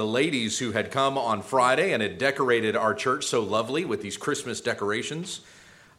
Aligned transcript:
the 0.00 0.06
ladies 0.06 0.58
who 0.58 0.72
had 0.72 0.90
come 0.90 1.18
on 1.18 1.42
Friday 1.42 1.92
and 1.92 2.02
had 2.02 2.16
decorated 2.16 2.74
our 2.74 2.94
church 2.94 3.26
so 3.26 3.42
lovely 3.42 3.84
with 3.84 4.00
these 4.00 4.16
Christmas 4.16 4.62
decorations. 4.62 5.42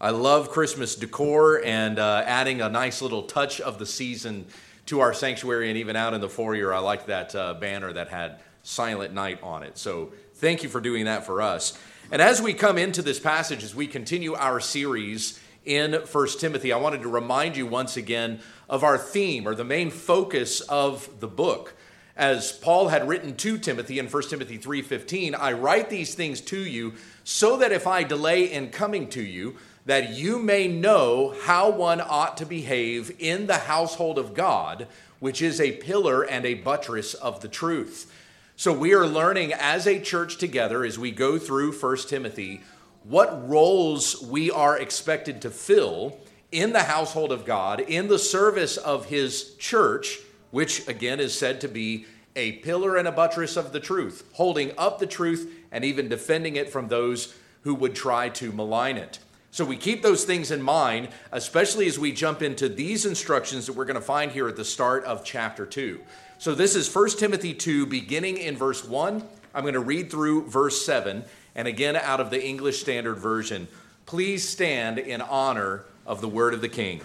I 0.02 0.10
love 0.10 0.50
Christmas 0.50 0.96
decor 0.96 1.64
and 1.64 2.00
uh, 2.00 2.24
adding 2.26 2.62
a 2.62 2.70
nice 2.70 3.04
little 3.04 3.22
touch 3.22 3.62
of 3.62 3.78
the 3.78 3.86
season 3.86 4.48
to 4.88 5.02
our 5.02 5.14
sanctuary 5.14 5.70
and 5.70 5.78
even 5.78 5.96
out 5.96 6.16
in 6.16 6.22
the 6.22 6.28
foyer. 6.28 6.74
I 6.74 6.80
like 6.80 7.06
that 7.06 7.36
uh, 7.36 7.54
banner 7.54 7.94
that 7.94 8.08
had 8.08 8.40
Silent 8.64 9.14
Night 9.14 9.38
on 9.44 9.62
it. 9.62 9.78
So 9.78 10.14
thank 10.34 10.64
you 10.64 10.70
for 10.70 10.82
doing 10.82 11.06
that 11.06 11.24
for 11.24 11.40
us. 11.40 11.78
And 12.12 12.24
as 12.24 12.42
we 12.42 12.56
come 12.56 12.80
into 12.80 13.04
this 13.04 13.20
passage, 13.20 13.64
as 13.64 13.76
we 13.76 13.86
continue 13.86 14.34
our 14.34 14.60
series 14.60 15.40
in 15.64 15.94
1 15.94 16.28
Timothy, 16.40 16.74
I 16.74 16.78
wanted 16.78 17.04
to 17.04 17.08
remind 17.08 17.56
you 17.56 17.68
once 17.68 17.98
again 17.98 18.40
of 18.68 18.84
our 18.84 18.98
theme 18.98 19.48
or 19.48 19.54
the 19.54 19.64
main 19.64 19.92
focus 19.92 20.62
of 20.62 21.08
the 21.20 21.28
book 21.28 21.76
as 22.22 22.52
Paul 22.52 22.90
had 22.90 23.08
written 23.08 23.36
to 23.38 23.58
Timothy 23.58 23.98
in 23.98 24.08
1 24.08 24.30
Timothy 24.30 24.60
3:15, 24.60 25.34
I 25.34 25.54
write 25.54 25.90
these 25.90 26.14
things 26.14 26.40
to 26.42 26.60
you 26.60 26.94
so 27.24 27.58
that 27.58 27.72
if 27.72 27.88
I 27.88 28.04
delay 28.04 28.44
in 28.44 28.70
coming 28.70 29.10
to 29.10 29.24
you, 29.24 29.56
that 29.88 30.12
you 30.12 30.38
may 30.38 30.68
know 30.68 31.34
how 31.42 31.72
one 31.72 32.00
ought 32.00 32.38
to 32.38 32.46
behave 32.46 33.16
in 33.18 33.48
the 33.48 33.58
household 33.58 34.20
of 34.20 34.36
God, 34.36 34.88
which 35.20 35.42
is 35.42 35.60
a 35.60 35.72
pillar 35.72 36.22
and 36.22 36.46
a 36.46 36.54
buttress 36.54 37.16
of 37.16 37.42
the 37.42 37.48
truth. 37.48 38.12
So 38.56 38.72
we 38.72 38.94
are 38.94 39.08
learning 39.08 39.54
as 39.54 39.88
a 39.88 40.00
church 40.00 40.38
together 40.38 40.86
as 40.86 41.00
we 41.00 41.10
go 41.10 41.40
through 41.40 41.72
1 41.72 42.08
Timothy 42.08 42.62
what 43.04 43.50
roles 43.50 44.22
we 44.22 44.52
are 44.52 44.78
expected 44.78 45.42
to 45.42 45.50
fill 45.50 46.20
in 46.52 46.72
the 46.72 46.84
household 46.84 47.32
of 47.32 47.46
God, 47.46 47.80
in 47.80 48.10
the 48.10 48.20
service 48.20 48.78
of 48.78 49.08
his 49.08 49.56
church 49.56 50.20
which 50.52 50.88
again 50.88 51.20
is 51.20 51.38
said 51.38 51.62
to 51.62 51.68
be 51.68 52.06
a 52.36 52.54
pillar 52.54 52.98
and 52.98 53.08
a 53.08 53.12
buttress 53.12 53.58
of 53.58 53.72
the 53.72 53.80
truth, 53.80 54.24
holding 54.34 54.72
up 54.78 55.00
the 55.00 55.08
truth 55.08 55.52
and 55.72 55.84
even 55.84 56.10
defending 56.10 56.56
it 56.56 56.70
from 56.70 56.88
those 56.88 57.36
who 57.64 57.76
would 57.76 57.96
try 57.96 58.30
to 58.30 58.52
malign 58.52 58.98
it. 58.98 59.20
So 59.52 59.66
we 59.66 59.76
keep 59.76 60.02
those 60.02 60.24
things 60.24 60.50
in 60.50 60.62
mind, 60.62 61.10
especially 61.32 61.86
as 61.88 62.00
we 62.00 62.14
jump 62.14 62.42
into 62.42 62.70
these 62.70 63.06
instructions 63.06 63.66
that 63.66 63.74
we're 63.74 63.86
going 63.86 63.96
to 63.96 64.02
find 64.02 64.32
here 64.32 64.48
at 64.48 64.56
the 64.56 64.64
start 64.64 65.04
of 65.04 65.26
chapter 65.26 65.66
2. 65.66 66.00
So 66.38 66.56
this 66.56 66.76
is 66.76 66.94
1 66.94 67.10
Timothy 67.18 67.54
2, 67.54 67.86
beginning 67.86 68.38
in 68.38 68.56
verse 68.56 68.86
1. 68.86 69.24
I'm 69.54 69.64
going 69.64 69.74
to 69.74 69.82
read 69.82 70.10
through 70.10 70.48
verse 70.48 70.86
7, 70.86 71.26
and 71.54 71.68
again 71.68 71.98
out 71.98 72.22
of 72.22 72.30
the 72.30 72.42
English 72.42 72.80
Standard 72.80 73.16
Version. 73.16 73.68
Please 74.06 74.48
stand 74.48 74.98
in 74.98 75.22
honor 75.22 75.84
of 76.08 76.22
the 76.22 76.30
word 76.30 76.54
of 76.54 76.62
the 76.62 76.70
King. 76.70 77.02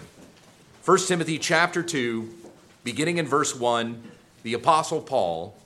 1 0.85 0.97
Timothy 0.99 1.37
chapter 1.37 1.83
2, 1.83 2.33
beginning 2.85 3.17
in 3.17 3.27
verse 3.27 3.53
1, 3.53 4.01
the 4.47 4.53
Apostle 4.53 5.01
Paul, 5.01 5.57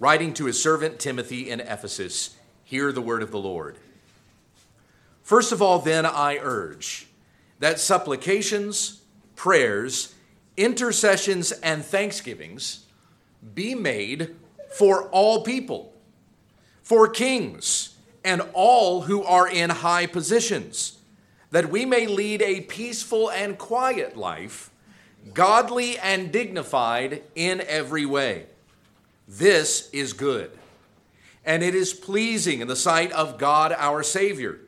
writing 0.00 0.34
to 0.34 0.46
his 0.46 0.60
servant 0.60 0.98
Timothy 0.98 1.48
in 1.48 1.60
Ephesus, 1.60 2.34
hear 2.64 2.90
the 2.90 3.00
word 3.00 3.22
of 3.22 3.30
the 3.30 3.38
Lord. 3.38 3.76
First 5.22 5.52
of 5.52 5.62
all, 5.62 5.78
then, 5.78 6.04
I 6.04 6.38
urge 6.38 7.06
that 7.60 7.78
supplications, 7.78 9.02
prayers, 9.36 10.16
intercessions, 10.56 11.52
and 11.52 11.84
thanksgivings 11.84 12.86
be 13.54 13.76
made 13.76 14.34
for 14.68 15.04
all 15.10 15.44
people, 15.44 15.94
for 16.82 17.06
kings, 17.06 17.94
and 18.24 18.42
all 18.52 19.02
who 19.02 19.22
are 19.22 19.46
in 19.46 19.70
high 19.70 20.06
positions, 20.06 20.98
that 21.52 21.70
we 21.70 21.86
may 21.86 22.08
lead 22.08 22.42
a 22.42 22.62
peaceful 22.62 23.30
and 23.30 23.58
quiet 23.58 24.16
life 24.16 24.72
godly 25.34 25.98
and 25.98 26.32
dignified 26.32 27.22
in 27.34 27.60
every 27.62 28.06
way. 28.06 28.46
This 29.26 29.90
is 29.90 30.12
good, 30.12 30.50
and 31.44 31.62
it 31.62 31.74
is 31.74 31.92
pleasing 31.92 32.60
in 32.60 32.68
the 32.68 32.76
sight 32.76 33.12
of 33.12 33.38
God 33.38 33.74
our 33.76 34.02
Savior, 34.02 34.60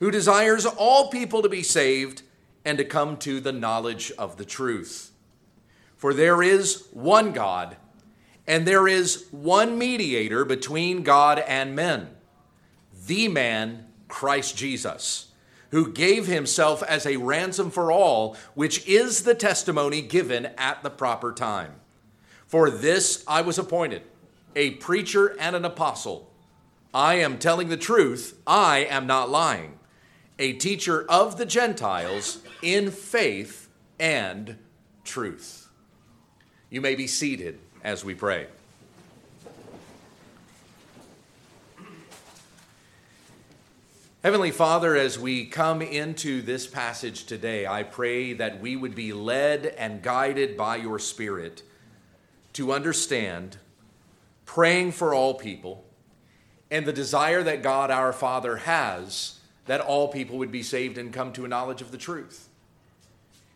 who 0.00 0.10
desires 0.10 0.66
all 0.66 1.10
people 1.10 1.42
to 1.42 1.48
be 1.48 1.62
saved 1.62 2.22
and 2.64 2.78
to 2.78 2.84
come 2.84 3.16
to 3.18 3.40
the 3.40 3.52
knowledge 3.52 4.12
of 4.18 4.36
the 4.36 4.44
truth. 4.44 5.12
For 5.96 6.12
there 6.12 6.42
is 6.42 6.86
one 6.92 7.32
God, 7.32 7.76
and 8.46 8.66
there 8.66 8.86
is 8.86 9.26
one 9.30 9.78
mediator 9.78 10.44
between 10.44 11.02
God 11.02 11.38
and 11.38 11.74
men, 11.74 12.08
the 13.06 13.28
man 13.28 13.86
Christ 14.08 14.56
Jesus 14.56 15.28
who 15.74 15.90
gave 15.90 16.28
himself 16.28 16.84
as 16.84 17.04
a 17.04 17.16
ransom 17.16 17.68
for 17.68 17.90
all, 17.90 18.36
which 18.54 18.86
is 18.86 19.24
the 19.24 19.34
testimony 19.34 20.00
given 20.00 20.46
at 20.56 20.80
the 20.84 20.88
proper 20.88 21.32
time. 21.32 21.72
For 22.46 22.70
this 22.70 23.24
I 23.26 23.40
was 23.40 23.58
appointed, 23.58 24.02
a 24.54 24.70
preacher 24.70 25.36
and 25.40 25.56
an 25.56 25.64
apostle. 25.64 26.30
I 26.94 27.14
am 27.14 27.40
telling 27.40 27.70
the 27.70 27.76
truth, 27.76 28.40
I 28.46 28.86
am 28.88 29.08
not 29.08 29.30
lying, 29.30 29.80
a 30.38 30.52
teacher 30.52 31.04
of 31.08 31.38
the 31.38 31.46
Gentiles 31.46 32.38
in 32.62 32.92
faith 32.92 33.68
and 33.98 34.58
truth. 35.02 35.68
You 36.70 36.82
may 36.82 36.94
be 36.94 37.08
seated 37.08 37.58
as 37.82 38.04
we 38.04 38.14
pray. 38.14 38.46
Heavenly 44.24 44.52
Father, 44.52 44.96
as 44.96 45.18
we 45.18 45.44
come 45.44 45.82
into 45.82 46.40
this 46.40 46.66
passage 46.66 47.26
today, 47.26 47.66
I 47.66 47.82
pray 47.82 48.32
that 48.32 48.58
we 48.58 48.74
would 48.74 48.94
be 48.94 49.12
led 49.12 49.66
and 49.66 50.00
guided 50.00 50.56
by 50.56 50.76
your 50.76 50.98
Spirit 50.98 51.62
to 52.54 52.72
understand 52.72 53.58
praying 54.46 54.92
for 54.92 55.12
all 55.12 55.34
people 55.34 55.84
and 56.70 56.86
the 56.86 56.92
desire 56.94 57.42
that 57.42 57.62
God 57.62 57.90
our 57.90 58.14
Father 58.14 58.56
has 58.56 59.40
that 59.66 59.82
all 59.82 60.08
people 60.08 60.38
would 60.38 60.50
be 60.50 60.62
saved 60.62 60.96
and 60.96 61.12
come 61.12 61.30
to 61.34 61.44
a 61.44 61.48
knowledge 61.48 61.82
of 61.82 61.90
the 61.90 61.98
truth. 61.98 62.48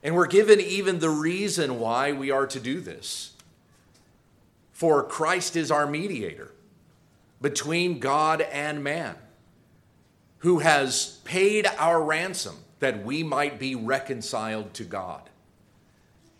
And 0.02 0.14
we're 0.14 0.26
given 0.26 0.60
even 0.60 0.98
the 0.98 1.08
reason 1.08 1.80
why 1.80 2.12
we 2.12 2.30
are 2.30 2.46
to 2.46 2.60
do 2.60 2.82
this. 2.82 3.32
For 4.74 5.02
Christ 5.02 5.56
is 5.56 5.70
our 5.70 5.86
mediator 5.86 6.52
between 7.40 8.00
God 8.00 8.42
and 8.42 8.84
man 8.84 9.16
who 10.38 10.60
has 10.60 11.18
paid 11.24 11.66
our 11.78 12.02
ransom 12.02 12.56
that 12.80 13.04
we 13.04 13.22
might 13.22 13.58
be 13.58 13.74
reconciled 13.74 14.72
to 14.74 14.84
God. 14.84 15.28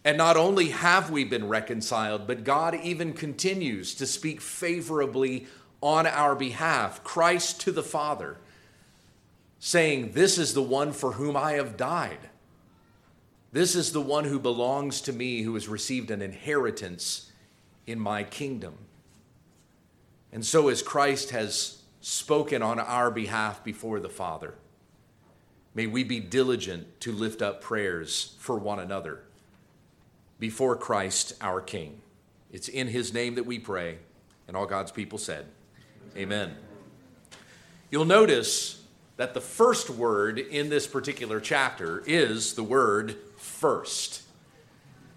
And 0.05 0.17
not 0.17 0.37
only 0.37 0.71
have 0.71 1.11
we 1.11 1.25
been 1.25 1.49
reconciled, 1.49 2.27
but 2.27 2.45
God 2.45 2.75
even 2.75 3.13
continues 3.13 3.95
to 3.97 4.07
speak 4.07 4.41
favorably 4.41 5.47
on 5.83 6.07
our 6.07 6.35
behalf, 6.35 7.05
Christ 7.05 7.61
to 7.63 7.73
the 7.73 7.83
Father, 7.83 8.37
saying, 9.59 10.13
This 10.13 10.39
is 10.39 10.55
the 10.55 10.63
one 10.63 10.93
for 10.93 11.13
whom 11.13 11.37
I 11.37 11.53
have 11.53 11.77
died. 11.77 12.31
This 13.53 13.75
is 13.75 13.93
the 13.93 14.01
one 14.01 14.25
who 14.25 14.39
belongs 14.39 15.01
to 15.03 15.13
me, 15.13 15.43
who 15.43 15.55
has 15.55 15.69
received 15.69 16.11
an 16.11 16.23
inheritance 16.23 17.33
in 17.87 17.99
my 17.99 18.23
kingdom. 18.23 18.75
And 20.33 20.45
so, 20.45 20.69
as 20.69 20.83
Christ 20.83 21.31
has 21.31 21.78
spoken 22.01 22.63
on 22.63 22.79
our 22.79 23.11
behalf 23.11 23.63
before 23.65 24.01
the 24.01 24.09
Father. 24.09 24.55
May 25.75 25.87
we 25.87 26.05
be 26.05 26.21
diligent 26.21 27.01
to 27.01 27.13
lift 27.13 27.43
up 27.43 27.61
prayers 27.61 28.37
for 28.39 28.59
one 28.59 28.79
another 28.81 29.21
before 30.39 30.77
Christ 30.77 31.35
our 31.41 31.61
King. 31.61 32.01
It's 32.51 32.69
in 32.69 32.89
his 32.89 33.13
name 33.13 33.35
that 33.35 33.47
we 33.47 33.59
pray, 33.59 33.99
and 34.47 34.57
all 34.57 34.67
God's 34.67 34.93
people 34.93 35.19
said, 35.19 35.47
Amen. 36.17 36.55
You'll 37.91 38.05
notice 38.05 38.83
that 39.17 39.35
the 39.35 39.41
first 39.41 39.91
word 39.91 40.39
in 40.39 40.69
this 40.69 40.87
particular 40.87 41.41
chapter 41.41 42.03
is 42.07 42.55
the 42.55 42.63
word 42.63 43.17
first. 43.37 44.23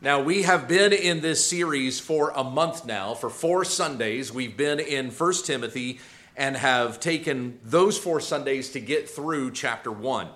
Now, 0.03 0.19
we 0.22 0.42
have 0.42 0.68
been 0.68 0.94
in 0.94 1.22
this 1.22 1.46
series 1.46 2.00
for 2.00 2.31
a 2.31 2.44
month 2.44 2.86
now. 2.86 3.13
For 3.13 3.30
four 3.30 3.63
Sundays, 3.63 4.34
we've 4.34 4.58
been 4.58 4.80
in 4.80 5.12
1 5.12 5.34
Timothy 5.44 6.00
and 6.36 6.56
have 6.57 7.00
taken 7.00 7.60
those 7.63 7.98
four 7.98 8.19
Sundays 8.19 8.69
to 8.72 8.80
get 8.80 9.10
through 9.10 9.51
chapter 9.51 9.92
1. 9.92 10.28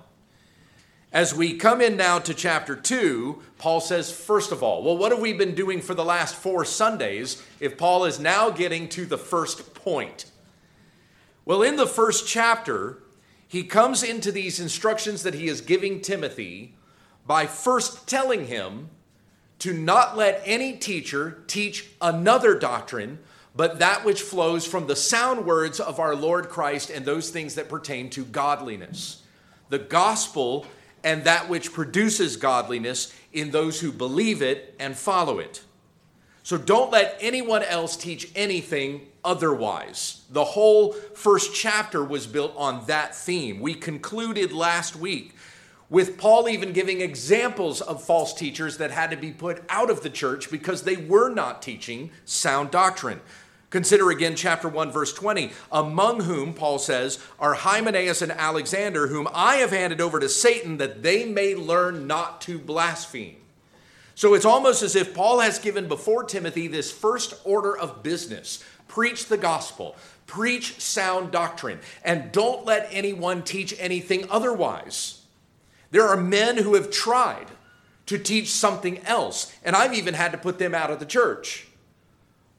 As 1.12 1.33
we 1.33 1.56
come 1.56 1.80
in 1.80 1.95
now 1.95 2.19
to 2.19 2.33
chapter 2.33 2.75
2, 2.75 3.42
Paul 3.57 3.80
says, 3.80 4.12
first 4.12 4.51
of 4.51 4.62
all, 4.62 4.83
well, 4.83 4.97
what 4.97 5.13
have 5.13 5.21
we 5.21 5.31
been 5.31 5.56
doing 5.56 5.81
for 5.81 5.94
the 5.94 6.03
last 6.03 6.36
four 6.36 6.65
Sundays 6.65 7.42
if 7.62 7.77
Paul 7.77 8.03
is 8.03 8.19
now 8.19 8.50
getting 8.50 8.89
to 8.89 9.06
the 9.06 9.18
first 9.18 9.74
point? 9.74 10.25
Well, 11.45 11.62
in 11.62 11.77
the 11.77 11.88
first 11.88 12.27
chapter, 12.27 13.01
he 13.47 13.63
comes 13.63 14.03
into 14.03 14.31
these 14.31 14.59
instructions 14.59 15.24
that 15.24 15.36
he 15.36 15.47
is 15.47 15.62
giving 15.62 16.01
Timothy 16.01 16.75
by 17.25 17.45
first 17.45 18.07
telling 18.07 18.47
him 18.47 18.89
to 19.59 19.71
not 19.71 20.18
let 20.18 20.42
any 20.44 20.74
teacher 20.74 21.44
teach 21.47 21.89
another 22.01 22.59
doctrine 22.59 23.19
but 23.56 23.80
that 23.80 24.04
which 24.04 24.22
flows 24.22 24.68
from 24.68 24.88
the 24.88 24.96
sound 24.96 25.46
words 25.46 25.80
of 25.80 26.00
our 26.00 26.16
Lord 26.16 26.50
Christ 26.50 26.90
and 26.90 27.06
those 27.06 27.30
things 27.30 27.56
that 27.56 27.69
pertain 27.69 28.10
to 28.12 28.25
godliness. 28.25 29.24
The 29.69 29.80
gospel 29.80 30.66
and 31.04 31.24
that 31.24 31.48
which 31.48 31.72
produces 31.72 32.36
godliness 32.36 33.13
in 33.31 33.52
those 33.52 33.80
who 33.80 33.92
believe 33.92 34.42
it 34.42 34.75
and 34.80 34.98
follow 34.98 35.40
it. 35.40 35.62
So 36.44 36.57
don't 36.57 36.92
let 36.92 37.18
anyone 37.22 37.63
else 37.63 37.96
teach 37.96 38.30
anything 38.36 39.07
otherwise. 39.24 40.22
The 40.30 40.44
whole 40.44 40.92
first 40.92 41.56
chapter 41.56 42.04
was 42.04 42.28
built 42.28 42.54
on 42.56 42.86
that 42.86 43.16
theme. 43.16 43.60
We 43.60 43.74
concluded 43.74 44.52
last 44.52 44.96
week 44.96 45.36
with 45.90 46.18
Paul 46.18 46.50
even 46.50 46.74
giving 46.74 47.02
examples 47.02 47.81
of 47.81 48.04
false 48.04 48.34
teachers 48.34 48.78
that 48.78 48.92
had 48.92 49.12
to 49.12 49.18
be 49.18 49.31
put 49.31 49.63
out 49.69 49.90
of 49.90 50.02
the 50.02 50.10
church 50.10 50.50
because 50.50 50.84
they 50.84 50.98
were 50.98 51.30
not 51.30 51.62
teaching 51.62 52.12
sound 52.25 52.72
doctrine. 52.72 53.22
Consider 53.75 54.10
again 54.10 54.38
chapter 54.38 54.69
1, 54.69 54.89
verse 54.89 55.12
20, 55.12 55.51
among 55.69 56.22
whom, 56.22 56.54
Paul 56.54 56.80
says, 56.80 57.19
are 57.38 57.56
Hymenaeus 57.56 58.22
and 58.22 58.31
Alexander, 58.31 59.07
whom 59.07 59.27
I 59.33 59.57
have 59.57 59.72
handed 59.72 60.00
over 60.00 60.18
to 60.18 60.30
Satan 60.30 60.77
that 60.77 61.04
they 61.04 61.25
may 61.25 61.56
learn 61.56 62.07
not 62.07 62.39
to 62.44 62.57
blaspheme. 62.57 63.36
So 64.16 64.33
it's 64.33 64.45
almost 64.45 64.81
as 64.81 64.95
if 64.95 65.13
Paul 65.13 65.42
has 65.42 65.60
given 65.60 65.89
before 65.89 66.24
Timothy 66.24 66.69
this 66.69 66.89
first 66.89 67.33
order 67.44 67.77
of 67.77 68.01
business 68.01 68.63
preach 68.88 69.25
the 69.25 69.36
gospel, 69.36 69.98
preach 70.25 70.80
sound 70.80 71.31
doctrine, 71.31 71.80
and 72.01 72.31
don't 72.31 72.63
let 72.63 72.88
anyone 72.94 73.44
teach 73.44 73.75
anything 73.78 74.25
otherwise. 74.30 75.21
There 75.92 76.07
are 76.07 76.16
men 76.16 76.56
who 76.60 76.75
have 76.75 76.92
tried 76.92 77.48
to 78.06 78.18
teach 78.18 78.51
something 78.51 79.00
else, 79.00 79.54
and 79.66 79.75
I've 79.75 79.95
even 79.95 80.13
had 80.13 80.31
to 80.31 80.38
put 80.38 80.60
them 80.60 80.74
out 80.74 80.92
of 80.92 81.01
the 81.01 81.06
church. 81.06 81.68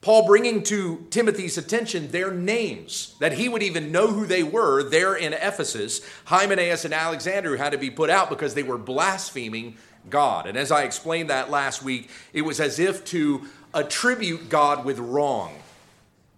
Paul 0.06 0.24
bringing 0.24 0.62
to 0.62 1.04
Timothy's 1.10 1.58
attention 1.58 2.12
their 2.12 2.30
names, 2.30 3.16
that 3.18 3.32
he 3.32 3.48
would 3.48 3.64
even 3.64 3.90
know 3.90 4.06
who 4.06 4.24
they 4.24 4.44
were 4.44 4.84
there 4.84 5.16
in 5.16 5.32
Ephesus. 5.32 6.00
Hymenaeus 6.26 6.84
and 6.84 6.94
Alexander 6.94 7.56
had 7.56 7.70
to 7.70 7.76
be 7.76 7.90
put 7.90 8.08
out 8.08 8.30
because 8.30 8.54
they 8.54 8.62
were 8.62 8.78
blaspheming 8.78 9.76
God. 10.08 10.46
And 10.46 10.56
as 10.56 10.70
I 10.70 10.84
explained 10.84 11.30
that 11.30 11.50
last 11.50 11.82
week, 11.82 12.08
it 12.32 12.42
was 12.42 12.60
as 12.60 12.78
if 12.78 13.04
to 13.06 13.46
attribute 13.74 14.48
God 14.48 14.84
with 14.84 15.00
wrong, 15.00 15.56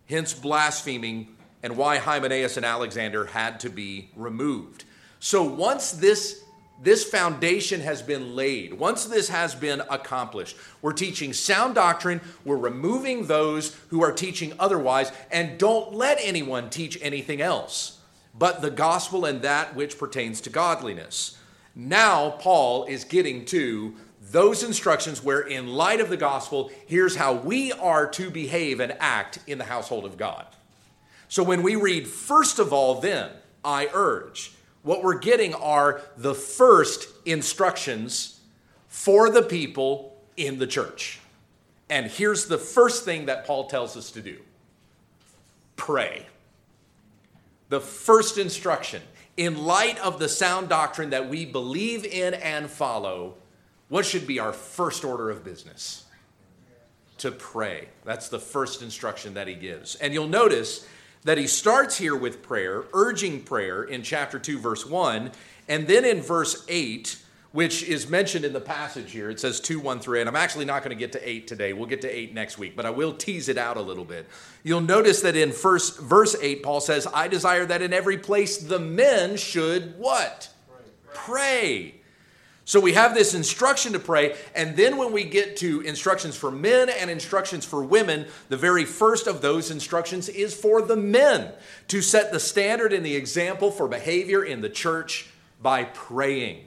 hence 0.08 0.32
blaspheming, 0.32 1.28
and 1.62 1.76
why 1.76 1.98
Hymenaeus 1.98 2.56
and 2.56 2.64
Alexander 2.64 3.26
had 3.26 3.60
to 3.60 3.68
be 3.68 4.08
removed. 4.16 4.86
So 5.20 5.42
once 5.42 5.92
this 5.92 6.42
this 6.80 7.04
foundation 7.04 7.80
has 7.80 8.02
been 8.02 8.36
laid. 8.36 8.74
Once 8.74 9.04
this 9.04 9.28
has 9.28 9.54
been 9.54 9.82
accomplished, 9.90 10.56
we're 10.80 10.92
teaching 10.92 11.32
sound 11.32 11.74
doctrine, 11.74 12.20
we're 12.44 12.56
removing 12.56 13.26
those 13.26 13.74
who 13.88 14.02
are 14.02 14.12
teaching 14.12 14.52
otherwise, 14.58 15.10
and 15.30 15.58
don't 15.58 15.92
let 15.92 16.18
anyone 16.20 16.70
teach 16.70 16.98
anything 17.02 17.40
else 17.40 17.98
but 18.38 18.62
the 18.62 18.70
gospel 18.70 19.24
and 19.24 19.42
that 19.42 19.74
which 19.74 19.98
pertains 19.98 20.40
to 20.42 20.50
godliness. 20.50 21.36
Now, 21.74 22.30
Paul 22.30 22.84
is 22.84 23.04
getting 23.04 23.44
to 23.46 23.94
those 24.30 24.62
instructions 24.62 25.22
where, 25.22 25.40
in 25.40 25.68
light 25.68 26.00
of 26.00 26.08
the 26.08 26.16
gospel, 26.16 26.70
here's 26.86 27.16
how 27.16 27.34
we 27.34 27.72
are 27.72 28.06
to 28.10 28.30
behave 28.30 28.80
and 28.80 28.96
act 29.00 29.38
in 29.46 29.58
the 29.58 29.64
household 29.64 30.04
of 30.04 30.16
God. 30.16 30.46
So, 31.28 31.42
when 31.42 31.62
we 31.62 31.76
read, 31.76 32.06
first 32.06 32.58
of 32.58 32.72
all, 32.72 33.00
then, 33.00 33.30
I 33.64 33.88
urge, 33.92 34.52
what 34.88 35.04
we're 35.04 35.18
getting 35.18 35.52
are 35.52 36.00
the 36.16 36.34
first 36.34 37.10
instructions 37.26 38.40
for 38.86 39.28
the 39.28 39.42
people 39.42 40.16
in 40.38 40.58
the 40.58 40.66
church. 40.66 41.20
And 41.90 42.06
here's 42.06 42.46
the 42.46 42.56
first 42.56 43.04
thing 43.04 43.26
that 43.26 43.46
Paul 43.46 43.66
tells 43.68 43.98
us 43.98 44.10
to 44.12 44.22
do 44.22 44.38
pray. 45.76 46.24
The 47.68 47.82
first 47.82 48.38
instruction 48.38 49.02
in 49.36 49.62
light 49.62 49.98
of 49.98 50.18
the 50.18 50.26
sound 50.26 50.70
doctrine 50.70 51.10
that 51.10 51.28
we 51.28 51.44
believe 51.44 52.06
in 52.06 52.32
and 52.32 52.70
follow, 52.70 53.34
what 53.90 54.06
should 54.06 54.26
be 54.26 54.38
our 54.40 54.54
first 54.54 55.04
order 55.04 55.28
of 55.28 55.44
business? 55.44 56.06
To 57.18 57.30
pray. 57.30 57.88
That's 58.06 58.30
the 58.30 58.40
first 58.40 58.80
instruction 58.80 59.34
that 59.34 59.48
he 59.48 59.54
gives. 59.54 59.96
And 59.96 60.14
you'll 60.14 60.28
notice 60.28 60.88
that 61.24 61.38
he 61.38 61.46
starts 61.46 61.98
here 61.98 62.16
with 62.16 62.42
prayer, 62.42 62.84
urging 62.92 63.42
prayer 63.42 63.82
in 63.82 64.02
chapter 64.02 64.38
2, 64.38 64.58
verse 64.58 64.86
1, 64.86 65.32
and 65.68 65.86
then 65.86 66.04
in 66.04 66.22
verse 66.22 66.64
8, 66.68 67.18
which 67.52 67.82
is 67.82 68.08
mentioned 68.08 68.44
in 68.44 68.52
the 68.52 68.60
passage 68.60 69.10
here. 69.10 69.30
It 69.30 69.40
says 69.40 69.60
2, 69.60 69.80
1 69.80 70.00
through 70.00 70.20
8. 70.20 70.28
I'm 70.28 70.36
actually 70.36 70.64
not 70.64 70.82
going 70.82 70.96
to 70.96 70.98
get 70.98 71.12
to 71.12 71.28
8 71.28 71.46
today. 71.46 71.72
We'll 71.72 71.88
get 71.88 72.02
to 72.02 72.08
8 72.08 72.34
next 72.34 72.58
week, 72.58 72.76
but 72.76 72.86
I 72.86 72.90
will 72.90 73.14
tease 73.14 73.48
it 73.48 73.58
out 73.58 73.76
a 73.76 73.82
little 73.82 74.04
bit. 74.04 74.28
You'll 74.62 74.80
notice 74.80 75.22
that 75.22 75.34
in 75.34 75.52
first, 75.52 75.98
verse 75.98 76.36
8, 76.40 76.62
Paul 76.62 76.80
says, 76.80 77.06
I 77.12 77.26
desire 77.28 77.64
that 77.66 77.82
in 77.82 77.92
every 77.92 78.18
place 78.18 78.58
the 78.58 78.78
men 78.78 79.36
should 79.36 79.98
what? 79.98 80.50
Pray. 81.14 81.94
Pray. 81.94 81.97
So 82.68 82.80
we 82.80 82.92
have 82.92 83.14
this 83.14 83.32
instruction 83.32 83.94
to 83.94 83.98
pray, 83.98 84.36
and 84.54 84.76
then 84.76 84.98
when 84.98 85.10
we 85.10 85.24
get 85.24 85.56
to 85.56 85.80
instructions 85.80 86.36
for 86.36 86.50
men 86.50 86.90
and 86.90 87.10
instructions 87.10 87.64
for 87.64 87.82
women, 87.82 88.26
the 88.50 88.58
very 88.58 88.84
first 88.84 89.26
of 89.26 89.40
those 89.40 89.70
instructions 89.70 90.28
is 90.28 90.52
for 90.52 90.82
the 90.82 90.94
men 90.94 91.50
to 91.86 92.02
set 92.02 92.30
the 92.30 92.38
standard 92.38 92.92
and 92.92 93.06
the 93.06 93.16
example 93.16 93.70
for 93.70 93.88
behavior 93.88 94.44
in 94.44 94.60
the 94.60 94.68
church 94.68 95.30
by 95.62 95.84
praying. 95.84 96.66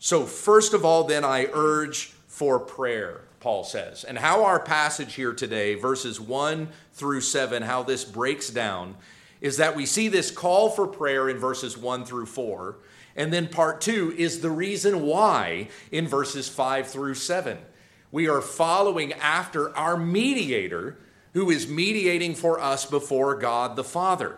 So, 0.00 0.24
first 0.26 0.74
of 0.74 0.84
all, 0.84 1.04
then 1.04 1.24
I 1.24 1.46
urge 1.52 2.06
for 2.26 2.58
prayer, 2.58 3.20
Paul 3.38 3.62
says. 3.62 4.02
And 4.02 4.18
how 4.18 4.42
our 4.42 4.58
passage 4.58 5.14
here 5.14 5.32
today, 5.32 5.76
verses 5.76 6.20
1 6.20 6.68
through 6.94 7.20
7, 7.20 7.62
how 7.62 7.84
this 7.84 8.04
breaks 8.04 8.50
down 8.50 8.96
is 9.40 9.58
that 9.58 9.76
we 9.76 9.86
see 9.86 10.08
this 10.08 10.32
call 10.32 10.70
for 10.70 10.88
prayer 10.88 11.28
in 11.28 11.38
verses 11.38 11.78
1 11.78 12.04
through 12.04 12.26
4. 12.26 12.78
And 13.16 13.32
then 13.32 13.48
part 13.48 13.80
2 13.80 14.14
is 14.16 14.40
the 14.40 14.50
reason 14.50 15.02
why 15.02 15.68
in 15.90 16.08
verses 16.08 16.48
5 16.48 16.86
through 16.86 17.14
7. 17.14 17.58
We 18.10 18.28
are 18.28 18.40
following 18.40 19.12
after 19.14 19.76
our 19.76 19.96
mediator 19.96 20.98
who 21.32 21.50
is 21.50 21.66
mediating 21.66 22.34
for 22.34 22.60
us 22.60 22.84
before 22.84 23.34
God 23.36 23.76
the 23.76 23.84
Father. 23.84 24.36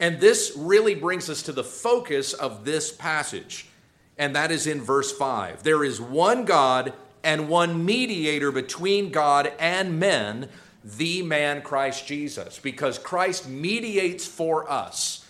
And 0.00 0.20
this 0.20 0.52
really 0.56 0.94
brings 0.94 1.30
us 1.30 1.42
to 1.42 1.52
the 1.52 1.64
focus 1.64 2.32
of 2.32 2.64
this 2.64 2.92
passage 2.92 3.68
and 4.16 4.36
that 4.36 4.50
is 4.50 4.66
in 4.66 4.80
verse 4.80 5.12
5. 5.12 5.62
There 5.62 5.84
is 5.84 6.00
one 6.00 6.44
God 6.44 6.92
and 7.22 7.48
one 7.48 7.84
mediator 7.84 8.52
between 8.52 9.10
God 9.10 9.52
and 9.58 9.98
men, 9.98 10.48
the 10.84 11.22
man 11.22 11.62
Christ 11.62 12.06
Jesus, 12.06 12.58
because 12.58 12.98
Christ 12.98 13.48
mediates 13.48 14.26
for 14.26 14.70
us. 14.70 15.23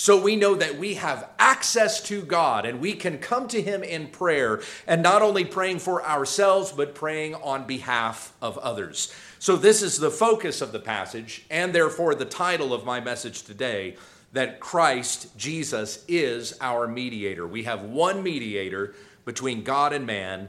So 0.00 0.16
we 0.16 0.36
know 0.36 0.54
that 0.54 0.78
we 0.78 0.94
have 0.94 1.28
access 1.40 2.00
to 2.02 2.22
God 2.22 2.64
and 2.64 2.78
we 2.78 2.92
can 2.92 3.18
come 3.18 3.48
to 3.48 3.60
Him 3.60 3.82
in 3.82 4.06
prayer, 4.06 4.62
and 4.86 5.02
not 5.02 5.22
only 5.22 5.44
praying 5.44 5.80
for 5.80 6.06
ourselves, 6.06 6.70
but 6.70 6.94
praying 6.94 7.34
on 7.34 7.66
behalf 7.66 8.32
of 8.40 8.56
others. 8.58 9.12
So, 9.40 9.56
this 9.56 9.82
is 9.82 9.98
the 9.98 10.12
focus 10.12 10.60
of 10.60 10.70
the 10.70 10.78
passage, 10.78 11.44
and 11.50 11.74
therefore 11.74 12.14
the 12.14 12.24
title 12.24 12.72
of 12.72 12.84
my 12.84 13.00
message 13.00 13.42
today 13.42 13.96
that 14.34 14.60
Christ, 14.60 15.36
Jesus, 15.36 16.04
is 16.06 16.56
our 16.60 16.86
mediator. 16.86 17.44
We 17.44 17.64
have 17.64 17.82
one 17.82 18.22
mediator 18.22 18.94
between 19.24 19.64
God 19.64 19.92
and 19.92 20.06
man, 20.06 20.48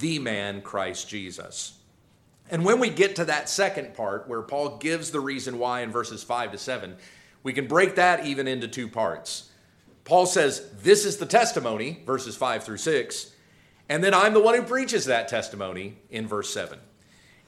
the 0.00 0.18
man, 0.18 0.60
Christ 0.60 1.08
Jesus. 1.08 1.78
And 2.50 2.62
when 2.62 2.78
we 2.78 2.90
get 2.90 3.16
to 3.16 3.24
that 3.24 3.48
second 3.48 3.94
part, 3.94 4.28
where 4.28 4.42
Paul 4.42 4.76
gives 4.76 5.12
the 5.12 5.20
reason 5.20 5.58
why 5.58 5.80
in 5.80 5.90
verses 5.90 6.22
5 6.22 6.52
to 6.52 6.58
7, 6.58 6.94
we 7.42 7.52
can 7.52 7.66
break 7.66 7.96
that 7.96 8.26
even 8.26 8.46
into 8.46 8.68
two 8.68 8.88
parts. 8.88 9.50
Paul 10.04 10.26
says, 10.26 10.68
This 10.82 11.04
is 11.04 11.16
the 11.16 11.26
testimony, 11.26 12.02
verses 12.06 12.36
5 12.36 12.64
through 12.64 12.78
6, 12.78 13.34
and 13.88 14.02
then 14.02 14.14
I'm 14.14 14.32
the 14.32 14.40
one 14.40 14.54
who 14.54 14.62
preaches 14.62 15.06
that 15.06 15.28
testimony 15.28 15.98
in 16.10 16.26
verse 16.26 16.52
7. 16.52 16.78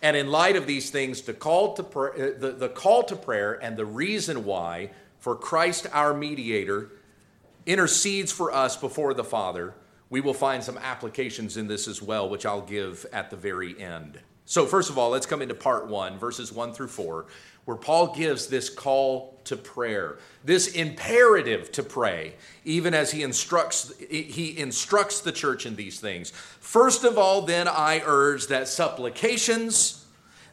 And 0.02 0.16
in 0.16 0.30
light 0.30 0.56
of 0.56 0.66
these 0.66 0.90
things, 0.90 1.22
the 1.22 1.32
call 1.32 1.74
to, 1.74 1.82
pr- 1.82 2.08
uh, 2.08 2.30
the, 2.38 2.54
the 2.58 2.68
call 2.68 3.04
to 3.04 3.16
prayer 3.16 3.54
and 3.62 3.76
the 3.76 3.86
reason 3.86 4.44
why 4.44 4.90
for 5.18 5.34
Christ, 5.34 5.86
our 5.92 6.12
mediator, 6.12 6.90
intercedes 7.64 8.30
for 8.30 8.52
us 8.52 8.76
before 8.76 9.14
the 9.14 9.24
Father, 9.24 9.72
we 10.10 10.20
will 10.20 10.34
find 10.34 10.62
some 10.62 10.76
applications 10.76 11.56
in 11.56 11.66
this 11.66 11.88
as 11.88 12.02
well, 12.02 12.28
which 12.28 12.44
I'll 12.44 12.60
give 12.60 13.06
at 13.10 13.30
the 13.30 13.36
very 13.36 13.80
end. 13.80 14.20
So, 14.46 14.66
first 14.66 14.90
of 14.90 14.98
all, 14.98 15.10
let's 15.10 15.26
come 15.26 15.40
into 15.40 15.54
part 15.54 15.86
one, 15.86 16.18
verses 16.18 16.52
one 16.52 16.72
through 16.72 16.88
four, 16.88 17.26
where 17.64 17.76
Paul 17.76 18.14
gives 18.14 18.46
this 18.46 18.68
call 18.68 19.40
to 19.44 19.56
prayer, 19.56 20.18
this 20.44 20.68
imperative 20.68 21.72
to 21.72 21.82
pray, 21.82 22.34
even 22.64 22.92
as 22.92 23.10
he 23.10 23.22
instructs, 23.22 23.92
he 23.98 24.58
instructs 24.58 25.20
the 25.20 25.32
church 25.32 25.64
in 25.64 25.76
these 25.76 25.98
things. 25.98 26.30
First 26.60 27.04
of 27.04 27.16
all, 27.16 27.42
then, 27.42 27.68
I 27.68 28.02
urge 28.04 28.48
that 28.48 28.68
supplications, 28.68 30.04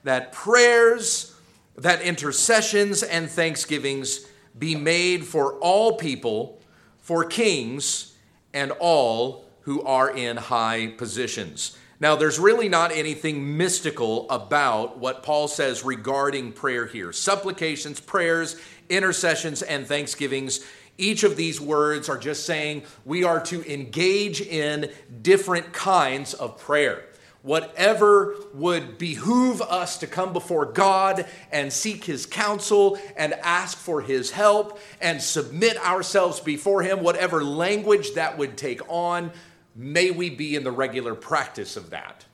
that 0.03 0.31
prayers, 0.31 1.35
that 1.75 2.01
intercessions 2.01 3.03
and 3.03 3.29
thanksgivings 3.29 4.25
be 4.57 4.75
made 4.75 5.25
for 5.25 5.55
all 5.59 5.97
people, 5.97 6.61
for 6.99 7.25
kings, 7.25 8.15
and 8.53 8.71
all 8.79 9.45
who 9.61 9.81
are 9.83 10.09
in 10.09 10.37
high 10.37 10.87
positions. 10.97 11.77
Now, 12.01 12.15
there's 12.15 12.39
really 12.39 12.67
not 12.67 12.91
anything 12.91 13.57
mystical 13.57 14.27
about 14.31 14.97
what 14.97 15.21
Paul 15.21 15.47
says 15.47 15.85
regarding 15.85 16.51
prayer 16.51 16.87
here. 16.87 17.13
Supplications, 17.13 17.99
prayers, 17.99 18.59
intercessions, 18.89 19.61
and 19.61 19.85
thanksgivings. 19.85 20.65
Each 20.97 21.23
of 21.23 21.35
these 21.35 21.61
words 21.61 22.09
are 22.09 22.17
just 22.17 22.47
saying 22.47 22.85
we 23.05 23.23
are 23.23 23.39
to 23.43 23.71
engage 23.71 24.41
in 24.41 24.91
different 25.21 25.73
kinds 25.73 26.33
of 26.33 26.57
prayer. 26.59 27.05
whatever 27.43 28.35
would 28.53 28.97
behoove 28.97 29.61
us 29.61 29.97
to 29.97 30.07
come 30.07 30.33
before 30.33 30.65
God 30.65 31.25
and 31.51 31.71
seek 31.73 32.05
His 32.05 32.25
counsel 32.25 32.99
and 33.17 33.33
ask 33.41 33.77
for 33.77 34.01
His 34.01 34.31
help 34.31 34.79
and 34.99 35.21
submit 35.21 35.77
ourselves 35.77 36.39
before 36.39 36.83
Him, 36.83 37.01
whatever 37.01 37.43
language 37.43 38.13
that 38.13 38.37
would 38.37 38.57
take 38.57 38.81
on, 38.89 39.31
may 39.75 40.11
we 40.11 40.29
be 40.29 40.55
in 40.55 40.63
the 40.63 40.71
regular 40.71 41.15
practice 41.15 41.77
of 41.77 41.89
that. 41.91 42.25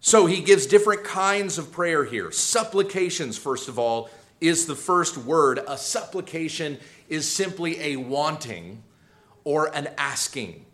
So 0.00 0.26
he 0.26 0.40
gives 0.40 0.66
different 0.66 1.04
kinds 1.04 1.58
of 1.58 1.72
prayer 1.72 2.04
here. 2.04 2.32
Supplications, 2.32 3.36
first 3.36 3.68
of 3.68 3.78
all, 3.78 4.10
is 4.40 4.66
the 4.66 4.74
first 4.74 5.18
word. 5.18 5.60
A 5.68 5.76
supplication 5.76 6.78
is 7.08 7.30
simply 7.30 7.78
a 7.80 7.96
wanting 7.96 8.82
or 9.44 9.74
an 9.74 9.88
asking 9.98 10.64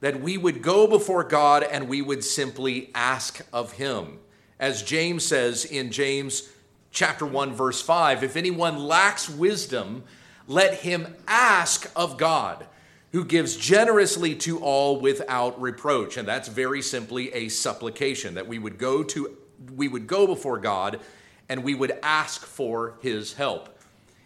that 0.00 0.20
we 0.20 0.36
would 0.36 0.62
go 0.62 0.86
before 0.86 1.24
God 1.24 1.62
and 1.62 1.88
we 1.88 2.02
would 2.02 2.24
simply 2.24 2.90
ask 2.94 3.44
of 3.52 3.72
him. 3.72 4.18
As 4.58 4.82
James 4.82 5.24
says 5.24 5.64
in 5.64 5.90
James 5.90 6.48
chapter 6.90 7.26
1 7.26 7.52
verse 7.54 7.80
5, 7.80 8.24
if 8.24 8.36
anyone 8.36 8.78
lacks 8.78 9.28
wisdom, 9.28 10.04
let 10.46 10.74
him 10.74 11.14
ask 11.26 11.90
of 11.94 12.16
God, 12.16 12.66
who 13.12 13.24
gives 13.24 13.56
generously 13.56 14.34
to 14.34 14.58
all 14.58 15.00
without 15.00 15.60
reproach. 15.60 16.16
And 16.16 16.28
that's 16.28 16.48
very 16.48 16.82
simply 16.82 17.32
a 17.32 17.48
supplication 17.48 18.34
that 18.34 18.46
we 18.46 18.58
would 18.58 18.78
go 18.78 19.02
to 19.02 19.36
we 19.74 19.88
would 19.88 20.06
go 20.06 20.26
before 20.26 20.58
God 20.58 21.00
and 21.48 21.64
we 21.64 21.74
would 21.74 21.98
ask 22.02 22.44
for 22.44 22.94
his 23.00 23.32
help. 23.32 23.76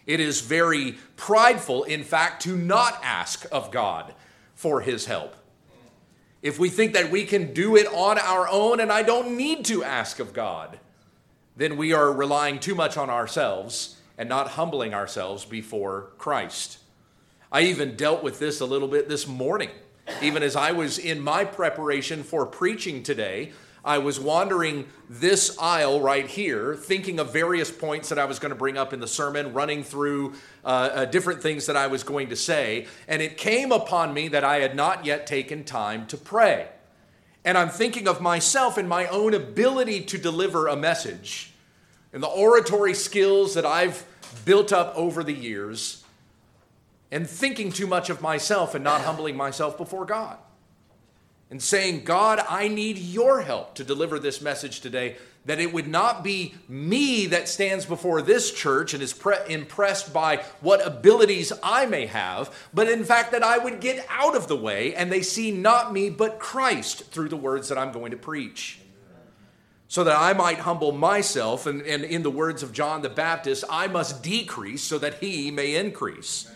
It 0.05 0.19
is 0.19 0.41
very 0.41 0.97
prideful, 1.15 1.83
in 1.83 2.03
fact, 2.03 2.43
to 2.43 2.55
not 2.55 2.99
ask 3.03 3.45
of 3.51 3.71
God 3.71 4.13
for 4.53 4.81
his 4.81 5.05
help 5.05 5.35
if 6.43 6.59
we 6.59 6.69
think 6.69 6.93
that 6.93 7.09
we 7.09 7.25
can 7.25 7.53
do 7.53 7.77
it 7.77 7.87
on 7.87 8.19
our 8.19 8.47
own 8.49 8.81
and 8.81 8.91
I 8.91 9.01
don't 9.01 9.37
need 9.37 9.63
to 9.65 9.83
ask 9.83 10.19
of 10.19 10.33
God, 10.33 10.77
then 11.55 11.77
we 11.77 11.93
are 11.93 12.11
relying 12.11 12.59
too 12.59 12.75
much 12.75 12.97
on 12.97 13.09
ourselves 13.09 13.95
and 14.17 14.27
not 14.27 14.49
humbling 14.49 14.93
ourselves 14.93 15.45
before 15.45 16.11
Christ. 16.17 16.79
I 17.53 17.61
even 17.65 17.95
dealt 17.95 18.23
with 18.23 18.39
this 18.39 18.61
a 18.61 18.65
little 18.65 18.87
bit 18.87 19.07
this 19.07 19.27
morning. 19.27 19.69
Even 20.23 20.41
as 20.41 20.55
I 20.55 20.71
was 20.71 20.97
in 20.97 21.21
my 21.21 21.45
preparation 21.45 22.23
for 22.23 22.47
preaching 22.47 23.03
today, 23.03 23.51
I 23.85 23.99
was 23.99 24.19
wandering 24.19 24.87
this 25.07 25.55
aisle 25.59 26.01
right 26.01 26.25
here, 26.25 26.75
thinking 26.75 27.19
of 27.19 27.31
various 27.31 27.69
points 27.69 28.09
that 28.09 28.17
I 28.17 28.25
was 28.25 28.39
going 28.39 28.49
to 28.49 28.55
bring 28.55 28.75
up 28.75 28.91
in 28.91 28.99
the 28.99 29.07
sermon, 29.07 29.53
running 29.53 29.83
through 29.83 30.33
uh, 30.65 30.67
uh, 30.67 31.05
different 31.05 31.43
things 31.43 31.67
that 31.67 31.77
I 31.77 31.85
was 31.85 32.01
going 32.03 32.29
to 32.29 32.35
say. 32.35 32.87
And 33.07 33.21
it 33.21 33.37
came 33.37 33.71
upon 33.71 34.15
me 34.15 34.29
that 34.29 34.43
I 34.43 34.61
had 34.61 34.75
not 34.75 35.05
yet 35.05 35.27
taken 35.27 35.63
time 35.63 36.07
to 36.07 36.17
pray. 36.17 36.69
And 37.45 37.55
I'm 37.55 37.69
thinking 37.69 38.07
of 38.07 38.19
myself 38.19 38.79
and 38.79 38.89
my 38.89 39.05
own 39.07 39.35
ability 39.35 40.05
to 40.05 40.17
deliver 40.17 40.65
a 40.65 40.75
message 40.75 41.53
and 42.13 42.23
the 42.23 42.27
oratory 42.27 42.95
skills 42.95 43.53
that 43.53 43.65
I've 43.65 44.05
built 44.43 44.73
up 44.73 44.93
over 44.95 45.23
the 45.23 45.33
years, 45.33 46.02
and 47.13 47.29
thinking 47.29 47.71
too 47.71 47.85
much 47.85 48.09
of 48.09 48.21
myself 48.21 48.73
and 48.73 48.83
not 48.83 49.01
humbling 49.01 49.37
myself 49.37 49.77
before 49.77 50.03
God 50.03 50.35
and 51.51 51.61
saying, 51.61 52.03
God, 52.03 52.43
I 52.49 52.67
need 52.67 52.97
your 52.97 53.41
help 53.41 53.75
to 53.75 53.83
deliver 53.83 54.17
this 54.17 54.41
message 54.41 54.81
today, 54.81 55.17
that 55.45 55.59
it 55.59 55.71
would 55.71 55.87
not 55.87 56.23
be 56.23 56.55
me 56.67 57.27
that 57.27 57.47
stands 57.47 57.85
before 57.85 58.23
this 58.23 58.51
church 58.51 58.95
and 58.95 59.03
is 59.03 59.13
pre- 59.13 59.35
impressed 59.47 60.11
by 60.11 60.37
what 60.61 60.83
abilities 60.83 61.53
I 61.61 61.85
may 61.85 62.07
have, 62.07 62.51
but 62.73 62.89
in 62.89 63.03
fact 63.03 63.31
that 63.33 63.43
I 63.43 63.59
would 63.59 63.79
get 63.79 64.03
out 64.09 64.35
of 64.35 64.47
the 64.47 64.57
way 64.57 64.95
and 64.95 65.11
they 65.11 65.21
see 65.21 65.51
not 65.51 65.93
me 65.93 66.09
but 66.09 66.39
Christ 66.39 67.11
through 67.11 67.29
the 67.29 67.37
words 67.37 67.69
that 67.69 67.77
I'm 67.77 67.91
going 67.91 68.09
to 68.09 68.17
preach. 68.17 68.79
So 69.87 70.03
that 70.05 70.17
I 70.17 70.33
might 70.33 70.57
humble 70.57 70.91
myself, 70.91 71.67
and, 71.67 71.83
and 71.83 72.03
in 72.03 72.23
the 72.23 72.31
words 72.31 72.63
of 72.63 72.73
John 72.73 73.03
the 73.03 73.09
Baptist, 73.09 73.63
I 73.69 73.85
must 73.85 74.23
decrease 74.23 74.81
so 74.81 74.97
that 74.97 75.19
he 75.19 75.51
may 75.51 75.75
increase. 75.75 76.51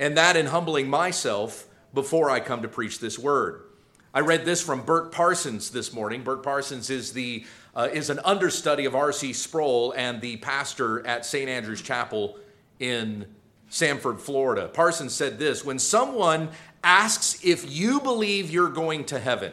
And 0.00 0.16
that 0.16 0.34
in 0.36 0.46
humbling 0.46 0.88
myself 0.88 1.68
before 1.94 2.30
I 2.30 2.40
come 2.40 2.62
to 2.62 2.68
preach 2.68 2.98
this 2.98 3.18
word. 3.18 3.62
I 4.12 4.20
read 4.20 4.44
this 4.44 4.60
from 4.60 4.82
Burk 4.82 5.12
Parsons 5.12 5.70
this 5.70 5.92
morning. 5.92 6.24
Burk 6.24 6.42
Parsons 6.42 6.90
is 6.90 7.12
the 7.12 7.44
uh, 7.76 7.88
is 7.92 8.10
an 8.10 8.18
understudy 8.24 8.86
of 8.86 8.96
R.C. 8.96 9.32
Sproul 9.32 9.92
and 9.96 10.20
the 10.20 10.38
pastor 10.38 11.06
at 11.06 11.24
St. 11.24 11.48
Andrew's 11.48 11.80
Chapel 11.80 12.36
in 12.80 13.26
Sanford, 13.68 14.20
Florida. 14.20 14.68
Parsons 14.68 15.14
said 15.14 15.38
this 15.38 15.64
When 15.64 15.78
someone 15.78 16.48
asks 16.82 17.44
if 17.44 17.70
you 17.70 18.00
believe 18.00 18.50
you're 18.50 18.70
going 18.70 19.04
to 19.04 19.18
heaven, 19.20 19.52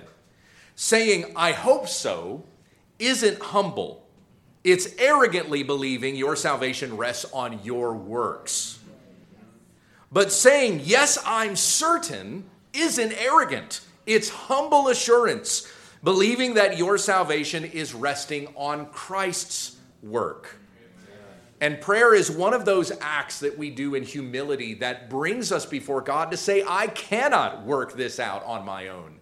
saying, 0.75 1.33
I 1.35 1.51
hope 1.51 1.87
so, 1.87 2.45
isn't 2.99 3.39
humble. 3.39 4.07
It's 4.63 4.87
arrogantly 4.97 5.63
believing 5.63 6.15
your 6.15 6.35
salvation 6.35 6.97
rests 6.97 7.25
on 7.31 7.59
your 7.63 7.93
works. 7.93 8.76
But 10.11 10.31
saying, 10.31 10.81
Yes, 10.83 11.17
I'm 11.25 11.55
certain, 11.55 12.45
isn't 12.73 13.13
arrogant. 13.13 13.81
It's 14.05 14.29
humble 14.29 14.87
assurance, 14.87 15.71
believing 16.03 16.53
that 16.53 16.77
your 16.77 16.97
salvation 16.97 17.65
is 17.65 17.93
resting 17.93 18.47
on 18.55 18.87
Christ's 18.87 19.77
work. 20.01 20.57
And 21.59 21.81
prayer 21.81 22.13
is 22.13 22.29
one 22.29 22.53
of 22.53 22.65
those 22.65 22.91
acts 23.01 23.39
that 23.39 23.57
we 23.57 23.71
do 23.71 23.95
in 23.95 24.03
humility 24.03 24.75
that 24.75 25.09
brings 25.09 25.51
us 25.51 25.65
before 25.65 26.01
God 26.01 26.29
to 26.31 26.37
say, 26.37 26.63
I 26.67 26.87
cannot 26.87 27.65
work 27.65 27.93
this 27.93 28.19
out 28.19 28.43
on 28.45 28.63
my 28.63 28.89
own. 28.89 29.17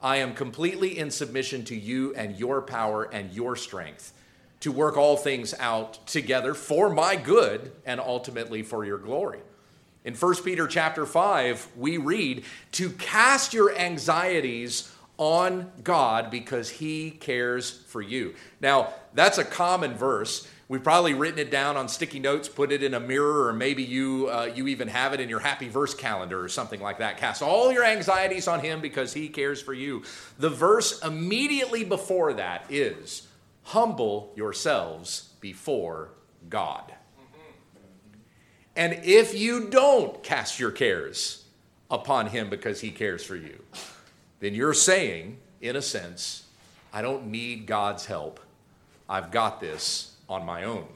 I 0.00 0.18
am 0.18 0.34
completely 0.34 0.98
in 0.98 1.10
submission 1.10 1.64
to 1.64 1.74
you 1.74 2.14
and 2.14 2.36
your 2.36 2.62
power 2.62 3.04
and 3.04 3.32
your 3.32 3.56
strength 3.56 4.12
to 4.60 4.70
work 4.70 4.96
all 4.96 5.16
things 5.16 5.52
out 5.58 6.06
together 6.06 6.54
for 6.54 6.90
my 6.90 7.16
good 7.16 7.72
and 7.84 7.98
ultimately 7.98 8.62
for 8.62 8.84
your 8.84 8.98
glory. 8.98 9.40
In 10.04 10.14
1 10.14 10.42
Peter 10.42 10.66
chapter 10.66 11.06
5, 11.06 11.68
we 11.76 11.96
read 11.96 12.44
to 12.72 12.90
cast 12.90 13.54
your 13.54 13.74
anxieties 13.74 14.92
on 15.16 15.70
God 15.82 16.30
because 16.30 16.68
he 16.68 17.10
cares 17.10 17.70
for 17.86 18.02
you. 18.02 18.34
Now, 18.60 18.92
that's 19.14 19.38
a 19.38 19.44
common 19.44 19.94
verse. 19.94 20.46
We've 20.68 20.82
probably 20.82 21.14
written 21.14 21.38
it 21.38 21.50
down 21.50 21.76
on 21.76 21.88
sticky 21.88 22.20
notes, 22.20 22.48
put 22.48 22.72
it 22.72 22.82
in 22.82 22.94
a 22.94 23.00
mirror, 23.00 23.46
or 23.46 23.52
maybe 23.52 23.82
you, 23.82 24.28
uh, 24.30 24.50
you 24.54 24.66
even 24.66 24.88
have 24.88 25.14
it 25.14 25.20
in 25.20 25.28
your 25.28 25.40
happy 25.40 25.68
verse 25.68 25.94
calendar 25.94 26.42
or 26.42 26.48
something 26.48 26.80
like 26.80 26.98
that. 26.98 27.16
Cast 27.16 27.42
all 27.42 27.72
your 27.72 27.84
anxieties 27.84 28.48
on 28.48 28.60
him 28.60 28.80
because 28.80 29.12
he 29.12 29.28
cares 29.28 29.62
for 29.62 29.74
you. 29.74 30.02
The 30.38 30.50
verse 30.50 31.02
immediately 31.02 31.84
before 31.84 32.32
that 32.34 32.66
is 32.70 33.28
humble 33.62 34.32
yourselves 34.36 35.30
before 35.40 36.10
God. 36.48 36.93
And 38.76 39.00
if 39.04 39.34
you 39.34 39.68
don't 39.68 40.22
cast 40.22 40.58
your 40.58 40.70
cares 40.70 41.44
upon 41.90 42.26
him 42.26 42.50
because 42.50 42.80
he 42.80 42.90
cares 42.90 43.24
for 43.24 43.36
you, 43.36 43.62
then 44.40 44.54
you're 44.54 44.74
saying, 44.74 45.38
in 45.60 45.76
a 45.76 45.82
sense, 45.82 46.44
I 46.92 47.02
don't 47.02 47.26
need 47.26 47.66
God's 47.66 48.06
help. 48.06 48.40
I've 49.08 49.30
got 49.30 49.60
this 49.60 50.16
on 50.28 50.44
my 50.44 50.64
own. 50.64 50.86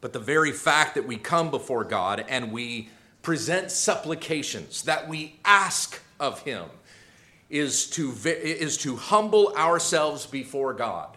But 0.00 0.12
the 0.12 0.18
very 0.18 0.52
fact 0.52 0.94
that 0.96 1.06
we 1.06 1.16
come 1.16 1.50
before 1.50 1.84
God 1.84 2.24
and 2.28 2.52
we 2.52 2.88
present 3.22 3.70
supplications, 3.70 4.82
that 4.82 5.08
we 5.08 5.36
ask 5.44 6.00
of 6.18 6.42
him, 6.42 6.64
is 7.48 7.88
to, 7.90 8.12
is 8.24 8.76
to 8.78 8.96
humble 8.96 9.54
ourselves 9.56 10.26
before 10.26 10.74
God 10.74 11.16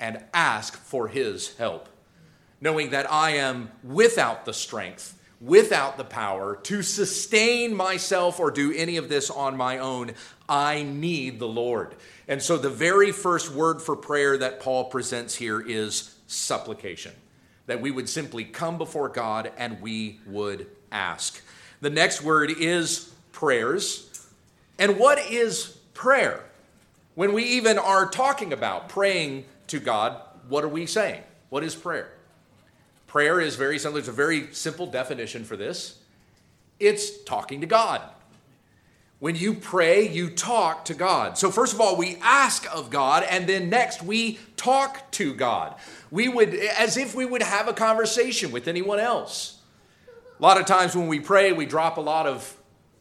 and 0.00 0.24
ask 0.32 0.76
for 0.76 1.08
his 1.08 1.56
help 1.56 1.88
knowing 2.60 2.90
that 2.90 3.10
I 3.10 3.32
am 3.32 3.70
without 3.82 4.44
the 4.44 4.52
strength, 4.52 5.18
without 5.40 5.96
the 5.96 6.04
power 6.04 6.56
to 6.56 6.82
sustain 6.82 7.74
myself 7.74 8.40
or 8.40 8.50
do 8.50 8.72
any 8.72 8.96
of 8.96 9.08
this 9.08 9.30
on 9.30 9.56
my 9.56 9.78
own. 9.78 10.12
I 10.48 10.82
need 10.82 11.38
the 11.38 11.48
Lord. 11.48 11.94
And 12.28 12.42
so 12.42 12.56
the 12.56 12.70
very 12.70 13.12
first 13.12 13.50
word 13.50 13.82
for 13.82 13.96
prayer 13.96 14.38
that 14.38 14.60
Paul 14.60 14.84
presents 14.84 15.34
here 15.34 15.60
is 15.60 16.14
supplication. 16.26 17.12
That 17.66 17.80
we 17.80 17.90
would 17.90 18.08
simply 18.08 18.44
come 18.44 18.78
before 18.78 19.08
God 19.08 19.52
and 19.56 19.80
we 19.80 20.20
would 20.26 20.66
ask. 20.92 21.42
The 21.80 21.90
next 21.90 22.22
word 22.22 22.50
is 22.50 23.12
prayers. 23.32 24.26
And 24.78 24.98
what 24.98 25.18
is 25.30 25.78
prayer? 25.92 26.44
When 27.14 27.32
we 27.32 27.44
even 27.44 27.78
are 27.78 28.08
talking 28.08 28.52
about 28.52 28.88
praying 28.88 29.44
to 29.68 29.78
God, 29.78 30.20
what 30.48 30.64
are 30.64 30.68
we 30.68 30.86
saying? 30.86 31.22
What 31.48 31.62
is 31.62 31.74
prayer? 31.74 32.13
Prayer 33.14 33.40
is 33.40 33.54
very 33.54 33.78
simple. 33.78 33.94
There's 33.94 34.08
a 34.08 34.12
very 34.12 34.52
simple 34.52 34.88
definition 34.88 35.44
for 35.44 35.56
this 35.56 36.00
it's 36.80 37.22
talking 37.22 37.60
to 37.60 37.66
God. 37.68 38.02
When 39.20 39.36
you 39.36 39.54
pray, 39.54 40.08
you 40.08 40.30
talk 40.30 40.86
to 40.86 40.94
God. 40.94 41.38
So, 41.38 41.52
first 41.52 41.74
of 41.74 41.80
all, 41.80 41.96
we 41.96 42.16
ask 42.20 42.66
of 42.74 42.90
God, 42.90 43.22
and 43.22 43.48
then 43.48 43.70
next, 43.70 44.02
we 44.02 44.40
talk 44.56 45.12
to 45.12 45.32
God. 45.32 45.76
We 46.10 46.26
would, 46.26 46.54
as 46.54 46.96
if 46.96 47.14
we 47.14 47.24
would 47.24 47.40
have 47.40 47.68
a 47.68 47.72
conversation 47.72 48.50
with 48.50 48.66
anyone 48.66 48.98
else. 48.98 49.60
A 50.36 50.42
lot 50.42 50.58
of 50.58 50.66
times 50.66 50.96
when 50.96 51.06
we 51.06 51.20
pray, 51.20 51.52
we 51.52 51.66
drop 51.66 51.98
a 51.98 52.00
lot 52.00 52.26
of 52.26 52.56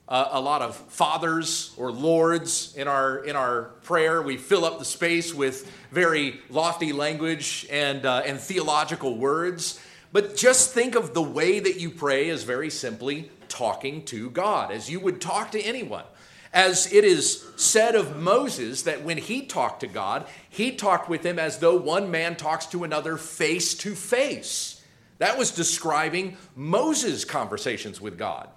uh, 0.08 0.30
a 0.34 0.40
lot 0.40 0.62
of 0.62 0.76
fathers 0.76 1.74
or 1.76 1.92
lords 1.92 2.76
in 2.76 2.88
our 2.88 3.26
in 3.26 3.36
our 3.36 3.64
prayer. 3.82 4.22
We 4.22 4.38
fill 4.38 4.64
up 4.64 4.78
the 4.78 4.86
space 4.86 5.34
with 5.34 5.72
very 5.90 6.40
lofty 6.52 6.94
language 6.94 7.66
and 7.72 8.06
uh, 8.06 8.22
and 8.24 8.40
theological 8.40 9.18
words. 9.18 9.80
But 10.14 10.38
just 10.38 10.74
think 10.74 10.94
of 10.94 11.16
the 11.16 11.24
way 11.24 11.60
that 11.60 11.80
you 11.80 11.90
pray 11.90 12.30
as 12.30 12.44
very 12.44 12.70
simply 12.70 13.32
talking 13.50 14.06
to 14.06 14.30
God, 14.30 14.72
as 14.72 14.90
you 14.90 15.00
would 15.00 15.20
talk 15.20 15.52
to 15.52 15.62
anyone. 15.62 16.06
As 16.54 16.94
it 16.94 17.04
is 17.04 17.44
said 17.56 17.96
of 17.96 18.16
Moses 18.16 18.84
that 18.84 19.04
when 19.04 19.18
he 19.18 19.42
talked 19.42 19.80
to 19.80 19.88
God, 19.88 20.28
he 20.48 20.72
talked 20.72 21.10
with 21.10 21.26
him 21.26 21.40
as 21.40 21.58
though 21.58 21.76
one 21.76 22.12
man 22.12 22.36
talks 22.36 22.68
to 22.68 22.84
another 22.84 23.18
face 23.18 23.74
to 23.80 23.96
face. 23.96 24.84
That 25.18 25.40
was 25.40 25.50
describing 25.50 26.38
Moses' 26.56 27.26
conversations 27.26 28.00
with 28.00 28.16
God. 28.20 28.50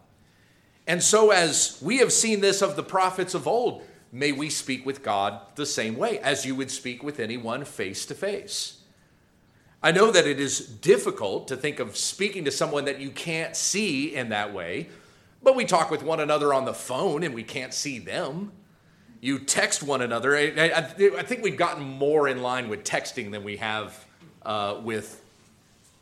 And 0.87 1.03
so, 1.03 1.31
as 1.31 1.79
we 1.83 1.99
have 1.99 2.13
seen 2.13 2.41
this 2.41 2.61
of 2.61 2.77
the 2.77 2.83
prophets 2.83 3.33
of 3.33 3.49
old, 3.49 3.83
may 4.13 4.31
we 4.31 4.51
speak 4.51 4.85
with 4.85 5.03
God 5.03 5.41
the 5.55 5.67
same 5.67 5.97
way 5.97 6.19
as 6.19 6.45
you 6.45 6.55
would 6.55 6.71
speak 6.71 7.03
with 7.03 7.19
anyone 7.19 7.65
face 7.65 8.05
to 8.07 8.15
face. 8.15 8.76
I 9.83 9.93
know 9.93 10.11
that 10.11 10.27
it 10.27 10.41
is 10.41 10.61
difficult 10.61 11.49
to 11.49 11.57
think 11.57 11.79
of 11.79 11.97
speaking 11.97 12.45
to 12.47 12.51
someone 12.51 12.87
that 12.87 13.01
you 13.01 13.11
can't 13.11 13.55
see 13.55 14.15
in 14.15 14.31
that 14.31 14.53
way, 14.53 14.89
but 15.43 15.55
we 15.55 15.65
talk 15.65 15.91
with 15.91 16.03
one 16.03 16.21
another 16.21 16.53
on 16.53 16.65
the 16.65 16.75
phone 16.75 17.23
and 17.23 17.35
we 17.35 17.43
can't 17.43 17.73
see 17.73 17.99
them. 17.99 18.53
You 19.21 19.39
text 19.39 19.83
one 19.83 20.03
another. 20.03 20.37
I, 20.37 20.51
I, 20.57 20.79
I 20.79 21.23
think 21.23 21.43
we've 21.43 21.57
gotten 21.57 21.85
more 21.85 22.29
in 22.29 22.43
line 22.43 22.69
with 22.69 22.85
texting 22.85 23.31
than 23.31 23.45
we 23.45 23.57
have 23.59 24.05
uh, 24.43 24.81
with 24.83 25.23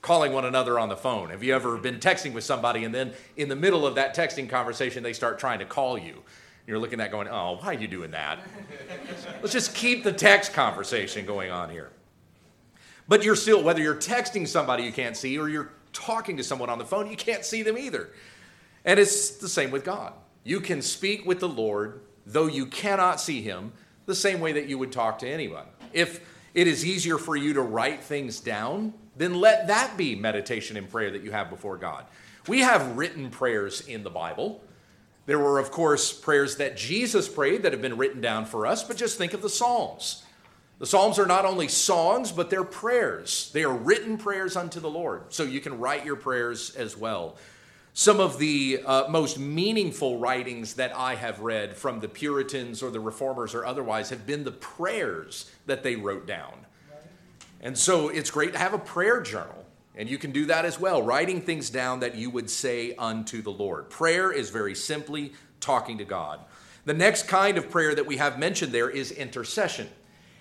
calling 0.02 0.32
one 0.32 0.44
another 0.44 0.78
on 0.78 0.88
the 0.88 0.96
phone. 0.96 1.30
Have 1.30 1.42
you 1.42 1.54
ever 1.54 1.76
been 1.78 1.98
texting 1.98 2.32
with 2.32 2.44
somebody 2.44 2.84
and 2.84 2.94
then 2.94 3.12
in 3.36 3.48
the 3.48 3.56
middle 3.56 3.86
of 3.86 3.94
that 3.96 4.14
texting 4.14 4.48
conversation, 4.48 5.02
they 5.02 5.14
start 5.14 5.38
trying 5.38 5.58
to 5.60 5.64
call 5.64 5.98
you? 5.98 6.22
You're 6.66 6.78
looking 6.78 7.00
at 7.00 7.10
going, 7.10 7.28
oh, 7.28 7.58
why 7.60 7.68
are 7.68 7.74
you 7.74 7.88
doing 7.88 8.10
that? 8.12 8.38
Let's 9.40 9.52
just 9.52 9.74
keep 9.74 10.04
the 10.04 10.12
text 10.12 10.52
conversation 10.52 11.26
going 11.26 11.50
on 11.50 11.70
here. 11.70 11.90
But 13.06 13.22
you're 13.22 13.36
still, 13.36 13.62
whether 13.62 13.82
you're 13.82 13.96
texting 13.96 14.48
somebody 14.48 14.84
you 14.84 14.92
can't 14.92 15.16
see 15.16 15.38
or 15.38 15.48
you're 15.48 15.72
talking 15.92 16.36
to 16.38 16.44
someone 16.44 16.70
on 16.70 16.78
the 16.78 16.84
phone, 16.84 17.10
you 17.10 17.16
can't 17.16 17.44
see 17.44 17.62
them 17.62 17.76
either. 17.76 18.10
And 18.84 18.98
it's 18.98 19.36
the 19.36 19.48
same 19.48 19.70
with 19.70 19.84
God. 19.84 20.12
You 20.42 20.60
can 20.60 20.82
speak 20.82 21.26
with 21.26 21.40
the 21.40 21.48
Lord, 21.48 22.00
though 22.26 22.46
you 22.46 22.66
cannot 22.66 23.20
see 23.20 23.42
him, 23.42 23.72
the 24.06 24.14
same 24.14 24.40
way 24.40 24.52
that 24.52 24.68
you 24.68 24.78
would 24.78 24.92
talk 24.92 25.18
to 25.20 25.28
anyone. 25.28 25.64
If 25.92 26.20
it 26.54 26.66
is 26.66 26.84
easier 26.84 27.18
for 27.18 27.36
you 27.36 27.54
to 27.54 27.62
write 27.62 28.02
things 28.02 28.40
down, 28.40 28.94
then 29.16 29.34
let 29.34 29.68
that 29.68 29.96
be 29.96 30.14
meditation 30.14 30.76
and 30.76 30.90
prayer 30.90 31.10
that 31.10 31.22
you 31.22 31.30
have 31.30 31.50
before 31.50 31.76
God. 31.76 32.04
We 32.46 32.60
have 32.60 32.96
written 32.96 33.30
prayers 33.30 33.80
in 33.82 34.02
the 34.02 34.10
Bible. 34.10 34.62
There 35.26 35.38
were, 35.38 35.58
of 35.58 35.70
course, 35.70 36.12
prayers 36.12 36.56
that 36.56 36.76
Jesus 36.76 37.28
prayed 37.28 37.62
that 37.62 37.72
have 37.72 37.80
been 37.80 37.96
written 37.96 38.20
down 38.20 38.44
for 38.44 38.66
us, 38.66 38.84
but 38.84 38.96
just 38.96 39.16
think 39.16 39.32
of 39.32 39.40
the 39.40 39.48
Psalms. 39.48 40.24
The 40.78 40.86
Psalms 40.86 41.18
are 41.18 41.26
not 41.26 41.44
only 41.44 41.68
songs, 41.68 42.32
but 42.32 42.50
they're 42.50 42.64
prayers. 42.64 43.50
They 43.52 43.64
are 43.64 43.72
written 43.72 44.18
prayers 44.18 44.56
unto 44.56 44.80
the 44.80 44.90
Lord. 44.90 45.32
So 45.32 45.44
you 45.44 45.60
can 45.60 45.78
write 45.78 46.04
your 46.04 46.16
prayers 46.16 46.74
as 46.74 46.96
well. 46.96 47.36
Some 47.92 48.18
of 48.18 48.38
the 48.38 48.82
uh, 48.84 49.08
most 49.08 49.38
meaningful 49.38 50.18
writings 50.18 50.74
that 50.74 50.96
I 50.96 51.14
have 51.14 51.38
read 51.38 51.76
from 51.76 52.00
the 52.00 52.08
Puritans 52.08 52.82
or 52.82 52.90
the 52.90 52.98
Reformers 52.98 53.54
or 53.54 53.64
otherwise 53.64 54.10
have 54.10 54.26
been 54.26 54.42
the 54.42 54.50
prayers 54.50 55.48
that 55.66 55.84
they 55.84 55.94
wrote 55.94 56.26
down. 56.26 56.66
And 57.60 57.78
so 57.78 58.08
it's 58.08 58.30
great 58.30 58.52
to 58.52 58.58
have 58.58 58.74
a 58.74 58.78
prayer 58.78 59.20
journal. 59.20 59.64
And 59.94 60.08
you 60.08 60.18
can 60.18 60.32
do 60.32 60.46
that 60.46 60.64
as 60.64 60.80
well, 60.80 61.02
writing 61.02 61.40
things 61.40 61.70
down 61.70 62.00
that 62.00 62.16
you 62.16 62.30
would 62.30 62.50
say 62.50 62.96
unto 62.96 63.42
the 63.42 63.52
Lord. 63.52 63.90
Prayer 63.90 64.32
is 64.32 64.50
very 64.50 64.74
simply 64.74 65.32
talking 65.60 65.98
to 65.98 66.04
God. 66.04 66.40
The 66.84 66.94
next 66.94 67.28
kind 67.28 67.56
of 67.56 67.70
prayer 67.70 67.94
that 67.94 68.06
we 68.06 68.16
have 68.16 68.40
mentioned 68.40 68.72
there 68.72 68.90
is 68.90 69.12
intercession. 69.12 69.88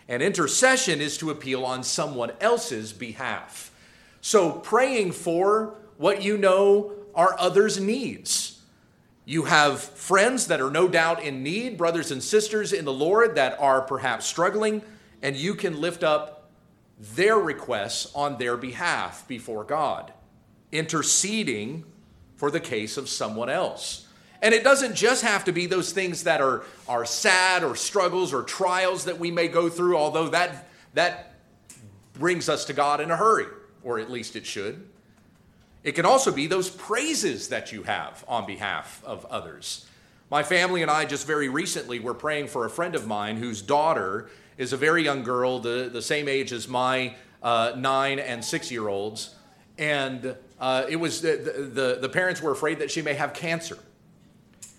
And 0.08 0.22
intercession 0.22 1.02
is 1.02 1.18
to 1.18 1.30
appeal 1.30 1.64
on 1.66 1.84
someone 1.84 2.32
else's 2.42 2.92
behalf. 2.92 3.72
So 4.22 4.52
praying 4.52 5.14
for 5.14 5.76
what 5.98 6.24
you 6.24 6.38
know 6.38 6.94
are 7.16 7.36
others' 7.40 7.80
needs. 7.80 8.62
You 9.26 9.44
have 9.44 9.82
friends 9.82 10.48
that 10.48 10.60
are 10.60 10.72
no 10.72 10.88
doubt 10.88 11.24
in 11.24 11.44
need, 11.44 11.78
brothers 11.78 12.12
and 12.12 12.22
sisters 12.22 12.74
in 12.74 12.84
the 12.84 12.94
Lord 12.94 13.36
that 13.36 13.58
are 13.60 13.82
perhaps 13.82 14.26
struggling, 14.26 14.82
and 15.22 15.36
you 15.36 15.56
can 15.56 15.80
lift 15.80 16.04
up 16.04 16.50
their 17.00 17.38
requests 17.38 18.12
on 18.14 18.38
their 18.38 18.58
behalf 18.58 19.26
before 19.28 19.64
God, 19.64 20.12
interceding 20.72 21.86
for 22.36 22.52
the 22.52 22.60
case 22.60 22.98
of 22.98 23.08
someone 23.08 23.50
else. 23.50 24.03
And 24.44 24.54
it 24.54 24.66
doesn't 24.66 24.94
just 24.94 25.24
have 25.24 25.46
to 25.46 25.54
be 25.54 25.68
those 25.68 25.94
things 25.94 26.26
that 26.26 26.42
are, 26.42 26.64
are 26.90 27.06
sad 27.06 27.64
or 27.64 27.78
struggles 27.78 28.34
or 28.34 28.44
trials 28.44 29.06
that 29.06 29.18
we 29.18 29.32
may 29.32 29.48
go 29.48 29.70
through, 29.70 29.96
although 29.96 30.28
that, 30.28 30.68
that 30.96 31.36
brings 32.16 32.50
us 32.50 32.66
to 32.66 32.74
God 32.74 33.00
in 33.00 33.10
a 33.10 33.16
hurry, 33.16 33.46
or 33.84 34.00
at 34.00 34.12
least 34.12 34.36
it 34.36 34.46
should. 34.46 34.86
It 35.86 35.94
can 35.94 36.06
also 36.06 36.30
be 36.30 36.48
those 36.48 36.70
praises 36.70 37.48
that 37.48 37.72
you 37.72 37.84
have 37.84 38.26
on 38.28 38.46
behalf 38.46 39.02
of 39.06 39.26
others. 39.28 39.86
My 40.30 40.44
family 40.44 40.82
and 40.82 40.92
I 40.92 41.06
just 41.06 41.26
very 41.26 41.48
recently 41.48 42.02
were 42.02 42.14
praying 42.14 42.48
for 42.48 42.66
a 42.66 42.70
friend 42.70 42.96
of 42.96 43.08
mine 43.08 43.38
whose 43.38 43.62
daughter 43.62 44.30
is 44.58 44.74
a 44.74 44.78
very 44.78 45.06
young 45.06 45.24
girl, 45.24 45.60
the, 45.60 45.90
the 45.92 46.02
same 46.02 46.28
age 46.28 46.52
as 46.52 46.68
my 46.68 47.16
uh, 47.42 47.76
nine 47.78 48.20
and 48.20 48.44
six 48.44 48.70
year 48.70 48.90
olds. 48.90 49.36
And 49.78 50.36
uh, 50.60 50.86
it 50.90 50.98
was 50.98 51.22
the, 51.22 51.38
the, 51.74 52.00
the 52.02 52.10
parents 52.10 52.42
were 52.42 52.52
afraid 52.52 52.80
that 52.80 52.92
she 52.92 53.02
may 53.02 53.14
have 53.14 53.34
cancer. 53.34 53.78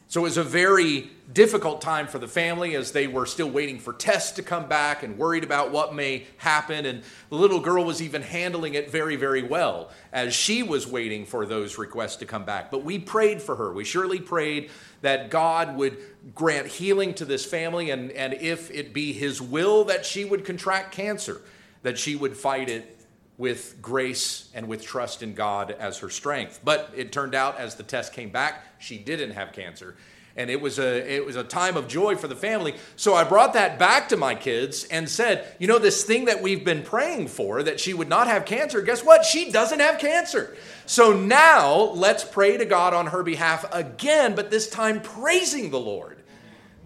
So 0.06 0.20
it 0.20 0.24
was 0.24 0.36
a 0.36 0.44
very 0.44 1.10
difficult 1.32 1.80
time 1.80 2.06
for 2.06 2.18
the 2.18 2.28
family 2.28 2.76
as 2.76 2.92
they 2.92 3.06
were 3.06 3.26
still 3.26 3.48
waiting 3.50 3.78
for 3.78 3.92
tests 3.92 4.32
to 4.32 4.42
come 4.42 4.68
back 4.68 5.02
and 5.02 5.18
worried 5.18 5.42
about 5.42 5.72
what 5.72 5.94
may 5.94 6.26
happen. 6.36 6.84
And 6.86 7.02
the 7.30 7.36
little 7.36 7.58
girl 7.58 7.84
was 7.84 8.02
even 8.02 8.22
handling 8.22 8.74
it 8.74 8.90
very, 8.90 9.16
very 9.16 9.42
well 9.42 9.90
as 10.12 10.34
she 10.34 10.62
was 10.62 10.86
waiting 10.86 11.24
for 11.24 11.46
those 11.46 11.78
requests 11.78 12.16
to 12.16 12.26
come 12.26 12.44
back. 12.44 12.70
But 12.70 12.84
we 12.84 12.98
prayed 12.98 13.40
for 13.40 13.56
her. 13.56 13.72
We 13.72 13.84
surely 13.84 14.20
prayed 14.20 14.70
that 15.00 15.30
God 15.30 15.76
would 15.76 15.98
grant 16.34 16.66
healing 16.66 17.14
to 17.14 17.24
this 17.24 17.44
family, 17.44 17.90
and, 17.90 18.10
and 18.12 18.34
if 18.34 18.70
it 18.70 18.92
be 18.94 19.12
His 19.12 19.40
will 19.40 19.84
that 19.84 20.06
she 20.06 20.24
would 20.24 20.44
contract 20.44 20.92
cancer, 20.92 21.40
that 21.82 21.98
she 21.98 22.16
would 22.16 22.36
fight 22.36 22.68
it 22.68 23.03
with 23.36 23.80
grace 23.82 24.48
and 24.54 24.68
with 24.68 24.84
trust 24.84 25.22
in 25.22 25.34
God 25.34 25.72
as 25.72 25.98
her 25.98 26.10
strength. 26.10 26.60
But 26.62 26.92
it 26.96 27.12
turned 27.12 27.34
out 27.34 27.58
as 27.58 27.74
the 27.74 27.82
test 27.82 28.12
came 28.12 28.30
back, 28.30 28.64
she 28.78 28.98
didn't 28.98 29.32
have 29.32 29.52
cancer. 29.52 29.96
And 30.36 30.50
it 30.50 30.60
was 30.60 30.80
a 30.80 31.14
it 31.14 31.24
was 31.24 31.36
a 31.36 31.44
time 31.44 31.76
of 31.76 31.86
joy 31.86 32.16
for 32.16 32.26
the 32.26 32.34
family. 32.34 32.74
So 32.96 33.14
I 33.14 33.22
brought 33.22 33.52
that 33.52 33.78
back 33.78 34.08
to 34.08 34.16
my 34.16 34.34
kids 34.34 34.82
and 34.84 35.08
said, 35.08 35.46
you 35.60 35.68
know, 35.68 35.78
this 35.78 36.02
thing 36.02 36.24
that 36.24 36.42
we've 36.42 36.64
been 36.64 36.82
praying 36.82 37.28
for 37.28 37.62
that 37.62 37.78
she 37.78 37.94
would 37.94 38.08
not 38.08 38.26
have 38.26 38.44
cancer, 38.44 38.82
guess 38.82 39.04
what? 39.04 39.24
She 39.24 39.52
doesn't 39.52 39.78
have 39.78 40.00
cancer. 40.00 40.56
So 40.86 41.12
now 41.12 41.92
let's 41.92 42.24
pray 42.24 42.56
to 42.56 42.64
God 42.64 42.94
on 42.94 43.06
her 43.08 43.22
behalf 43.22 43.64
again, 43.72 44.34
but 44.34 44.50
this 44.50 44.68
time 44.68 45.00
praising 45.00 45.70
the 45.70 45.78
Lord 45.78 46.20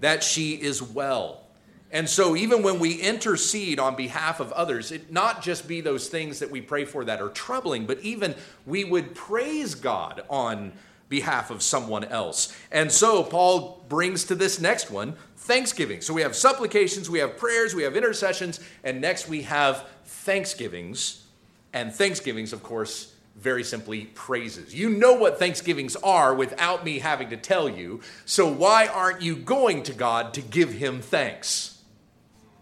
that 0.00 0.22
she 0.22 0.52
is 0.52 0.82
well. 0.82 1.47
And 1.90 2.09
so, 2.09 2.37
even 2.37 2.62
when 2.62 2.79
we 2.79 2.94
intercede 2.94 3.79
on 3.79 3.96
behalf 3.96 4.40
of 4.40 4.53
others, 4.53 4.92
it 4.92 5.11
not 5.11 5.42
just 5.42 5.66
be 5.66 5.81
those 5.81 6.09
things 6.09 6.38
that 6.40 6.51
we 6.51 6.61
pray 6.61 6.85
for 6.85 7.05
that 7.07 7.22
are 7.22 7.31
troubling, 7.31 7.87
but 7.87 7.98
even 8.01 8.35
we 8.66 8.85
would 8.85 9.14
praise 9.14 9.74
God 9.74 10.22
on 10.29 10.72
behalf 11.09 11.51
of 11.51 11.62
someone 11.62 12.05
else. 12.05 12.55
And 12.70 12.92
so, 12.92 13.24
Paul 13.24 13.83
brings 13.88 14.24
to 14.24 14.35
this 14.35 14.61
next 14.61 14.90
one 14.90 15.14
thanksgiving. 15.38 16.03
So, 16.03 16.12
we 16.12 16.20
have 16.20 16.37
supplications, 16.37 17.09
we 17.09 17.20
have 17.20 17.38
prayers, 17.38 17.74
we 17.74 17.85
have 17.85 17.96
intercessions, 17.96 18.61
and 18.85 19.01
next 19.01 19.27
we 19.27 19.42
have 19.42 19.88
thanksgivings. 20.05 21.24
And 21.72 21.94
thanksgivings, 21.94 22.53
of 22.53 22.62
course, 22.62 23.14
very 23.37 23.64
simply 23.64 24.07
praises. 24.14 24.74
You 24.74 24.90
know 24.90 25.14
what 25.14 25.38
thanksgivings 25.38 25.96
are 25.96 26.35
without 26.35 26.85
me 26.85 26.98
having 26.98 27.31
to 27.31 27.37
tell 27.38 27.66
you. 27.68 28.01
So, 28.27 28.46
why 28.46 28.88
aren't 28.88 29.22
you 29.22 29.37
going 29.37 29.85
to 29.85 29.94
God 29.94 30.35
to 30.35 30.42
give 30.42 30.74
him 30.74 31.01
thanks? 31.01 31.78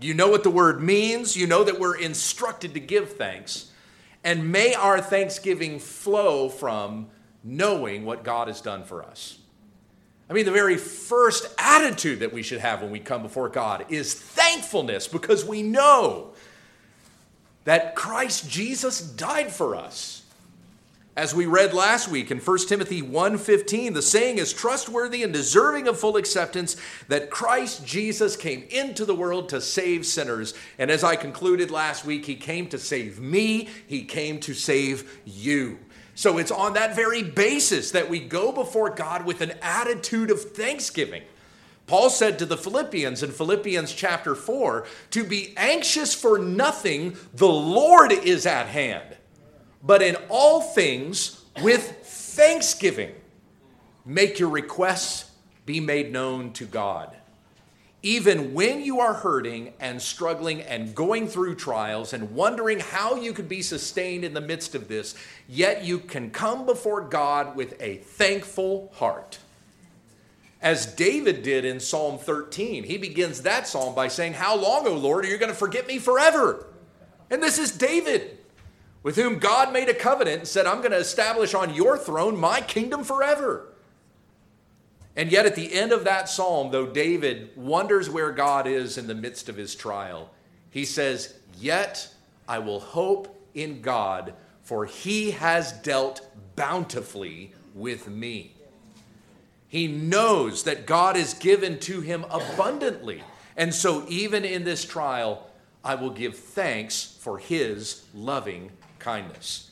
You 0.00 0.14
know 0.14 0.28
what 0.28 0.42
the 0.42 0.50
word 0.50 0.82
means. 0.82 1.36
You 1.36 1.46
know 1.46 1.64
that 1.64 1.78
we're 1.78 1.96
instructed 1.96 2.74
to 2.74 2.80
give 2.80 3.12
thanks. 3.12 3.70
And 4.22 4.50
may 4.50 4.74
our 4.74 5.00
thanksgiving 5.00 5.78
flow 5.78 6.48
from 6.48 7.08
knowing 7.42 8.04
what 8.04 8.24
God 8.24 8.48
has 8.48 8.60
done 8.60 8.84
for 8.84 9.02
us. 9.02 9.38
I 10.28 10.32
mean, 10.32 10.44
the 10.44 10.50
very 10.50 10.76
first 10.76 11.54
attitude 11.58 12.18
that 12.20 12.32
we 12.32 12.42
should 12.42 12.58
have 12.58 12.82
when 12.82 12.90
we 12.90 12.98
come 12.98 13.22
before 13.22 13.48
God 13.48 13.86
is 13.88 14.14
thankfulness 14.14 15.06
because 15.06 15.44
we 15.44 15.62
know 15.62 16.32
that 17.64 17.94
Christ 17.94 18.50
Jesus 18.50 19.00
died 19.00 19.52
for 19.52 19.76
us. 19.76 20.15
As 21.16 21.34
we 21.34 21.46
read 21.46 21.72
last 21.72 22.08
week 22.08 22.30
in 22.30 22.40
1 22.40 22.68
Timothy 22.68 23.00
1:15, 23.00 23.94
the 23.94 24.02
saying 24.02 24.36
is 24.36 24.52
trustworthy 24.52 25.22
and 25.22 25.32
deserving 25.32 25.88
of 25.88 25.98
full 25.98 26.18
acceptance 26.18 26.76
that 27.08 27.30
Christ 27.30 27.86
Jesus 27.86 28.36
came 28.36 28.64
into 28.68 29.06
the 29.06 29.14
world 29.14 29.48
to 29.48 29.62
save 29.62 30.04
sinners. 30.04 30.52
And 30.78 30.90
as 30.90 31.02
I 31.02 31.16
concluded 31.16 31.70
last 31.70 32.04
week, 32.04 32.26
he 32.26 32.34
came 32.34 32.68
to 32.68 32.78
save 32.78 33.18
me, 33.18 33.70
he 33.86 34.04
came 34.04 34.40
to 34.40 34.52
save 34.52 35.20
you. 35.24 35.78
So 36.14 36.36
it's 36.36 36.50
on 36.50 36.74
that 36.74 36.94
very 36.94 37.22
basis 37.22 37.92
that 37.92 38.10
we 38.10 38.20
go 38.20 38.52
before 38.52 38.90
God 38.90 39.24
with 39.24 39.40
an 39.40 39.54
attitude 39.62 40.30
of 40.30 40.52
thanksgiving. 40.52 41.22
Paul 41.86 42.10
said 42.10 42.38
to 42.40 42.46
the 42.46 42.58
Philippians 42.58 43.22
in 43.22 43.30
Philippians 43.30 43.94
chapter 43.94 44.34
4 44.34 44.84
to 45.12 45.24
be 45.24 45.54
anxious 45.56 46.12
for 46.12 46.38
nothing, 46.38 47.16
the 47.32 47.48
Lord 47.48 48.12
is 48.12 48.44
at 48.44 48.66
hand. 48.66 49.16
But 49.86 50.02
in 50.02 50.16
all 50.28 50.60
things, 50.60 51.44
with 51.62 52.04
thanksgiving, 52.04 53.12
make 54.04 54.38
your 54.38 54.48
requests 54.48 55.30
be 55.64 55.80
made 55.80 56.12
known 56.12 56.52
to 56.54 56.64
God 56.64 57.16
even 58.06 58.54
when 58.54 58.84
you 58.84 59.00
are 59.00 59.14
hurting 59.14 59.72
and 59.80 60.00
struggling 60.00 60.62
and 60.62 60.94
going 60.94 61.26
through 61.26 61.56
trials 61.56 62.12
and 62.12 62.36
wondering 62.36 62.78
how 62.78 63.16
you 63.16 63.32
could 63.32 63.48
be 63.48 63.60
sustained 63.60 64.24
in 64.24 64.32
the 64.32 64.40
midst 64.40 64.76
of 64.76 64.86
this, 64.86 65.16
yet 65.48 65.82
you 65.82 65.98
can 65.98 66.30
come 66.30 66.64
before 66.66 67.00
God 67.00 67.56
with 67.56 67.74
a 67.82 67.96
thankful 67.96 68.92
heart. 68.94 69.40
As 70.62 70.86
David 70.86 71.42
did 71.42 71.64
in 71.64 71.80
Psalm 71.80 72.16
13, 72.16 72.84
he 72.84 72.96
begins 72.96 73.42
that 73.42 73.66
psalm 73.66 73.92
by 73.92 74.06
saying, 74.06 74.34
How 74.34 74.56
long, 74.56 74.86
O 74.86 74.92
Lord, 74.92 75.24
are 75.24 75.28
you 75.28 75.36
going 75.36 75.50
to 75.50 75.58
forget 75.58 75.88
me 75.88 75.98
forever? 75.98 76.64
And 77.28 77.42
this 77.42 77.58
is 77.58 77.72
David, 77.72 78.35
with 79.06 79.14
whom 79.14 79.38
God 79.38 79.72
made 79.72 79.88
a 79.88 79.94
covenant 79.94 80.38
and 80.40 80.48
said, 80.48 80.66
I'm 80.66 80.78
going 80.78 80.90
to 80.90 80.96
establish 80.96 81.54
on 81.54 81.72
your 81.72 81.96
throne 81.96 82.36
my 82.36 82.60
kingdom 82.60 83.04
forever. 83.04 83.68
And 85.14 85.30
yet, 85.30 85.46
at 85.46 85.54
the 85.54 85.72
end 85.72 85.92
of 85.92 86.02
that 86.02 86.28
psalm, 86.28 86.72
though 86.72 86.86
David 86.86 87.50
wonders 87.54 88.10
where 88.10 88.32
God 88.32 88.66
is 88.66 88.98
in 88.98 89.06
the 89.06 89.14
midst 89.14 89.48
of 89.48 89.56
his 89.56 89.76
trial, 89.76 90.30
he 90.70 90.84
says, 90.84 91.34
Yet 91.56 92.12
I 92.48 92.58
will 92.58 92.80
hope 92.80 93.48
in 93.54 93.80
God, 93.80 94.34
for 94.62 94.86
he 94.86 95.30
has 95.30 95.70
dealt 95.70 96.28
bountifully 96.56 97.52
with 97.76 98.08
me. 98.08 98.56
He 99.68 99.86
knows 99.86 100.64
that 100.64 100.84
God 100.84 101.16
is 101.16 101.32
given 101.34 101.78
to 101.78 102.00
him 102.00 102.24
abundantly. 102.28 103.22
And 103.56 103.72
so, 103.72 104.04
even 104.08 104.44
in 104.44 104.64
this 104.64 104.84
trial, 104.84 105.48
I 105.84 105.94
will 105.94 106.10
give 106.10 106.36
thanks 106.36 107.16
for 107.20 107.38
his 107.38 108.04
loving 108.12 108.72
kindness. 109.06 109.70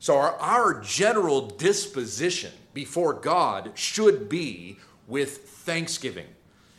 So, 0.00 0.16
our, 0.16 0.34
our 0.38 0.80
general 0.80 1.46
disposition 1.46 2.50
before 2.74 3.12
God 3.12 3.70
should 3.74 4.28
be 4.28 4.78
with 5.06 5.38
thanksgiving. 5.46 6.26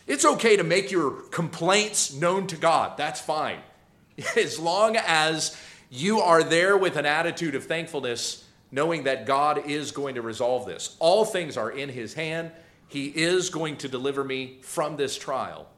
It's 0.05 0.25
okay 0.25 0.57
to 0.57 0.65
make 0.65 0.91
your 0.91 1.11
complaints 1.31 2.13
known 2.13 2.47
to 2.47 2.57
God. 2.57 2.97
That's 2.97 3.21
fine. 3.21 3.59
As 4.35 4.59
long 4.59 4.97
as 4.97 5.55
you 5.89 6.19
are 6.19 6.43
there 6.43 6.77
with 6.77 6.97
an 6.97 7.05
attitude 7.05 7.55
of 7.55 7.63
thankfulness, 7.63 8.43
knowing 8.69 9.03
that 9.03 9.25
God 9.25 9.69
is 9.69 9.91
going 9.91 10.15
to 10.15 10.21
resolve 10.21 10.65
this. 10.65 10.97
All 10.99 11.23
things 11.23 11.55
are 11.55 11.71
in 11.71 11.87
His 11.87 12.13
hand. 12.15 12.51
He 12.89 13.05
is 13.05 13.49
going 13.49 13.77
to 13.77 13.87
deliver 13.87 14.25
me 14.25 14.57
from 14.61 14.97
this 14.97 15.17
trial, 15.17 15.69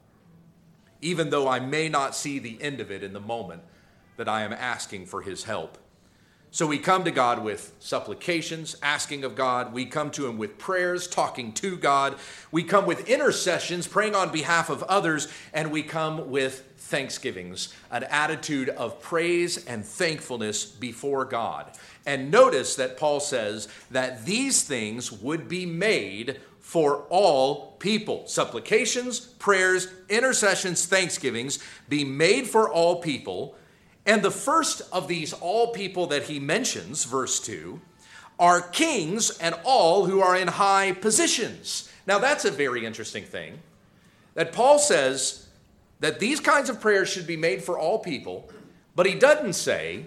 even 1.00 1.30
though 1.30 1.46
I 1.46 1.60
may 1.60 1.88
not 1.88 2.16
see 2.16 2.40
the 2.40 2.60
end 2.60 2.80
of 2.80 2.90
it 2.90 3.04
in 3.04 3.12
the 3.12 3.20
moment 3.20 3.62
that 4.16 4.28
I 4.28 4.42
am 4.42 4.52
asking 4.52 5.06
for 5.06 5.22
His 5.22 5.44
help. 5.44 5.78
So 6.56 6.66
we 6.66 6.78
come 6.78 7.04
to 7.04 7.10
God 7.10 7.44
with 7.44 7.74
supplications, 7.80 8.76
asking 8.82 9.24
of 9.24 9.34
God. 9.34 9.74
We 9.74 9.84
come 9.84 10.10
to 10.12 10.26
Him 10.26 10.38
with 10.38 10.56
prayers, 10.56 11.06
talking 11.06 11.52
to 11.52 11.76
God. 11.76 12.16
We 12.50 12.62
come 12.62 12.86
with 12.86 13.10
intercessions, 13.10 13.86
praying 13.86 14.14
on 14.14 14.32
behalf 14.32 14.70
of 14.70 14.82
others. 14.84 15.28
And 15.52 15.70
we 15.70 15.82
come 15.82 16.30
with 16.30 16.64
thanksgivings, 16.78 17.74
an 17.90 18.04
attitude 18.04 18.70
of 18.70 19.02
praise 19.02 19.66
and 19.66 19.84
thankfulness 19.84 20.64
before 20.64 21.26
God. 21.26 21.72
And 22.06 22.30
notice 22.30 22.74
that 22.76 22.96
Paul 22.96 23.20
says 23.20 23.68
that 23.90 24.24
these 24.24 24.62
things 24.62 25.12
would 25.12 25.48
be 25.48 25.66
made 25.66 26.40
for 26.60 27.02
all 27.10 27.72
people. 27.72 28.26
Supplications, 28.26 29.20
prayers, 29.20 29.88
intercessions, 30.08 30.86
thanksgivings 30.86 31.58
be 31.90 32.02
made 32.02 32.46
for 32.46 32.72
all 32.72 33.02
people 33.02 33.56
and 34.06 34.22
the 34.22 34.30
first 34.30 34.82
of 34.92 35.08
these 35.08 35.32
all 35.32 35.72
people 35.72 36.06
that 36.06 36.24
he 36.24 36.38
mentions, 36.38 37.04
verse 37.04 37.40
2, 37.40 37.80
are 38.38 38.60
kings 38.60 39.36
and 39.38 39.54
all 39.64 40.06
who 40.06 40.20
are 40.20 40.36
in 40.36 40.48
high 40.48 40.92
positions. 40.92 41.90
Now, 42.06 42.18
that's 42.18 42.44
a 42.44 42.50
very 42.50 42.86
interesting 42.86 43.24
thing 43.24 43.58
that 44.34 44.52
Paul 44.52 44.78
says 44.78 45.48
that 46.00 46.20
these 46.20 46.40
kinds 46.40 46.68
of 46.68 46.80
prayers 46.80 47.08
should 47.08 47.26
be 47.26 47.36
made 47.36 47.64
for 47.64 47.78
all 47.78 47.98
people, 47.98 48.48
but 48.94 49.06
he 49.06 49.14
doesn't 49.14 49.54
say 49.54 50.06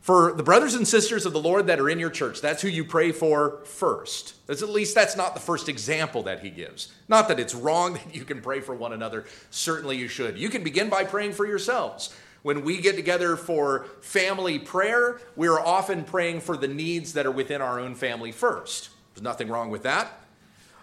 for 0.00 0.32
the 0.32 0.42
brothers 0.42 0.74
and 0.74 0.88
sisters 0.88 1.26
of 1.26 1.32
the 1.32 1.40
Lord 1.40 1.66
that 1.66 1.78
are 1.78 1.90
in 1.90 1.98
your 1.98 2.10
church. 2.10 2.40
That's 2.40 2.62
who 2.62 2.68
you 2.68 2.84
pray 2.84 3.12
for 3.12 3.60
first. 3.64 4.34
That's 4.46 4.62
at 4.62 4.70
least 4.70 4.94
that's 4.94 5.16
not 5.16 5.34
the 5.34 5.40
first 5.40 5.68
example 5.68 6.22
that 6.22 6.40
he 6.40 6.50
gives. 6.50 6.92
Not 7.08 7.28
that 7.28 7.38
it's 7.38 7.54
wrong 7.54 7.92
that 8.04 8.14
you 8.14 8.24
can 8.24 8.40
pray 8.40 8.60
for 8.60 8.74
one 8.74 8.92
another. 8.92 9.26
Certainly 9.50 9.98
you 9.98 10.08
should. 10.08 10.38
You 10.38 10.48
can 10.48 10.64
begin 10.64 10.88
by 10.88 11.04
praying 11.04 11.34
for 11.34 11.46
yourselves. 11.46 12.16
When 12.42 12.62
we 12.62 12.80
get 12.80 12.96
together 12.96 13.36
for 13.36 13.86
family 14.00 14.58
prayer, 14.58 15.20
we 15.36 15.48
are 15.48 15.60
often 15.60 16.04
praying 16.04 16.40
for 16.40 16.56
the 16.56 16.68
needs 16.68 17.14
that 17.14 17.26
are 17.26 17.30
within 17.30 17.60
our 17.60 17.80
own 17.80 17.94
family 17.94 18.32
first. 18.32 18.90
There's 19.14 19.22
nothing 19.24 19.48
wrong 19.48 19.70
with 19.70 19.82
that. 19.82 20.24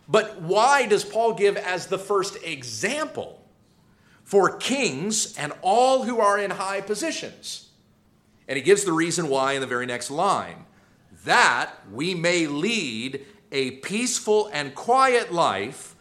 But 0.07 0.41
why 0.41 0.85
does 0.85 1.03
Paul 1.03 1.33
give 1.33 1.57
as 1.57 1.87
the 1.87 1.97
first 1.97 2.37
example 2.43 3.41
for 4.23 4.57
kings 4.57 5.35
and 5.37 5.53
all 5.61 6.03
who 6.03 6.19
are 6.19 6.37
in 6.37 6.51
high 6.51 6.81
positions? 6.81 7.69
And 8.47 8.57
he 8.57 8.63
gives 8.63 8.83
the 8.83 8.93
reason 8.93 9.29
why 9.29 9.53
in 9.53 9.61
the 9.61 9.67
very 9.67 9.85
next 9.85 10.11
line 10.11 10.65
that 11.23 11.73
we 11.91 12.13
may 12.13 12.45
lead 12.45 13.25
a 13.51 13.71
peaceful 13.71 14.49
and 14.53 14.75
quiet 14.75 15.33
life, 15.33 15.95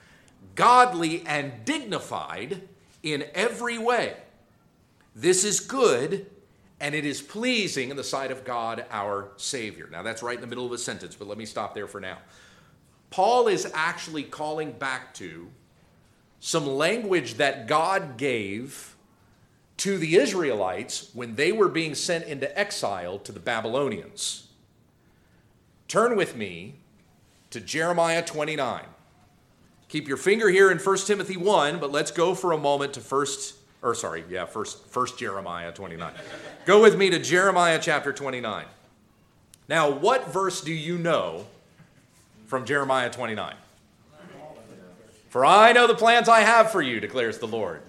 godly 0.55 1.23
and 1.27 1.65
dignified 1.65 2.69
in 3.03 3.25
every 3.35 3.79
way. 3.79 4.17
This 5.15 5.45
is 5.45 5.61
good 5.61 6.27
and 6.81 6.95
it 6.95 7.07
is 7.07 7.23
pleasing 7.23 7.91
in 7.91 7.97
the 7.97 8.05
sight 8.05 8.31
of 8.31 8.45
God 8.45 8.85
our 8.91 9.31
Savior. 9.37 9.89
Now, 9.91 10.03
that's 10.03 10.23
right 10.23 10.35
in 10.35 10.41
the 10.41 10.47
middle 10.47 10.67
of 10.67 10.73
a 10.73 10.79
sentence, 10.79 11.15
but 11.15 11.29
let 11.29 11.39
me 11.39 11.47
stop 11.47 11.75
there 11.75 11.87
for 11.87 12.01
now. 12.01 12.19
Paul 13.11 13.47
is 13.47 13.71
actually 13.75 14.25
calling 14.25 14.73
back 14.73 15.15
to 15.15 15.49
some 16.41 16.67
language 16.67 17.35
that 17.35 17.69
God 17.69 18.17
gave 18.17 18.97
to 19.79 19.99
the 19.99 20.17
Israelites 20.17 21.11
when 21.15 21.37
they 21.37 21.53
were 21.53 21.69
being 21.69 21.95
sent 21.95 22.27
into 22.27 22.59
exile 22.59 23.19
to 23.21 23.33
the 23.33 23.41
Babylonians. 23.41 24.49
Turn 25.89 26.17
with 26.17 26.37
me 26.37 26.75
to 27.51 27.61
Jeremiah 27.61 28.25
29. 28.25 28.85
Keep 29.89 30.09
your 30.09 30.17
finger 30.17 30.49
here 30.49 30.71
in 30.71 30.79
1 30.79 30.97
Timothy 30.99 31.37
1, 31.37 31.79
but 31.79 31.93
let's 31.93 32.11
go 32.11 32.35
for 32.35 32.53
a 32.53 32.59
moment 32.59 32.95
to 32.95 33.01
1 33.01 33.27
or 33.85 33.95
sorry, 33.95 34.25
yeah, 34.31 34.47
first, 34.47 34.89
first 34.89 35.19
Jeremiah 35.19 35.71
29. 35.71 36.13
Go 36.65 36.81
with 36.81 36.97
me 36.97 37.11
to 37.11 37.19
Jeremiah 37.19 37.79
chapter 37.81 38.13
29. 38.13 38.65
Now, 39.69 39.91
what 39.91 40.33
verse 40.33 40.63
do 40.63 40.73
you 40.73 40.97
know 40.97 41.47
from 42.47 42.65
Jeremiah 42.65 43.11
29? 43.11 43.55
For 45.29 45.45
I 45.45 45.73
know 45.73 45.87
the 45.87 45.95
plans 45.95 46.29
I 46.29 46.41
have 46.41 46.71
for 46.71 46.81
you, 46.81 46.99
declares 46.99 47.39
the 47.39 47.47
Lord. 47.47 47.83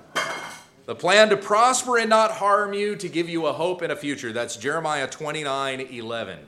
The 0.86 0.96
plan 0.96 1.30
to 1.30 1.38
prosper 1.38 1.98
and 1.98 2.10
not 2.10 2.32
harm 2.32 2.74
you, 2.74 2.96
to 2.98 3.08
give 3.08 3.30
you 3.30 3.46
a 3.46 3.54
hope 3.54 3.82
and 3.82 3.92
a 3.92 3.96
future. 3.96 4.34
That's 4.34 4.58
Jeremiah 4.58 5.08
29 5.08 5.80
11. 5.80 6.40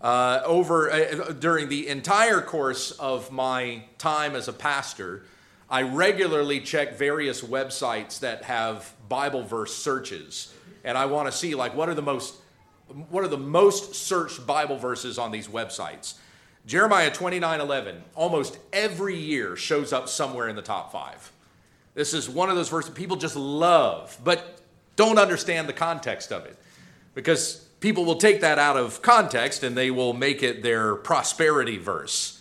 Uh, 0.00 0.40
over 0.46 0.90
uh, 0.90 1.32
during 1.32 1.68
the 1.68 1.86
entire 1.88 2.40
course 2.40 2.92
of 2.92 3.30
my 3.30 3.82
time 3.98 4.34
as 4.34 4.48
a 4.48 4.52
pastor, 4.52 5.24
I 5.70 5.82
regularly 5.82 6.60
check 6.60 6.96
various 6.96 7.42
websites 7.42 8.18
that 8.20 8.42
have 8.44 8.92
Bible 9.08 9.42
verse 9.42 9.74
searches, 9.74 10.52
and 10.82 10.98
I 10.98 11.06
want 11.06 11.30
to 11.30 11.32
see 11.36 11.54
like 11.54 11.74
what 11.74 11.88
are 11.88 11.94
the 11.94 12.02
most 12.02 12.34
what 13.08 13.22
are 13.22 13.28
the 13.28 13.38
most 13.38 13.94
searched 13.94 14.44
Bible 14.46 14.76
verses 14.76 15.16
on 15.16 15.30
these 15.30 15.46
websites. 15.46 16.14
Jeremiah 16.66 17.10
29 17.10 17.60
11, 17.60 18.02
almost 18.16 18.58
every 18.72 19.16
year 19.16 19.54
shows 19.54 19.92
up 19.92 20.08
somewhere 20.08 20.48
in 20.48 20.56
the 20.56 20.62
top 20.62 20.90
five. 20.90 21.30
This 21.94 22.14
is 22.14 22.28
one 22.28 22.50
of 22.50 22.56
those 22.56 22.68
verses 22.68 22.90
people 22.90 23.16
just 23.16 23.36
love, 23.36 24.18
but 24.24 24.60
don't 24.96 25.18
understand 25.18 25.68
the 25.68 25.72
context 25.72 26.32
of 26.32 26.44
it. 26.46 26.56
Because 27.14 27.64
people 27.80 28.04
will 28.04 28.16
take 28.16 28.40
that 28.40 28.58
out 28.58 28.76
of 28.76 29.02
context 29.02 29.62
and 29.62 29.76
they 29.76 29.90
will 29.90 30.12
make 30.12 30.42
it 30.42 30.62
their 30.62 30.96
prosperity 30.96 31.78
verse. 31.78 32.39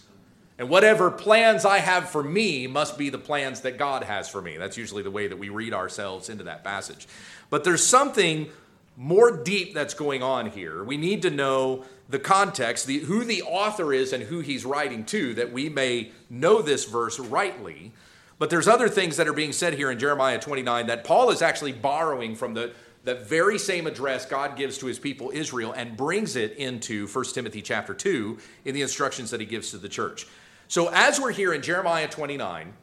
And 0.59 0.69
whatever 0.69 1.09
plans 1.09 1.63
I 1.63 1.79
have 1.79 2.09
for 2.09 2.21
me 2.21 2.67
must 2.67 2.97
be 2.97 3.09
the 3.09 3.17
plans 3.17 3.61
that 3.61 3.77
God 3.77 4.03
has 4.03 4.27
for 4.27 4.41
me. 4.41 4.57
That's 4.57 4.75
usually 4.75 5.03
the 5.03 5.09
way 5.09 5.25
that 5.27 5.39
we 5.39 5.47
read 5.47 5.73
ourselves 5.73 6.27
into 6.27 6.43
that 6.43 6.65
passage. 6.65 7.07
But 7.49 7.63
there's 7.63 7.83
something 7.83 8.49
more 8.97 9.31
deep 9.31 9.73
that's 9.73 9.93
going 9.93 10.21
on 10.21 10.49
here. 10.49 10.83
We 10.83 10.97
need 10.97 11.21
to 11.21 11.29
know 11.29 11.85
the 12.09 12.19
context, 12.19 12.87
the, 12.87 12.99
who 12.99 13.23
the 13.23 13.43
author 13.43 13.93
is 13.93 14.11
and 14.11 14.21
who 14.21 14.41
he's 14.41 14.65
writing 14.65 15.05
to, 15.05 15.33
that 15.35 15.53
we 15.53 15.69
may 15.69 16.11
know 16.29 16.61
this 16.61 16.83
verse 16.83 17.17
rightly. 17.19 17.93
But 18.37 18.49
there's 18.49 18.67
other 18.67 18.89
things 18.89 19.15
that 19.15 19.29
are 19.29 19.33
being 19.33 19.53
said 19.53 19.75
here 19.75 19.89
in 19.89 19.97
Jeremiah 19.97 20.39
29 20.39 20.87
that 20.87 21.05
Paul 21.05 21.31
is 21.31 21.41
actually 21.41 21.71
borrowing 21.71 22.35
from 22.35 22.53
the, 22.53 22.73
that 23.05 23.25
very 23.25 23.57
same 23.57 23.87
address 23.87 24.25
God 24.25 24.57
gives 24.57 24.77
to 24.79 24.87
his 24.87 24.99
people 24.99 25.31
Israel 25.33 25.71
and 25.71 25.95
brings 25.95 26.35
it 26.35 26.57
into 26.57 27.07
1 27.07 27.25
Timothy 27.33 27.61
chapter 27.61 27.93
2 27.93 28.37
in 28.65 28.73
the 28.73 28.81
instructions 28.81 29.31
that 29.31 29.39
he 29.39 29.45
gives 29.45 29.71
to 29.71 29.77
the 29.77 29.87
church. 29.87 30.27
So, 30.69 30.91
as 30.93 31.19
we're 31.19 31.31
here 31.31 31.51
in 31.51 31.63
Jeremiah 31.63 32.07
29, 32.07 32.73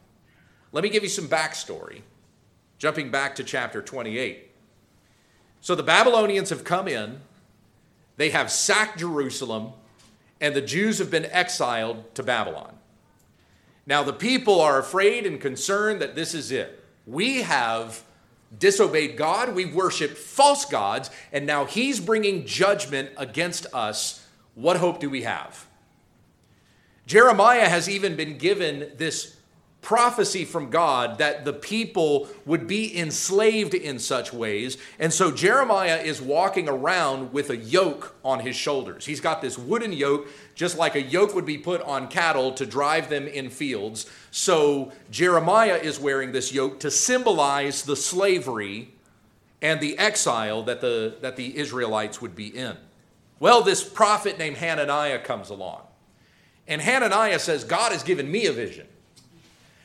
let 0.73 0.83
me 0.83 0.89
give 0.89 1.03
you 1.03 1.09
some 1.09 1.29
backstory, 1.29 2.01
jumping 2.77 3.11
back 3.11 3.35
to 3.35 3.45
chapter 3.45 3.81
28. 3.81 4.51
So, 5.61 5.73
the 5.73 5.83
Babylonians 5.83 6.49
have 6.49 6.65
come 6.65 6.89
in, 6.89 7.21
they 8.17 8.31
have 8.31 8.51
sacked 8.51 8.99
Jerusalem, 8.99 9.71
and 10.41 10.53
the 10.53 10.61
Jews 10.61 10.99
have 10.99 11.09
been 11.09 11.27
exiled 11.27 12.13
to 12.15 12.23
Babylon. 12.23 12.75
Now, 13.85 14.03
the 14.03 14.11
people 14.11 14.59
are 14.59 14.79
afraid 14.79 15.25
and 15.25 15.39
concerned 15.39 16.01
that 16.01 16.13
this 16.13 16.33
is 16.33 16.51
it. 16.51 16.83
We 17.05 17.43
have 17.43 18.03
disobeyed 18.59 19.15
God, 19.15 19.55
we've 19.55 19.73
worshiped 19.73 20.17
false 20.17 20.65
gods, 20.65 21.09
and 21.31 21.45
now 21.45 21.63
He's 21.63 22.01
bringing 22.01 22.45
judgment 22.45 23.11
against 23.15 23.65
us. 23.73 24.27
What 24.55 24.75
hope 24.75 24.99
do 24.99 25.09
we 25.09 25.21
have? 25.21 25.66
Jeremiah 27.07 27.67
has 27.67 27.89
even 27.89 28.15
been 28.15 28.37
given 28.37 28.91
this 28.97 29.37
prophecy 29.81 30.43
from 30.43 30.69
God 30.69 31.19
that 31.19 31.45
the 31.45 31.53
people 31.53 32.27
would 32.45 32.67
be 32.67 32.99
enslaved 32.99 33.73
in 33.73 33.97
such 33.99 34.33
ways. 34.33 34.77
And 34.99 35.13
so 35.13 35.31
Jeremiah 35.31 36.01
is 36.01 36.21
walking 36.21 36.67
around 36.67 37.31
with 37.31 37.49
a 37.49 37.55
yoke 37.55 38.13
on 38.25 38.41
his 38.41 38.57
shoulders. 38.57 39.05
He's 39.05 39.21
got 39.21 39.41
this 39.41 39.57
wooden 39.57 39.93
yoke, 39.93 40.27
just 40.55 40.77
like 40.77 40.95
a 40.95 41.01
yoke 41.01 41.33
would 41.33 41.45
be 41.45 41.57
put 41.57 41.81
on 41.83 42.09
cattle 42.09 42.51
to 42.51 42.65
drive 42.65 43.07
them 43.07 43.25
in 43.25 43.49
fields. 43.49 44.07
So 44.29 44.91
Jeremiah 45.09 45.77
is 45.77 46.01
wearing 46.01 46.33
this 46.33 46.51
yoke 46.51 46.81
to 46.81 46.91
symbolize 46.91 47.83
the 47.83 47.95
slavery 47.95 48.93
and 49.61 49.79
the 49.79 49.97
exile 49.97 50.63
that 50.63 50.81
the, 50.81 51.15
that 51.21 51.37
the 51.37 51.57
Israelites 51.57 52.21
would 52.21 52.35
be 52.35 52.47
in. 52.47 52.75
Well, 53.39 53.61
this 53.61 53.87
prophet 53.87 54.37
named 54.37 54.57
Hananiah 54.57 55.19
comes 55.19 55.49
along. 55.49 55.86
And 56.67 56.81
Hananiah 56.81 57.39
says, 57.39 57.63
God 57.63 57.91
has 57.91 58.03
given 58.03 58.29
me 58.29 58.45
a 58.47 58.51
vision 58.51 58.87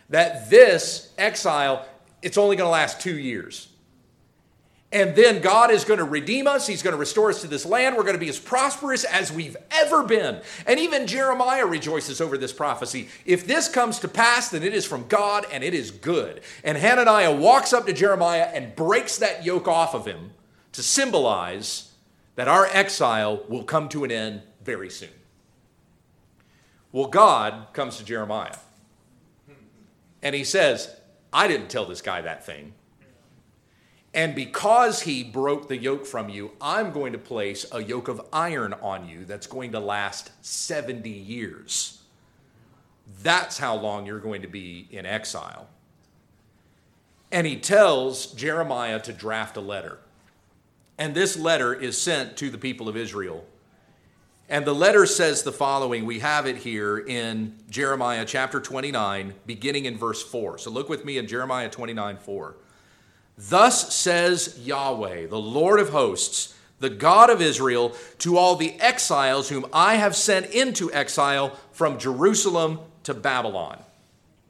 that 0.08 0.50
this 0.50 1.12
exile, 1.16 1.86
it's 2.20 2.36
only 2.36 2.56
going 2.56 2.66
to 2.66 2.72
last 2.72 3.00
two 3.00 3.18
years. 3.18 3.68
And 4.92 5.16
then 5.16 5.40
God 5.40 5.70
is 5.70 5.86
going 5.86 5.98
to 5.98 6.04
redeem 6.04 6.46
us. 6.46 6.66
He's 6.66 6.82
going 6.82 6.92
to 6.92 6.98
restore 6.98 7.30
us 7.30 7.40
to 7.40 7.46
this 7.46 7.64
land. 7.64 7.96
We're 7.96 8.02
going 8.02 8.14
to 8.14 8.20
be 8.20 8.28
as 8.28 8.38
prosperous 8.38 9.04
as 9.04 9.32
we've 9.32 9.56
ever 9.70 10.02
been. 10.02 10.42
And 10.66 10.78
even 10.78 11.06
Jeremiah 11.06 11.64
rejoices 11.64 12.20
over 12.20 12.36
this 12.36 12.52
prophecy. 12.52 13.08
If 13.24 13.46
this 13.46 13.68
comes 13.68 13.98
to 14.00 14.08
pass, 14.08 14.50
then 14.50 14.62
it 14.62 14.74
is 14.74 14.84
from 14.84 15.08
God 15.08 15.46
and 15.50 15.64
it 15.64 15.72
is 15.72 15.90
good. 15.90 16.42
And 16.62 16.76
Hananiah 16.76 17.34
walks 17.34 17.72
up 17.72 17.86
to 17.86 17.94
Jeremiah 17.94 18.50
and 18.52 18.76
breaks 18.76 19.16
that 19.16 19.46
yoke 19.46 19.66
off 19.66 19.94
of 19.94 20.06
him 20.06 20.32
to 20.72 20.82
symbolize 20.82 21.92
that 22.34 22.48
our 22.48 22.66
exile 22.66 23.44
will 23.48 23.64
come 23.64 23.88
to 23.90 24.04
an 24.04 24.10
end 24.10 24.42
very 24.62 24.90
soon. 24.90 25.08
Well, 26.92 27.08
God 27.08 27.68
comes 27.72 27.96
to 27.96 28.04
Jeremiah 28.04 28.56
and 30.22 30.34
he 30.34 30.44
says, 30.44 30.94
I 31.32 31.48
didn't 31.48 31.68
tell 31.68 31.86
this 31.86 32.02
guy 32.02 32.20
that 32.20 32.44
thing. 32.44 32.74
And 34.14 34.34
because 34.34 35.02
he 35.02 35.24
broke 35.24 35.68
the 35.68 35.78
yoke 35.78 36.04
from 36.04 36.28
you, 36.28 36.52
I'm 36.60 36.92
going 36.92 37.12
to 37.12 37.18
place 37.18 37.64
a 37.72 37.82
yoke 37.82 38.08
of 38.08 38.20
iron 38.30 38.74
on 38.74 39.08
you 39.08 39.24
that's 39.24 39.46
going 39.46 39.72
to 39.72 39.80
last 39.80 40.30
70 40.44 41.08
years. 41.08 42.02
That's 43.22 43.56
how 43.56 43.74
long 43.76 44.04
you're 44.04 44.20
going 44.20 44.42
to 44.42 44.48
be 44.48 44.86
in 44.90 45.06
exile. 45.06 45.68
And 47.30 47.46
he 47.46 47.56
tells 47.56 48.26
Jeremiah 48.26 49.00
to 49.00 49.14
draft 49.14 49.56
a 49.56 49.62
letter. 49.62 49.98
And 50.98 51.14
this 51.14 51.38
letter 51.38 51.72
is 51.72 51.96
sent 51.96 52.36
to 52.36 52.50
the 52.50 52.58
people 52.58 52.90
of 52.90 52.96
Israel 52.98 53.46
and 54.52 54.66
the 54.66 54.74
letter 54.74 55.06
says 55.06 55.44
the 55.44 55.50
following. 55.50 56.04
We 56.04 56.18
have 56.18 56.46
it 56.46 56.58
here 56.58 56.98
in 56.98 57.56
Jeremiah 57.70 58.26
chapter 58.26 58.60
29, 58.60 59.32
beginning 59.46 59.86
in 59.86 59.96
verse 59.96 60.22
4. 60.22 60.58
So 60.58 60.70
look 60.70 60.90
with 60.90 61.06
me 61.06 61.16
in 61.16 61.26
Jeremiah 61.26 61.70
29 61.70 62.18
4. 62.18 62.54
Thus 63.38 63.94
says 63.94 64.60
Yahweh, 64.62 65.28
the 65.28 65.40
Lord 65.40 65.80
of 65.80 65.88
hosts, 65.88 66.54
the 66.80 66.90
God 66.90 67.30
of 67.30 67.40
Israel, 67.40 67.96
to 68.18 68.36
all 68.36 68.56
the 68.56 68.78
exiles 68.78 69.48
whom 69.48 69.64
I 69.72 69.94
have 69.94 70.14
sent 70.14 70.50
into 70.50 70.92
exile 70.92 71.58
from 71.72 71.98
Jerusalem 71.98 72.80
to 73.04 73.14
Babylon. 73.14 73.82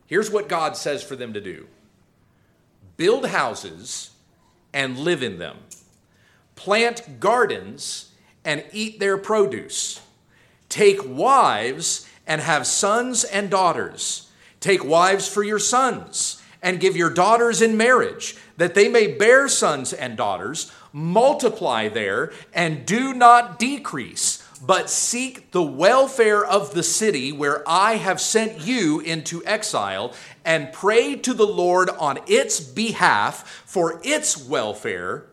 Here's 0.09 0.33
what 0.33 0.49
God 0.49 0.77
says 0.77 1.05
for 1.05 1.15
them 1.15 1.33
to 1.33 1.41
do 1.41 1.69
build 2.97 3.29
houses 3.29 4.11
and 4.75 4.99
live 4.99 5.23
in 5.23 5.38
them, 5.38 5.59
plant 6.57 7.21
gardens 7.21 8.09
and 8.44 8.64
eat 8.72 8.98
their 8.98 9.18
produce. 9.18 10.00
Take 10.68 11.00
wives 11.05 12.09
and 12.26 12.40
have 12.40 12.66
sons 12.66 13.24
and 13.24 13.50
daughters. 13.50 14.31
Take 14.61 14.85
wives 14.85 15.28
for 15.28 15.42
your 15.42 15.59
sons 15.59 16.42
and 16.62 16.81
give 16.81 16.96
your 16.96 17.11
daughters 17.11 17.61
in 17.61 17.76
marriage, 17.76 18.37
that 18.57 18.74
they 18.74 18.88
may 18.88 19.09
bear 19.09 19.48
sons 19.48 19.92
and 19.92 20.16
daughters. 20.16 20.70
Multiply 20.92 21.88
there 21.88 22.33
and 22.55 22.87
do 22.87 23.12
not 23.12 23.59
decrease, 23.59 24.46
but 24.64 24.88
seek 24.88 25.50
the 25.50 25.62
welfare 25.62 26.44
of 26.44 26.72
the 26.72 26.85
city 26.85 27.33
where 27.33 27.68
I 27.68 27.96
have 27.96 28.20
sent 28.20 28.64
you 28.64 29.00
into 29.00 29.44
exile, 29.44 30.14
and 30.44 30.72
pray 30.72 31.16
to 31.16 31.35
the 31.35 31.46
Lord 31.46 31.90
on 31.90 32.18
its 32.28 32.61
behalf 32.61 33.64
for 33.66 34.00
its 34.05 34.37
welfare 34.37 35.26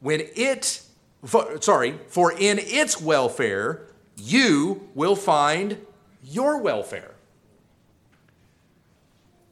when 0.00 0.20
it 0.36 0.82
for, 1.24 1.60
sorry, 1.60 1.98
for 2.08 2.32
in 2.32 2.58
its 2.58 3.00
welfare 3.00 3.86
you 4.16 4.88
will 4.94 5.16
find 5.16 5.84
your 6.22 6.60
welfare. 6.60 7.14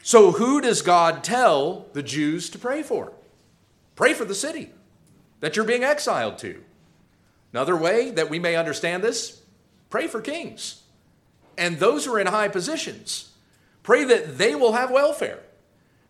So, 0.03 0.33
who 0.33 0.61
does 0.61 0.83
God 0.83 1.25
tell 1.25 1.87
the 1.93 2.03
Jews 2.03 2.49
to 2.51 2.59
pray 2.59 2.83
for? 2.83 3.13
Pray 3.97 4.13
for 4.13 4.25
the 4.25 4.35
city 4.35 4.71
that 5.41 5.57
you're 5.57 5.65
being 5.65 5.83
exiled 5.83 6.39
to. 6.39 6.63
Another 7.53 7.77
way 7.77 8.11
that 8.11 8.31
we 8.31 8.39
may 8.39 8.57
understand 8.57 9.03
this 9.03 9.43
pray 9.91 10.07
for 10.07 10.21
kings 10.21 10.83
and 11.57 11.79
those 11.79 12.05
who 12.05 12.15
are 12.15 12.21
in 12.21 12.27
high 12.27 12.49
positions. 12.49 13.33
Pray 13.83 14.05
that 14.05 14.39
they 14.39 14.55
will 14.55 14.73
have 14.73 14.91
welfare. 14.91 15.41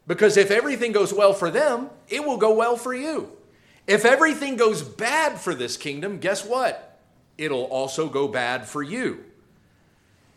Because 0.07 0.37
if 0.37 0.51
everything 0.51 0.93
goes 0.93 1.13
well 1.13 1.33
for 1.33 1.51
them, 1.51 1.91
it 2.09 2.25
will 2.25 2.37
go 2.37 2.55
well 2.55 2.77
for 2.77 2.95
you. 2.95 3.36
If 3.87 4.05
everything 4.05 4.57
goes 4.57 4.83
bad 4.83 5.41
for 5.41 5.55
this 5.55 5.77
kingdom, 5.77 6.19
guess 6.19 6.45
what? 6.45 6.99
It'll 7.39 7.65
also 7.65 8.09
go 8.09 8.27
bad 8.27 8.67
for 8.67 8.83
you. 8.83 9.25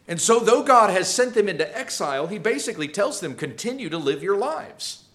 And 0.08 0.20
so, 0.20 0.40
though 0.40 0.64
God 0.64 0.90
has 0.90 1.12
sent 1.12 1.36
them 1.36 1.48
into 1.48 1.78
exile, 1.78 2.28
he 2.28 2.40
basically 2.40 2.88
tells 2.88 3.20
them 3.20 3.36
continue 3.36 3.90
to 3.90 3.98
live 3.98 4.24
your 4.24 4.38
lives. 4.38 5.06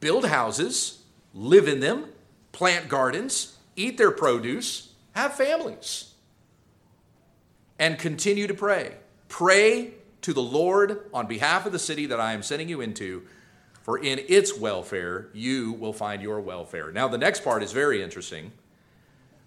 Build 0.00 0.26
houses, 0.26 1.02
live 1.34 1.68
in 1.68 1.80
them, 1.80 2.06
plant 2.50 2.88
gardens, 2.88 3.58
eat 3.76 3.98
their 3.98 4.10
produce, 4.10 4.92
have 5.12 5.34
families, 5.34 6.14
and 7.78 7.98
continue 7.98 8.46
to 8.46 8.54
pray. 8.54 8.96
Pray 9.28 9.92
to 10.22 10.32
the 10.32 10.42
Lord 10.42 11.10
on 11.12 11.26
behalf 11.26 11.66
of 11.66 11.72
the 11.72 11.78
city 11.78 12.06
that 12.06 12.20
I 12.20 12.32
am 12.32 12.42
sending 12.42 12.68
you 12.68 12.80
into 12.80 13.22
for 13.82 13.98
in 13.98 14.20
its 14.28 14.56
welfare 14.56 15.28
you 15.32 15.72
will 15.72 15.92
find 15.92 16.22
your 16.22 16.40
welfare. 16.40 16.90
Now, 16.90 17.08
the 17.08 17.18
next 17.18 17.44
part 17.44 17.62
is 17.62 17.72
very 17.72 18.02
interesting. 18.02 18.52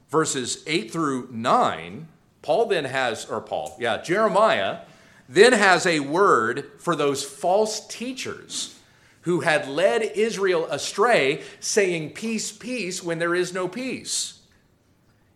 Verses 0.09 0.63
8 0.67 0.91
through 0.91 1.29
9, 1.31 2.07
Paul 2.41 2.67
then 2.67 2.85
has, 2.85 3.25
or 3.25 3.41
Paul, 3.41 3.75
yeah, 3.79 4.01
Jeremiah 4.01 4.79
then 5.27 5.53
has 5.53 5.85
a 5.85 6.01
word 6.01 6.71
for 6.77 6.95
those 6.95 7.23
false 7.23 7.85
teachers 7.87 8.77
who 9.21 9.39
had 9.39 9.67
led 9.67 10.03
Israel 10.03 10.67
astray, 10.69 11.41
saying, 11.59 12.11
Peace, 12.11 12.51
peace, 12.51 13.01
when 13.01 13.17
there 13.17 13.33
is 13.33 13.51
no 13.51 13.67
peace. 13.67 14.34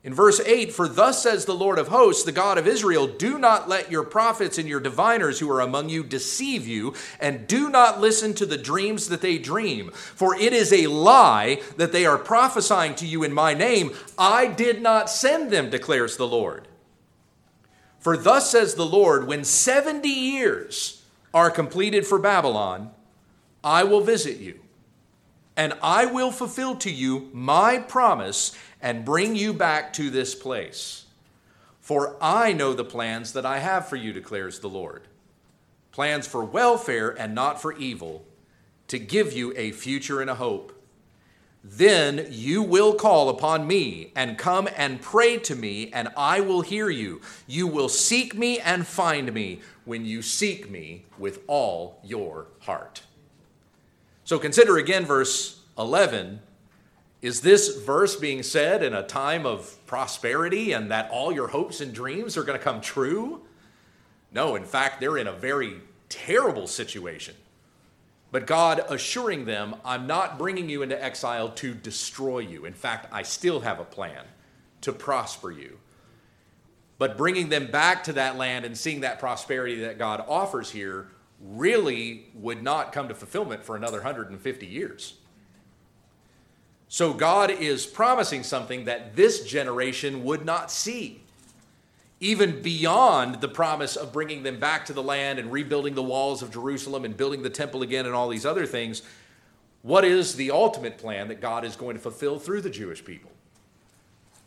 In 0.01 0.13
verse 0.13 0.39
8, 0.39 0.71
for 0.71 0.87
thus 0.87 1.21
says 1.21 1.43
the 1.43 1.53
Lord 1.53 1.77
of 1.77 1.89
hosts, 1.89 2.23
the 2.23 2.31
God 2.31 2.57
of 2.57 2.65
Israel, 2.65 3.05
do 3.05 3.37
not 3.37 3.67
let 3.67 3.91
your 3.91 4.03
prophets 4.03 4.57
and 4.57 4.67
your 4.67 4.79
diviners 4.79 5.39
who 5.39 5.51
are 5.51 5.59
among 5.59 5.89
you 5.89 6.03
deceive 6.03 6.65
you, 6.65 6.93
and 7.19 7.47
do 7.47 7.69
not 7.69 7.99
listen 7.99 8.33
to 8.35 8.45
the 8.45 8.57
dreams 8.57 9.09
that 9.09 9.19
they 9.19 9.37
dream. 9.37 9.91
For 9.91 10.35
it 10.35 10.53
is 10.53 10.71
a 10.71 10.87
lie 10.87 11.61
that 11.75 11.91
they 11.91 12.05
are 12.05 12.17
prophesying 12.17 12.95
to 12.95 13.05
you 13.05 13.23
in 13.23 13.33
my 13.33 13.53
name. 13.53 13.91
I 14.17 14.47
did 14.47 14.81
not 14.81 15.09
send 15.09 15.51
them, 15.51 15.69
declares 15.69 16.15
the 16.15 16.27
Lord. 16.27 16.69
For 17.99 18.15
thus 18.15 18.49
says 18.49 18.75
the 18.75 18.85
Lord, 18.85 19.27
when 19.27 19.43
70 19.43 20.07
years 20.07 21.03
are 21.33 21.51
completed 21.51 22.07
for 22.07 22.17
Babylon, 22.17 22.91
I 23.61 23.83
will 23.83 23.99
visit 23.99 24.37
you, 24.37 24.61
and 25.57 25.73
I 25.83 26.05
will 26.05 26.31
fulfill 26.31 26.77
to 26.77 26.89
you 26.89 27.29
my 27.33 27.79
promise 27.79 28.57
and 28.81 29.05
bring 29.05 29.35
you 29.35 29.53
back 29.53 29.93
to 29.93 30.09
this 30.09 30.35
place. 30.35 31.05
For 31.81 32.17
I 32.21 32.53
know 32.53 32.73
the 32.73 32.85
plans 32.85 33.33
that 33.33 33.45
I 33.45 33.59
have 33.59 33.87
for 33.87 33.95
you, 33.95 34.13
declares 34.13 34.59
the 34.59 34.69
Lord 34.69 35.03
plans 35.91 36.27
for 36.27 36.45
welfare 36.45 37.09
and 37.09 37.35
not 37.35 37.61
for 37.61 37.73
evil, 37.73 38.23
to 38.87 38.97
give 38.97 39.33
you 39.33 39.53
a 39.57 39.71
future 39.71 40.21
and 40.21 40.29
a 40.29 40.35
hope. 40.35 40.71
then 41.63 42.25
you 42.29 42.63
will 42.63 42.93
call 42.95 43.29
upon 43.29 43.67
me 43.67 44.11
and 44.15 44.37
come 44.37 44.67
and 44.77 45.01
pray 45.01 45.37
to 45.37 45.55
me, 45.55 45.91
and 45.91 46.09
I 46.15 46.39
will 46.39 46.61
hear 46.61 46.89
you. 46.89 47.21
You 47.47 47.67
will 47.67 47.89
seek 47.89 48.35
me 48.35 48.59
and 48.59 48.87
find 48.87 49.33
me 49.33 49.59
when 49.85 50.05
you 50.05 50.21
seek 50.21 50.69
me 50.69 51.05
with 51.17 51.41
all 51.47 51.99
your 52.03 52.47
heart. 52.61 53.01
So 54.23 54.39
consider 54.39 54.77
again 54.77 55.05
verse 55.05 55.61
11. 55.77 56.39
Is 57.21 57.41
this 57.41 57.75
verse 57.77 58.15
being 58.15 58.43
said 58.43 58.81
in 58.81 58.93
a 58.93 59.03
time 59.03 59.45
of 59.45 59.77
prosperity 59.85 60.71
and 60.71 60.89
that 60.91 61.09
all 61.11 61.31
your 61.31 61.49
hopes 61.49 61.81
and 61.81 61.93
dreams 61.93 62.37
are 62.37 62.43
going 62.43 62.57
to 62.57 62.63
come 62.63 62.79
true? 62.79 63.41
No, 64.31 64.55
in 64.55 64.63
fact, 64.63 65.01
they're 65.01 65.17
in 65.17 65.27
a 65.27 65.33
very 65.33 65.81
terrible 66.07 66.65
situation. 66.65 67.35
But 68.31 68.47
God 68.47 68.81
assuring 68.89 69.45
them, 69.45 69.75
I'm 69.83 70.07
not 70.07 70.37
bringing 70.37 70.69
you 70.69 70.81
into 70.81 71.01
exile 71.03 71.49
to 71.49 71.73
destroy 71.73 72.39
you. 72.39 72.65
In 72.65 72.73
fact, 72.73 73.07
I 73.11 73.23
still 73.23 73.59
have 73.61 73.79
a 73.79 73.85
plan 73.85 74.23
to 74.81 74.93
prosper 74.93 75.51
you. 75.51 75.79
But 76.99 77.17
bringing 77.17 77.49
them 77.49 77.71
back 77.71 78.03
to 78.05 78.13
that 78.13 78.37
land 78.37 78.65
and 78.65 78.77
seeing 78.77 79.01
that 79.01 79.19
prosperity 79.19 79.79
that 79.81 79.97
God 79.97 80.23
offers 80.27 80.69
here 80.69 81.09
really 81.41 82.27
would 82.35 82.61
not 82.61 82.91
come 82.91 83.07
to 83.07 83.15
fulfillment 83.15 83.63
for 83.63 83.75
another 83.75 83.97
150 83.97 84.65
years. 84.65 85.15
So 86.89 87.13
God 87.13 87.51
is 87.51 87.85
promising 87.85 88.43
something 88.43 88.85
that 88.85 89.15
this 89.15 89.45
generation 89.45 90.23
would 90.23 90.43
not 90.43 90.71
see 90.71 91.21
even 92.19 92.61
beyond 92.61 93.35
the 93.35 93.47
promise 93.47 93.95
of 93.95 94.11
bringing 94.11 94.43
them 94.43 94.59
back 94.59 94.85
to 94.85 94.93
the 94.93 95.03
land 95.03 95.39
and 95.39 95.51
rebuilding 95.51 95.95
the 95.95 96.03
walls 96.03 96.41
of 96.41 96.51
Jerusalem 96.51 97.05
and 97.05 97.15
building 97.15 97.43
the 97.43 97.49
temple 97.49 97.81
again 97.81 98.05
and 98.05 98.13
all 98.13 98.27
these 98.27 98.45
other 98.45 98.65
things, 98.65 99.03
what 99.83 100.03
is 100.03 100.35
the 100.35 100.51
ultimate 100.51 100.97
plan 100.97 101.29
that 101.29 101.39
God 101.39 101.63
is 101.63 101.77
going 101.77 101.95
to 101.95 102.01
fulfill 102.01 102.37
through 102.37 102.61
the 102.61 102.69
Jewish 102.69 103.05
people? 103.05 103.31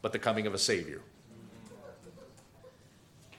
But 0.02 0.12
the 0.12 0.18
coming 0.18 0.46
of 0.46 0.52
a 0.52 0.58
Savior. 0.58 1.00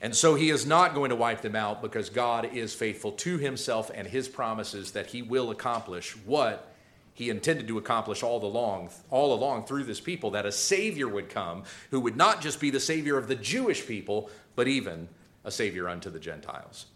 And 0.02 0.14
so 0.14 0.34
he 0.34 0.50
is 0.50 0.66
not 0.66 0.94
going 0.94 1.10
to 1.10 1.16
wipe 1.16 1.40
them 1.40 1.54
out 1.54 1.80
because 1.80 2.10
God 2.10 2.52
is 2.52 2.74
faithful 2.74 3.12
to 3.12 3.38
himself 3.38 3.90
and 3.94 4.06
his 4.06 4.28
promises 4.28 4.90
that 4.92 5.06
he 5.06 5.22
will 5.22 5.50
accomplish 5.50 6.16
what 6.26 6.73
he 7.14 7.30
intended 7.30 7.68
to 7.68 7.78
accomplish 7.78 8.22
all 8.22 8.44
along, 8.44 8.90
all 9.08 9.32
along 9.32 9.64
through 9.64 9.84
this 9.84 10.00
people, 10.00 10.32
that 10.32 10.44
a 10.44 10.52
Savior 10.52 11.08
would 11.08 11.30
come 11.30 11.62
who 11.90 12.00
would 12.00 12.16
not 12.16 12.42
just 12.42 12.60
be 12.60 12.70
the 12.70 12.80
Savior 12.80 13.16
of 13.16 13.28
the 13.28 13.36
Jewish 13.36 13.86
people, 13.86 14.28
but 14.56 14.66
even 14.66 15.08
a 15.44 15.50
Savior 15.50 15.88
unto 15.88 16.10
the 16.10 16.18
Gentiles. 16.18 16.86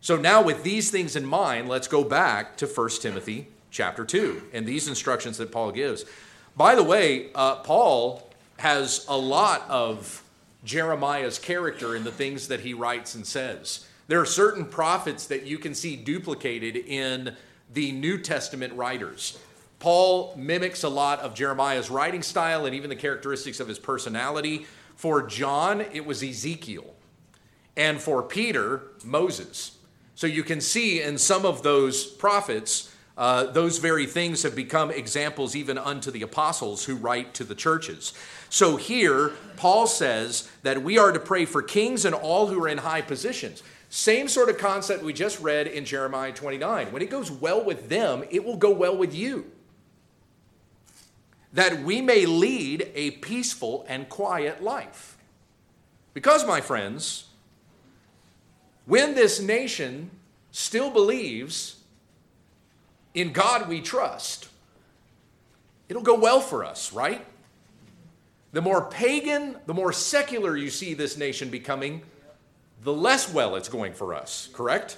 So 0.00 0.16
now, 0.16 0.42
with 0.42 0.64
these 0.64 0.90
things 0.90 1.14
in 1.14 1.24
mind, 1.24 1.68
let's 1.68 1.86
go 1.86 2.02
back 2.02 2.56
to 2.56 2.66
1 2.66 2.90
Timothy 3.00 3.46
chapter 3.70 4.04
2 4.04 4.48
and 4.52 4.66
these 4.66 4.88
instructions 4.88 5.38
that 5.38 5.52
Paul 5.52 5.70
gives. 5.70 6.04
By 6.56 6.74
the 6.74 6.82
way, 6.82 7.30
uh, 7.34 7.56
Paul 7.56 8.28
has 8.58 9.06
a 9.08 9.16
lot 9.16 9.64
of 9.68 10.24
Jeremiah's 10.64 11.38
character 11.38 11.94
in 11.94 12.02
the 12.02 12.10
things 12.10 12.48
that 12.48 12.60
he 12.60 12.74
writes 12.74 13.14
and 13.14 13.24
says. 13.24 13.86
There 14.08 14.20
are 14.20 14.26
certain 14.26 14.66
prophets 14.66 15.26
that 15.28 15.46
you 15.46 15.58
can 15.58 15.74
see 15.74 15.96
duplicated 15.96 16.76
in 16.76 17.36
the 17.72 17.92
New 17.92 18.18
Testament 18.18 18.72
writers. 18.74 19.38
Paul 19.78 20.34
mimics 20.36 20.84
a 20.84 20.88
lot 20.88 21.20
of 21.20 21.34
Jeremiah's 21.34 21.90
writing 21.90 22.22
style 22.22 22.66
and 22.66 22.74
even 22.74 22.88
the 22.88 22.96
characteristics 22.96 23.58
of 23.58 23.68
his 23.68 23.78
personality. 23.78 24.66
For 24.94 25.26
John, 25.26 25.80
it 25.80 26.06
was 26.06 26.22
Ezekiel. 26.22 26.94
And 27.76 28.00
for 28.00 28.22
Peter, 28.22 28.82
Moses. 29.04 29.78
So 30.14 30.26
you 30.26 30.44
can 30.44 30.60
see 30.60 31.02
in 31.02 31.18
some 31.18 31.44
of 31.44 31.62
those 31.62 32.04
prophets, 32.04 32.94
uh, 33.16 33.44
those 33.44 33.78
very 33.78 34.06
things 34.06 34.42
have 34.44 34.54
become 34.54 34.90
examples 34.90 35.56
even 35.56 35.78
unto 35.78 36.10
the 36.10 36.22
apostles 36.22 36.84
who 36.84 36.94
write 36.94 37.34
to 37.34 37.44
the 37.44 37.54
churches. 37.54 38.12
So 38.50 38.76
here, 38.76 39.32
Paul 39.56 39.86
says 39.86 40.48
that 40.62 40.82
we 40.82 40.98
are 40.98 41.10
to 41.10 41.18
pray 41.18 41.44
for 41.44 41.62
kings 41.62 42.04
and 42.04 42.14
all 42.14 42.46
who 42.46 42.62
are 42.62 42.68
in 42.68 42.78
high 42.78 43.00
positions. 43.00 43.62
Same 43.94 44.26
sort 44.26 44.48
of 44.48 44.56
concept 44.56 45.02
we 45.02 45.12
just 45.12 45.38
read 45.40 45.66
in 45.66 45.84
Jeremiah 45.84 46.32
29. 46.32 46.92
When 46.92 47.02
it 47.02 47.10
goes 47.10 47.30
well 47.30 47.62
with 47.62 47.90
them, 47.90 48.24
it 48.30 48.42
will 48.42 48.56
go 48.56 48.70
well 48.70 48.96
with 48.96 49.14
you. 49.14 49.52
That 51.52 51.82
we 51.82 52.00
may 52.00 52.24
lead 52.24 52.88
a 52.94 53.10
peaceful 53.10 53.84
and 53.86 54.08
quiet 54.08 54.62
life. 54.62 55.18
Because, 56.14 56.46
my 56.46 56.62
friends, 56.62 57.26
when 58.86 59.14
this 59.14 59.42
nation 59.42 60.10
still 60.52 60.88
believes 60.88 61.76
in 63.12 63.30
God 63.30 63.68
we 63.68 63.82
trust, 63.82 64.48
it'll 65.90 66.02
go 66.02 66.18
well 66.18 66.40
for 66.40 66.64
us, 66.64 66.94
right? 66.94 67.26
The 68.52 68.62
more 68.62 68.88
pagan, 68.88 69.58
the 69.66 69.74
more 69.74 69.92
secular 69.92 70.56
you 70.56 70.70
see 70.70 70.94
this 70.94 71.18
nation 71.18 71.50
becoming, 71.50 72.04
the 72.82 72.92
less 72.92 73.32
well 73.32 73.56
it's 73.56 73.68
going 73.68 73.92
for 73.92 74.14
us, 74.14 74.48
correct? 74.52 74.96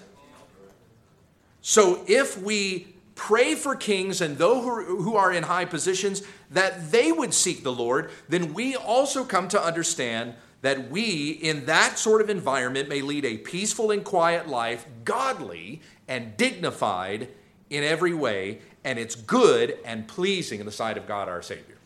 So 1.61 2.05
if 2.07 2.41
we 2.41 2.95
pray 3.15 3.55
for 3.55 3.77
kings 3.77 4.21
and 4.21 4.37
those 4.37 4.65
who 4.65 5.17
are 5.17 5.33
in 5.33 5.45
high 5.45 5.65
positions 5.65 6.23
that 6.51 6.91
they 6.91 7.13
would 7.13 7.33
seek 7.33 7.63
the 7.63 7.73
Lord, 7.73 8.11
then 8.29 8.55
we 8.55 8.77
also 8.77 9.25
come 9.25 9.49
to 9.49 9.63
understand 9.63 10.35
that 10.63 10.91
we, 10.91 11.31
in 11.31 11.67
that 11.67 11.99
sort 11.99 12.21
of 12.23 12.31
environment, 12.31 12.89
may 12.89 13.03
lead 13.03 13.25
a 13.25 13.37
peaceful 13.37 13.91
and 13.91 14.03
quiet 14.03 14.49
life, 14.49 14.87
godly 15.05 15.83
and 16.09 16.37
dignified 16.37 17.29
in 17.71 17.85
every 17.85 18.15
way, 18.15 18.61
and 18.83 18.99
it's 18.99 19.15
good 19.15 19.79
and 19.85 20.09
pleasing 20.09 20.61
in 20.61 20.67
the 20.67 20.73
sight 20.73 20.97
of 20.97 21.07
God 21.07 21.29
our 21.29 21.43
Savior. 21.43 21.77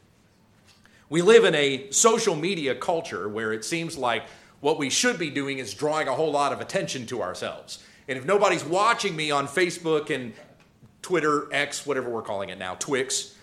We 1.08 1.22
live 1.22 1.44
in 1.44 1.54
a 1.54 1.90
social 1.90 2.36
media 2.36 2.74
culture 2.74 3.28
where 3.28 3.52
it 3.52 3.64
seems 3.64 3.96
like 3.96 4.24
what 4.60 4.78
we 4.78 4.90
should 4.90 5.18
be 5.18 5.30
doing 5.30 5.58
is 5.58 5.74
drawing 5.74 6.08
a 6.08 6.14
whole 6.14 6.32
lot 6.32 6.52
of 6.52 6.60
attention 6.60 7.06
to 7.06 7.22
ourselves. 7.22 7.82
And 8.08 8.18
if 8.18 8.24
nobody's 8.24 8.64
watching 8.64 9.14
me 9.14 9.30
on 9.30 9.46
Facebook 9.46 10.10
and 10.14 10.32
Twitter, 11.02 11.48
X, 11.52 11.86
whatever 11.86 12.10
we're 12.10 12.22
calling 12.22 12.48
it 12.48 12.58
now, 12.58 12.74
Twix, 12.74 13.34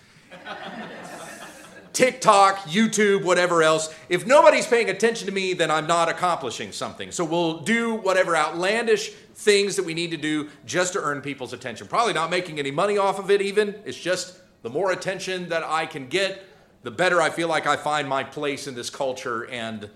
TikTok, 1.92 2.58
YouTube, 2.64 3.24
whatever 3.24 3.62
else, 3.62 3.94
if 4.08 4.26
nobody's 4.26 4.66
paying 4.66 4.90
attention 4.90 5.26
to 5.26 5.32
me, 5.32 5.54
then 5.54 5.70
I'm 5.70 5.86
not 5.86 6.08
accomplishing 6.08 6.72
something. 6.72 7.10
So 7.10 7.24
we'll 7.24 7.60
do 7.60 7.94
whatever 7.94 8.36
outlandish 8.36 9.10
things 9.34 9.76
that 9.76 9.84
we 9.84 9.94
need 9.94 10.10
to 10.10 10.16
do 10.16 10.50
just 10.66 10.92
to 10.94 11.00
earn 11.00 11.22
people's 11.22 11.52
attention. 11.52 11.86
Probably 11.86 12.12
not 12.12 12.28
making 12.30 12.58
any 12.58 12.70
money 12.70 12.98
off 12.98 13.18
of 13.18 13.30
it, 13.30 13.40
even. 13.40 13.76
It's 13.84 13.98
just 13.98 14.38
the 14.62 14.70
more 14.70 14.92
attention 14.92 15.48
that 15.48 15.64
I 15.64 15.86
can 15.86 16.08
get, 16.08 16.44
the 16.82 16.90
better 16.90 17.22
I 17.22 17.30
feel 17.30 17.48
like 17.48 17.66
I 17.66 17.76
find 17.76 18.08
my 18.08 18.24
place 18.24 18.66
in 18.66 18.74
this 18.74 18.90
culture 18.90 19.48
and 19.48 19.88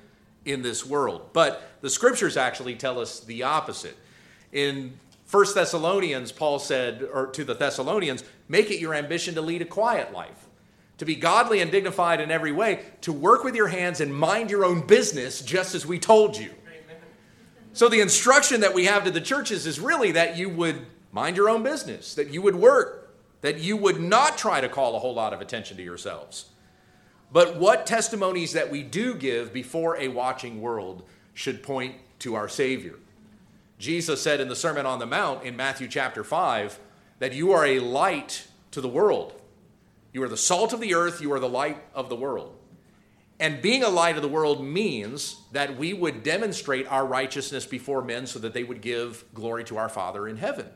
in 0.44 0.62
this 0.62 0.84
world. 0.86 1.30
But 1.32 1.62
the 1.80 1.90
scriptures 1.90 2.36
actually 2.36 2.76
tell 2.76 2.98
us 2.98 3.20
the 3.20 3.42
opposite. 3.42 3.96
In 4.52 4.98
1 5.30 5.46
Thessalonians, 5.54 6.32
Paul 6.32 6.58
said, 6.58 7.02
or 7.02 7.26
to 7.28 7.44
the 7.44 7.54
Thessalonians, 7.54 8.24
make 8.48 8.70
it 8.70 8.80
your 8.80 8.94
ambition 8.94 9.34
to 9.34 9.40
lead 9.40 9.62
a 9.62 9.66
quiet 9.66 10.12
life, 10.12 10.48
to 10.98 11.04
be 11.04 11.14
godly 11.14 11.60
and 11.60 11.70
dignified 11.70 12.20
in 12.20 12.30
every 12.30 12.52
way, 12.52 12.84
to 13.02 13.12
work 13.12 13.44
with 13.44 13.54
your 13.54 13.68
hands 13.68 14.00
and 14.00 14.14
mind 14.14 14.50
your 14.50 14.64
own 14.64 14.86
business, 14.86 15.40
just 15.40 15.74
as 15.74 15.86
we 15.86 15.98
told 15.98 16.36
you. 16.36 16.50
So 17.72 17.88
the 17.88 18.00
instruction 18.00 18.62
that 18.62 18.74
we 18.74 18.86
have 18.86 19.04
to 19.04 19.10
the 19.12 19.20
churches 19.20 19.66
is 19.66 19.78
really 19.78 20.12
that 20.12 20.36
you 20.36 20.48
would 20.48 20.86
mind 21.12 21.36
your 21.36 21.48
own 21.48 21.62
business, 21.62 22.14
that 22.14 22.30
you 22.30 22.42
would 22.42 22.56
work, 22.56 23.14
that 23.42 23.60
you 23.60 23.76
would 23.76 24.00
not 24.00 24.36
try 24.36 24.60
to 24.60 24.68
call 24.68 24.96
a 24.96 24.98
whole 24.98 25.14
lot 25.14 25.32
of 25.32 25.40
attention 25.40 25.76
to 25.76 25.82
yourselves. 25.82 26.46
But 27.32 27.56
what 27.56 27.86
testimonies 27.86 28.52
that 28.52 28.70
we 28.70 28.82
do 28.82 29.14
give 29.14 29.52
before 29.52 29.96
a 29.96 30.08
watching 30.08 30.60
world 30.60 31.04
should 31.34 31.62
point 31.62 31.96
to 32.20 32.34
our 32.34 32.48
Savior. 32.48 32.96
Jesus 33.78 34.20
said 34.20 34.40
in 34.40 34.48
the 34.48 34.56
Sermon 34.56 34.84
on 34.84 34.98
the 34.98 35.06
Mount 35.06 35.44
in 35.44 35.56
Matthew 35.56 35.88
chapter 35.88 36.22
5 36.22 36.78
that 37.18 37.32
you 37.32 37.52
are 37.52 37.64
a 37.64 37.78
light 37.80 38.46
to 38.72 38.80
the 38.80 38.88
world. 38.88 39.40
You 40.12 40.22
are 40.22 40.28
the 40.28 40.36
salt 40.36 40.72
of 40.72 40.80
the 40.80 40.94
earth, 40.94 41.20
you 41.20 41.32
are 41.32 41.40
the 41.40 41.48
light 41.48 41.82
of 41.94 42.08
the 42.08 42.16
world. 42.16 42.56
And 43.38 43.62
being 43.62 43.82
a 43.82 43.88
light 43.88 44.16
of 44.16 44.22
the 44.22 44.28
world 44.28 44.62
means 44.62 45.40
that 45.52 45.78
we 45.78 45.94
would 45.94 46.22
demonstrate 46.22 46.86
our 46.88 47.06
righteousness 47.06 47.64
before 47.64 48.02
men 48.02 48.26
so 48.26 48.38
that 48.40 48.52
they 48.52 48.64
would 48.64 48.82
give 48.82 49.24
glory 49.32 49.64
to 49.64 49.78
our 49.78 49.88
Father 49.88 50.28
in 50.28 50.36
heaven. 50.36 50.66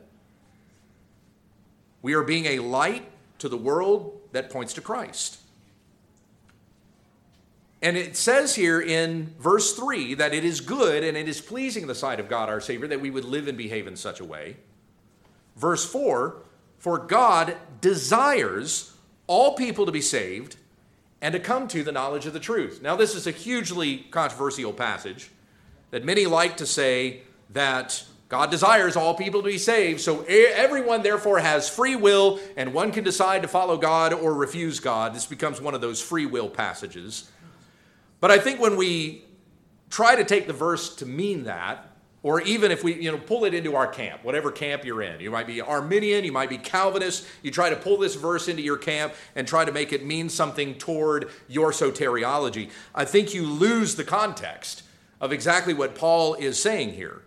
We 2.01 2.13
are 2.15 2.23
being 2.23 2.45
a 2.45 2.59
light 2.59 3.05
to 3.39 3.49
the 3.49 3.57
world 3.57 4.19
that 4.31 4.49
points 4.49 4.73
to 4.73 4.81
Christ. 4.81 5.39
And 7.85 7.97
it 7.97 8.17
says 8.17 8.55
here 8.55 8.81
in 8.81 9.35
verse 9.39 9.73
3 9.73 10.15
that 10.15 10.33
it 10.33 10.43
is 10.43 10.59
good 10.59 11.03
and 11.03 11.15
it 11.15 11.29
is 11.29 11.39
pleasing 11.39 11.83
in 11.83 11.87
the 11.87 11.93
sight 11.93 12.19
of 12.19 12.27
God 12.27 12.49
our 12.49 12.59
Savior 12.59 12.87
that 12.87 12.99
we 12.99 13.11
would 13.11 13.25
live 13.25 13.47
and 13.47 13.55
behave 13.55 13.85
in 13.85 13.95
such 13.95 14.19
a 14.19 14.25
way. 14.25 14.57
Verse 15.55 15.85
4 15.85 16.35
For 16.79 16.97
God 16.97 17.55
desires 17.81 18.91
all 19.27 19.53
people 19.53 19.85
to 19.85 19.91
be 19.91 20.01
saved 20.01 20.55
and 21.21 21.31
to 21.33 21.39
come 21.39 21.67
to 21.67 21.83
the 21.83 21.91
knowledge 21.91 22.25
of 22.25 22.33
the 22.33 22.39
truth. 22.39 22.81
Now, 22.81 22.95
this 22.95 23.13
is 23.13 23.27
a 23.27 23.31
hugely 23.31 23.97
controversial 24.09 24.73
passage 24.73 25.29
that 25.91 26.03
many 26.03 26.25
like 26.25 26.57
to 26.57 26.65
say 26.65 27.21
that 27.51 28.03
God 28.29 28.49
desires 28.49 28.95
all 28.95 29.13
people 29.13 29.43
to 29.43 29.47
be 29.47 29.59
saved, 29.59 30.01
so 30.01 30.23
everyone 30.23 31.03
therefore 31.03 31.37
has 31.37 31.69
free 31.69 31.95
will, 31.95 32.39
and 32.57 32.73
one 32.73 32.91
can 32.91 33.03
decide 33.03 33.43
to 33.43 33.47
follow 33.47 33.77
God 33.77 34.11
or 34.11 34.33
refuse 34.33 34.79
God. 34.79 35.13
This 35.13 35.27
becomes 35.27 35.61
one 35.61 35.75
of 35.75 35.81
those 35.81 36.01
free 36.01 36.25
will 36.25 36.49
passages. 36.49 37.29
But 38.25 38.31
I 38.31 38.39
think 38.39 38.59
when 38.59 38.75
we 38.75 39.23
try 39.91 40.15
to 40.15 40.23
take 40.23 40.47
the 40.47 40.53
verse 40.53 40.95
to 40.95 41.05
mean 41.05 41.43
that, 41.43 41.87
or 42.23 42.41
even 42.41 42.71
if 42.71 42.83
we 42.83 42.95
you 42.95 43.11
know 43.11 43.19
pull 43.19 43.45
it 43.45 43.53
into 43.53 43.75
our 43.75 43.85
camp 43.85 44.23
whatever 44.23 44.51
camp 44.51 44.83
you're 44.83 45.03
in 45.03 45.19
you 45.19 45.29
might 45.29 45.45
be 45.45 45.61
arminian 45.61 46.25
you 46.25 46.31
might 46.31 46.49
be 46.49 46.57
calvinist 46.57 47.27
you 47.43 47.51
try 47.51 47.69
to 47.69 47.75
pull 47.75 47.99
this 47.99 48.15
verse 48.15 48.47
into 48.47 48.63
your 48.63 48.77
camp 48.77 49.13
and 49.35 49.47
try 49.47 49.63
to 49.63 49.71
make 49.71 49.93
it 49.93 50.03
mean 50.03 50.27
something 50.27 50.73
toward 50.73 51.29
your 51.47 51.69
soteriology 51.69 52.71
i 52.95 53.05
think 53.05 53.35
you 53.35 53.45
lose 53.45 53.93
the 53.93 54.03
context 54.03 54.81
of 55.21 55.31
exactly 55.31 55.75
what 55.75 55.93
paul 55.93 56.33
is 56.33 56.59
saying 56.59 56.93
here. 56.93 57.21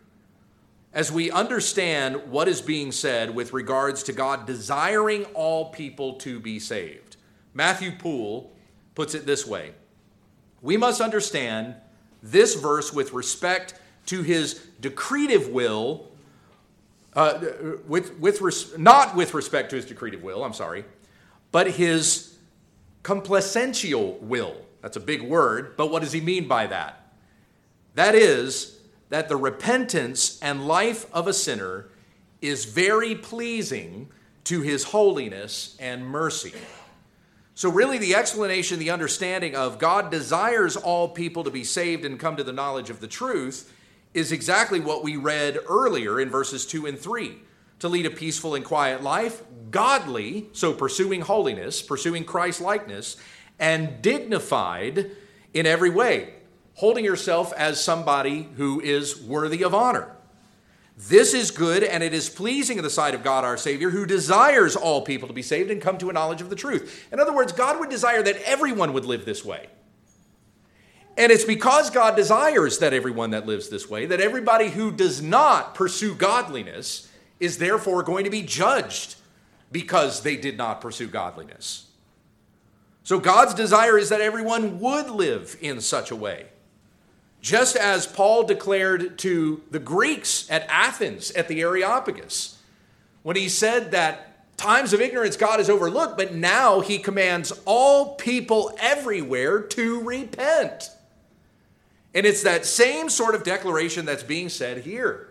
As 0.93 1.13
we 1.13 1.31
understand 1.31 2.29
what 2.29 2.49
is 2.49 2.61
being 2.61 2.91
said 2.91 3.33
with 3.37 3.53
regards 3.53 4.03
to 4.03 4.13
god 4.13 4.47
desiring 4.47 5.27
all 5.27 5.71
people 5.71 6.15
to 6.15 6.41
be 6.41 6.59
saved 6.59 7.17
matthew 7.55 7.93
poole 7.93 8.53
puts 8.97 9.15
it 9.15 9.27
this 9.27 9.47
way 9.47 9.75
we 10.63 10.77
must 10.77 11.01
understand 11.01 11.75
this 12.23 12.55
verse 12.55 12.93
with 12.93 13.13
respect 13.13 13.75
to 14.07 14.23
his 14.23 14.55
decretive 14.81 15.51
will, 15.51 16.09
uh, 17.15 17.41
with, 17.87 18.19
with 18.19 18.41
res- 18.41 18.77
not 18.79 19.15
with 19.15 19.35
respect 19.35 19.71
to 19.71 19.77
his 19.77 19.87
decretive 19.87 20.23
will, 20.23 20.45
I'm 20.45 20.53
sorry, 20.53 20.85
but 21.53 21.71
his 21.71 22.37
complacential 23.03 24.21
will. 24.21 24.57
That's 24.83 24.97
a 24.97 25.01
big 25.01 25.23
word, 25.23 25.77
but 25.77 25.91
what 25.91 26.03
does 26.03 26.13
he 26.13 26.21
mean 26.21 26.49
by 26.49 26.67
that? 26.67 27.13
That 27.95 28.15
is, 28.15 28.79
that 29.09 29.29
the 29.29 29.37
repentance 29.37 30.39
and 30.43 30.67
life 30.67 31.07
of 31.13 31.27
a 31.27 31.33
sinner 31.33 31.89
is 32.41 32.65
very 32.65 33.15
pleasing 33.15 34.09
to 34.45 34.61
his 34.61 34.85
holiness 34.85 35.77
and 35.81 36.07
mercy. 36.07 36.53
So, 37.59 37.69
really, 37.69 37.99
the 37.99 38.15
explanation, 38.15 38.79
the 38.79 38.91
understanding 38.91 39.57
of 39.57 39.81
God 39.81 40.13
desires 40.13 40.77
all 40.77 41.09
people 41.09 41.43
to 41.43 41.51
be 41.51 41.65
saved 41.65 42.05
and 42.05 42.17
come 42.17 42.37
to 42.37 42.45
the 42.45 42.53
knowledge 42.53 42.89
of 42.89 43.01
the 43.01 43.09
truth 43.09 43.75
is 44.15 44.31
exactly 44.31 44.79
what 44.79 45.03
we 45.03 45.17
read 45.17 45.59
earlier 45.69 46.21
in 46.21 46.31
verses 46.31 46.65
2 46.65 46.87
and 46.87 46.97
3 46.97 47.37
to 47.81 47.89
lead 47.89 48.07
a 48.07 48.11
peaceful 48.11 48.55
and 48.55 48.65
quiet 48.65 49.03
life, 49.03 49.43
godly, 49.73 50.47
so 50.53 50.73
pursuing 50.73 51.21
holiness, 51.21 51.83
pursuing 51.83 52.23
Christ 52.23 52.61
likeness, 52.61 53.17
and 53.59 54.01
dignified 54.03 55.11
in 55.53 55.67
every 55.67 55.91
way, 55.91 56.35
holding 56.75 57.05
yourself 57.05 57.53
as 57.55 57.83
somebody 57.83 58.51
who 58.55 58.81
is 58.81 59.21
worthy 59.21 59.65
of 59.65 59.75
honor. 59.75 60.13
This 61.07 61.33
is 61.33 61.53
good 61.53 61.85
and 61.85 62.03
it 62.03 62.13
is 62.13 62.29
pleasing 62.29 62.77
in 62.77 62.83
the 62.83 62.91
sight 62.91 63.15
of 63.15 63.23
God 63.23 63.45
our 63.45 63.57
Savior, 63.57 63.91
who 63.91 64.05
desires 64.05 64.75
all 64.75 65.03
people 65.03 65.29
to 65.29 65.35
be 65.35 65.43
saved 65.43 65.71
and 65.71 65.81
come 65.81 65.97
to 65.99 66.11
a 66.11 66.13
knowledge 66.13 66.41
of 66.41 66.51
the 66.51 66.57
truth. 66.57 67.07
In 67.13 67.21
other 67.21 67.33
words, 67.33 67.53
God 67.53 67.79
would 67.79 67.89
desire 67.89 68.21
that 68.21 68.43
everyone 68.43 68.93
would 68.93 69.05
live 69.05 69.25
this 69.25 69.45
way. 69.45 69.69
And 71.17 71.31
it's 71.31 71.45
because 71.45 71.91
God 71.91 72.17
desires 72.17 72.79
that 72.81 72.93
everyone 72.93 73.31
that 73.31 73.47
lives 73.47 73.69
this 73.69 73.89
way, 73.89 74.07
that 74.07 74.21
everybody 74.21 74.71
who 74.71 74.91
does 74.91 75.23
not 75.23 75.77
pursue 75.77 76.17
godliness 76.17 77.09
is 77.39 77.59
therefore 77.59 78.03
going 78.03 78.25
to 78.25 78.31
be 78.31 78.43
judged 78.43 79.15
because 79.71 80.23
they 80.23 80.37
did 80.37 80.59
not 80.59 80.81
pursue 80.81 81.07
godliness. 81.07 81.87
So 83.05 83.21
God's 83.21 83.55
desire 83.55 83.97
is 83.99 84.09
that 84.09 84.21
everyone 84.21 84.81
would 84.81 85.11
live 85.11 85.57
in 85.61 85.81
such 85.81 86.11
a 86.11 86.17
way. 86.17 86.47
Just 87.41 87.77
as 87.77 88.07
Paul 88.07 88.45
declared 88.45 89.19
to 89.19 89.63
the 89.71 89.79
Greeks 89.79 90.51
at 90.51 90.67
Athens 90.69 91.31
at 91.33 91.49
the 91.49 91.61
Areopagus, 91.61 92.59
when 93.23 93.37
he 93.37 93.49
said 93.49 93.93
that 93.93 94.57
times 94.57 94.93
of 94.93 95.01
ignorance 95.01 95.37
God 95.37 95.59
has 95.61 95.71
overlooked, 95.71 96.17
but 96.17 96.35
now 96.35 96.81
he 96.81 96.99
commands 96.99 97.53
all 97.65 98.17
people 98.17 98.77
everywhere 98.81 99.61
to 99.61 100.01
repent. 100.03 100.91
And 102.15 102.27
it's 102.27 102.43
that 102.43 102.67
same 102.67 103.09
sort 103.09 103.35
of 103.35 103.45
declaration 103.45 104.05
that's 104.05 104.23
being 104.23 104.49
said 104.49 104.79
here. 104.79 105.29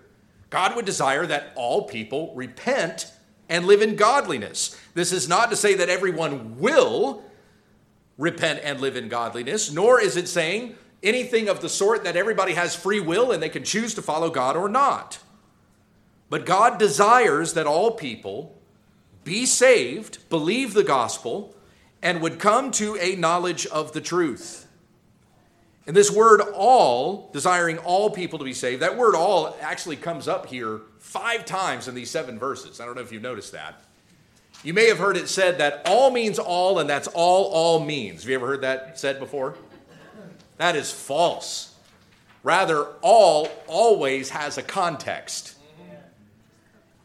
God 0.49 0.75
would 0.75 0.85
desire 0.85 1.25
that 1.25 1.51
all 1.55 1.83
people 1.83 2.33
repent 2.35 3.11
and 3.49 3.65
live 3.65 3.81
in 3.81 3.95
godliness. 3.95 4.79
This 4.93 5.11
is 5.11 5.27
not 5.27 5.49
to 5.49 5.55
say 5.55 5.73
that 5.75 5.89
everyone 5.89 6.57
will 6.59 7.23
repent 8.17 8.61
and 8.63 8.79
live 8.79 8.95
in 8.95 9.09
godliness, 9.09 9.71
nor 9.71 9.99
is 9.99 10.15
it 10.15 10.27
saying 10.27 10.75
anything 11.03 11.49
of 11.49 11.61
the 11.61 11.69
sort 11.69 12.03
that 12.03 12.15
everybody 12.15 12.53
has 12.53 12.75
free 12.75 12.99
will 12.99 13.31
and 13.31 13.41
they 13.41 13.49
can 13.49 13.63
choose 13.63 13.93
to 13.95 14.01
follow 14.01 14.29
God 14.29 14.55
or 14.55 14.67
not. 14.69 15.19
But 16.29 16.45
God 16.45 16.77
desires 16.77 17.53
that 17.53 17.67
all 17.67 17.91
people 17.91 18.57
be 19.23 19.45
saved, 19.45 20.29
believe 20.29 20.73
the 20.73 20.83
gospel, 20.83 21.55
and 22.01 22.21
would 22.21 22.39
come 22.39 22.71
to 22.71 22.97
a 22.97 23.15
knowledge 23.15 23.65
of 23.67 23.93
the 23.93 24.01
truth. 24.01 24.67
And 25.85 25.95
this 25.95 26.11
word 26.11 26.41
all, 26.41 27.29
desiring 27.31 27.77
all 27.77 28.09
people 28.09 28.39
to 28.39 28.45
be 28.45 28.53
saved, 28.53 28.81
that 28.81 28.97
word 28.97 29.15
all 29.15 29.55
actually 29.61 29.95
comes 29.95 30.27
up 30.27 30.47
here 30.47 30.81
five 30.99 31.45
times 31.45 31.87
in 31.87 31.95
these 31.95 32.11
seven 32.11 32.37
verses. 32.37 32.81
I 32.81 32.85
don't 32.85 32.95
know 32.95 33.01
if 33.01 33.11
you've 33.11 33.21
noticed 33.21 33.53
that. 33.53 33.81
You 34.63 34.73
may 34.73 34.87
have 34.87 34.97
heard 34.97 35.15
it 35.15 35.29
said 35.29 35.59
that 35.59 35.83
all 35.85 36.11
means 36.11 36.39
all, 36.39 36.79
and 36.79 36.89
that's 36.89 37.07
all 37.07 37.45
all 37.45 37.79
means. 37.79 38.23
Have 38.23 38.29
you 38.29 38.35
ever 38.35 38.47
heard 38.47 38.61
that 38.61 38.99
said 38.99 39.19
before? 39.19 39.55
That 40.57 40.75
is 40.75 40.91
false. 40.91 41.75
Rather, 42.43 42.87
all 43.01 43.49
always 43.67 44.29
has 44.29 44.57
a 44.57 44.63
context. 44.63 45.55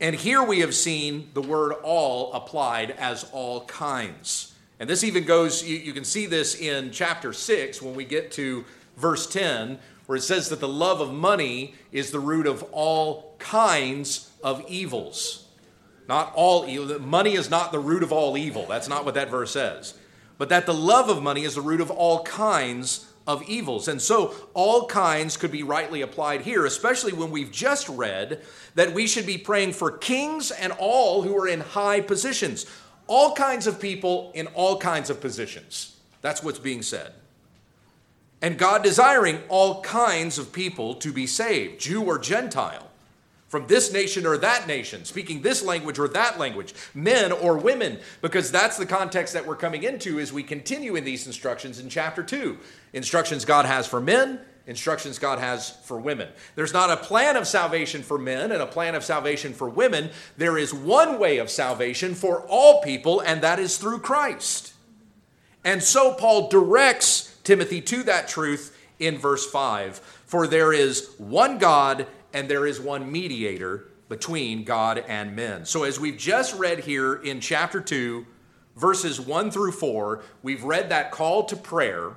And 0.01 0.17
here 0.17 0.43
we 0.43 0.61
have 0.61 0.75
seen 0.75 1.31
the 1.33 1.43
word 1.43 1.75
all 1.85 2.33
applied 2.33 2.91
as 2.91 3.25
all 3.33 3.65
kinds. 3.67 4.53
And 4.81 4.91
this 4.91 5.05
even 5.05 5.25
goes, 5.25 5.63
you, 5.63 5.77
you, 5.77 5.93
can 5.93 6.05
see 6.05 6.27
this 6.27 6.57
in 6.57 6.91
chapter 6.91 7.33
6 7.33 7.81
when 7.81 7.95
we 7.95 8.05
get 8.05 8.33
to 8.33 8.65
verse 8.97 9.29
10, 9.29 9.79
where 10.07 10.17
it 10.17 10.23
says 10.23 10.49
that 10.49 10.59
the 10.59 10.69
love 10.69 11.01
of 11.01 11.13
money 11.13 11.75
is 11.93 12.11
the 12.11 12.19
root 12.19 12.49
of 12.49 12.65
all 12.73 13.37
kinds 13.39 14.31
of 14.43 14.65
evils. 14.69 15.47
Not 16.09 16.33
all 16.35 16.67
evil. 16.67 16.99
Money 16.99 17.35
is 17.35 17.49
not 17.49 17.71
the 17.71 17.79
root 17.79 18.03
of 18.03 18.11
all 18.11 18.37
evil. 18.37 18.67
That's 18.67 18.89
not 18.89 19.05
what 19.05 19.15
that 19.15 19.31
verse 19.31 19.53
says. 19.53 19.95
But 20.37 20.49
that 20.49 20.67
the 20.67 20.75
love 20.75 21.09
of 21.09 21.23
money 21.23 21.45
is 21.45 21.55
the 21.55 21.61
root 21.61 21.81
of 21.81 21.93
all 21.93 22.25
kinds 22.25 23.07
of 23.27 23.43
evils. 23.49 23.89
And 23.89 24.01
so 24.01 24.35
all 24.55 24.87
kinds 24.87 25.37
could 25.37 25.53
be 25.53 25.63
rightly 25.63 26.03
applied 26.03 26.43
here, 26.43 26.67
especially 26.67 27.13
when 27.13 27.31
we've 27.31 27.53
just 27.53 27.89
read 27.89 28.43
that 28.75 28.93
we 28.93 29.07
should 29.07 29.27
be 29.27 29.39
praying 29.39 29.73
for 29.73 29.91
kings 29.91 30.51
and 30.51 30.73
all 30.79 31.23
who 31.23 31.37
are 31.37 31.49
in 31.49 31.61
high 31.61 32.01
positions 32.01 32.67
all 33.07 33.35
kinds 33.35 33.67
of 33.67 33.81
people 33.81 34.33
in 34.35 34.47
all 34.49 34.79
kinds 34.79 35.11
of 35.11 35.21
positions. 35.21 35.97
That's 36.21 36.43
what's 36.43 36.59
being 36.59 36.83
said. 36.83 37.13
And 38.41 38.59
God 38.59 38.83
desiring 38.83 39.41
all 39.49 39.83
kinds 39.83 40.39
of 40.39 40.53
people 40.53 40.95
to 40.95 41.13
be 41.13 41.27
saved, 41.27 41.81
Jew 41.81 42.03
or 42.03 42.19
Gentile, 42.19 42.89
from 43.53 43.67
this 43.67 43.93
nation 43.93 44.25
or 44.25 44.39
that 44.39 44.67
nation, 44.67 45.05
speaking 45.05 45.43
this 45.43 45.63
language 45.63 45.99
or 45.99 46.09
that 46.09 46.39
language, 46.39 46.73
men 46.95 47.31
or 47.31 47.59
women, 47.59 47.99
because 48.23 48.51
that's 48.51 48.79
the 48.79 48.87
context 48.87 49.35
that 49.35 49.47
we're 49.47 49.55
coming 49.55 49.83
into 49.83 50.19
as 50.19 50.33
we 50.33 50.43
continue 50.43 50.97
in 50.97 51.05
these 51.05 51.27
instructions 51.27 51.79
in 51.79 51.91
chapter 51.91 52.23
2. 52.23 52.57
Instructions 52.95 53.45
God 53.45 53.67
has 53.67 53.87
for 53.87 54.01
men, 54.01 54.41
instructions 54.67 55.19
God 55.19 55.39
has 55.39 55.69
for 55.85 56.01
women. 56.01 56.29
There's 56.55 56.73
not 56.73 56.89
a 56.89 56.97
plan 56.97 57.37
of 57.37 57.47
salvation 57.47 58.03
for 58.03 58.17
men 58.17 58.53
and 58.53 58.63
a 58.63 58.67
plan 58.67 58.95
of 58.95 59.05
salvation 59.05 59.53
for 59.53 59.69
women. 59.69 60.09
There 60.39 60.57
is 60.57 60.73
one 60.73 61.19
way 61.19 61.37
of 61.37 61.51
salvation 61.51 62.15
for 62.15 62.47
all 62.49 62.81
people, 62.81 63.21
and 63.21 63.43
that 63.43 63.59
is 63.59 63.77
through 63.77 63.99
Christ. 63.99 64.73
And 65.63 65.83
so 65.83 66.15
Paul 66.15 66.49
directs 66.49 67.37
Timothy 67.45 67.83
to 67.83 68.03
that 68.05 68.29
truth 68.29 68.75
in 68.99 69.19
verse 69.19 69.45
5 69.45 69.99
For 70.25 70.47
there 70.47 70.73
is 70.73 71.11
one 71.19 71.59
God 71.59 72.07
and 72.33 72.49
there 72.49 72.67
is 72.67 72.81
one 72.81 73.11
mediator 73.11 73.89
between 74.09 74.65
God 74.65 75.05
and 75.09 75.35
men. 75.35 75.65
So, 75.65 75.85
as 75.85 75.99
we've 75.99 76.19
just 76.19 76.59
read 76.59 76.81
here 76.81 77.15
in 77.15 77.41
chapter 77.41 77.81
2, 77.81 78.27
verses 78.77 79.21
1 79.21 79.51
through 79.51 79.73
4, 79.73 80.23
we've 80.43 80.65
read 80.65 80.91
that 80.91 81.11
call 81.11 81.45
to 81.45 81.57
prayer 81.57 82.17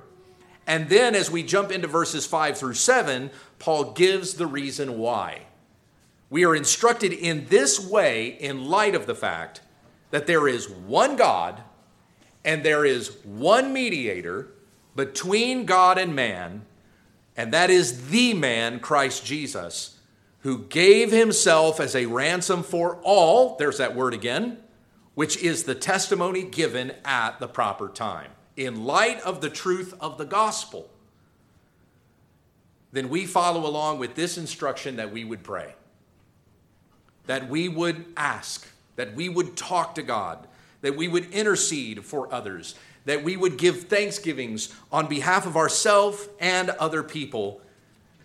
and 0.66 0.88
then 0.88 1.14
as 1.14 1.30
we 1.30 1.42
jump 1.42 1.70
into 1.70 1.86
verses 1.86 2.26
5 2.26 2.58
through 2.58 2.74
7, 2.74 3.30
Paul 3.58 3.92
gives 3.92 4.34
the 4.34 4.46
reason 4.46 4.98
why. 4.98 5.42
We 6.28 6.44
are 6.44 6.56
instructed 6.56 7.12
in 7.12 7.46
this 7.46 7.78
way 7.78 8.28
in 8.28 8.66
light 8.66 8.96
of 8.96 9.06
the 9.06 9.14
fact 9.14 9.60
that 10.10 10.26
there 10.26 10.48
is 10.48 10.68
one 10.68 11.14
God 11.14 11.62
and 12.44 12.64
there 12.64 12.84
is 12.84 13.16
one 13.24 13.72
mediator 13.72 14.48
between 14.96 15.66
God 15.66 15.98
and 15.98 16.14
man, 16.14 16.64
and 17.36 17.52
that 17.52 17.70
is 17.70 18.08
the 18.08 18.34
man, 18.34 18.80
Christ 18.80 19.24
Jesus, 19.24 19.95
who 20.46 20.60
gave 20.60 21.10
himself 21.10 21.80
as 21.80 21.96
a 21.96 22.06
ransom 22.06 22.62
for 22.62 23.00
all, 23.02 23.56
there's 23.56 23.78
that 23.78 23.96
word 23.96 24.14
again, 24.14 24.56
which 25.16 25.36
is 25.38 25.64
the 25.64 25.74
testimony 25.74 26.44
given 26.44 26.92
at 27.04 27.40
the 27.40 27.48
proper 27.48 27.88
time. 27.88 28.30
In 28.56 28.84
light 28.84 29.20
of 29.22 29.40
the 29.40 29.50
truth 29.50 29.92
of 30.00 30.18
the 30.18 30.24
gospel, 30.24 30.88
then 32.92 33.08
we 33.08 33.26
follow 33.26 33.66
along 33.66 33.98
with 33.98 34.14
this 34.14 34.38
instruction 34.38 34.94
that 34.94 35.10
we 35.10 35.24
would 35.24 35.42
pray. 35.42 35.74
That 37.26 37.48
we 37.48 37.68
would 37.68 38.04
ask, 38.16 38.68
that 38.94 39.16
we 39.16 39.28
would 39.28 39.56
talk 39.56 39.96
to 39.96 40.02
God, 40.04 40.46
that 40.80 40.94
we 40.94 41.08
would 41.08 41.28
intercede 41.32 42.04
for 42.04 42.32
others, 42.32 42.76
that 43.04 43.24
we 43.24 43.36
would 43.36 43.58
give 43.58 43.88
thanksgivings 43.88 44.72
on 44.92 45.08
behalf 45.08 45.44
of 45.44 45.56
ourselves 45.56 46.28
and 46.38 46.70
other 46.70 47.02
people, 47.02 47.60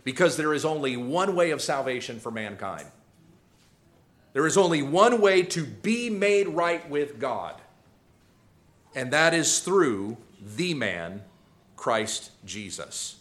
because 0.04 0.38
there 0.38 0.54
is 0.54 0.66
only 0.66 0.98
one 0.98 1.36
way 1.36 1.52
of 1.52 1.62
salvation 1.62 2.20
for 2.20 2.32
mankind. 2.32 2.88
There 4.34 4.48
is 4.48 4.58
only 4.58 4.82
one 4.82 5.22
way 5.22 5.44
to 5.44 5.66
be 5.66 6.10
made 6.10 6.48
right 6.48 6.88
with 6.90 7.20
God, 7.20 7.56
and 8.96 9.12
that 9.12 9.34
is 9.34 9.60
through 9.60 10.18
the 10.56 10.74
man, 10.74 11.22
Christ 11.76 12.32
Jesus. 12.46 13.18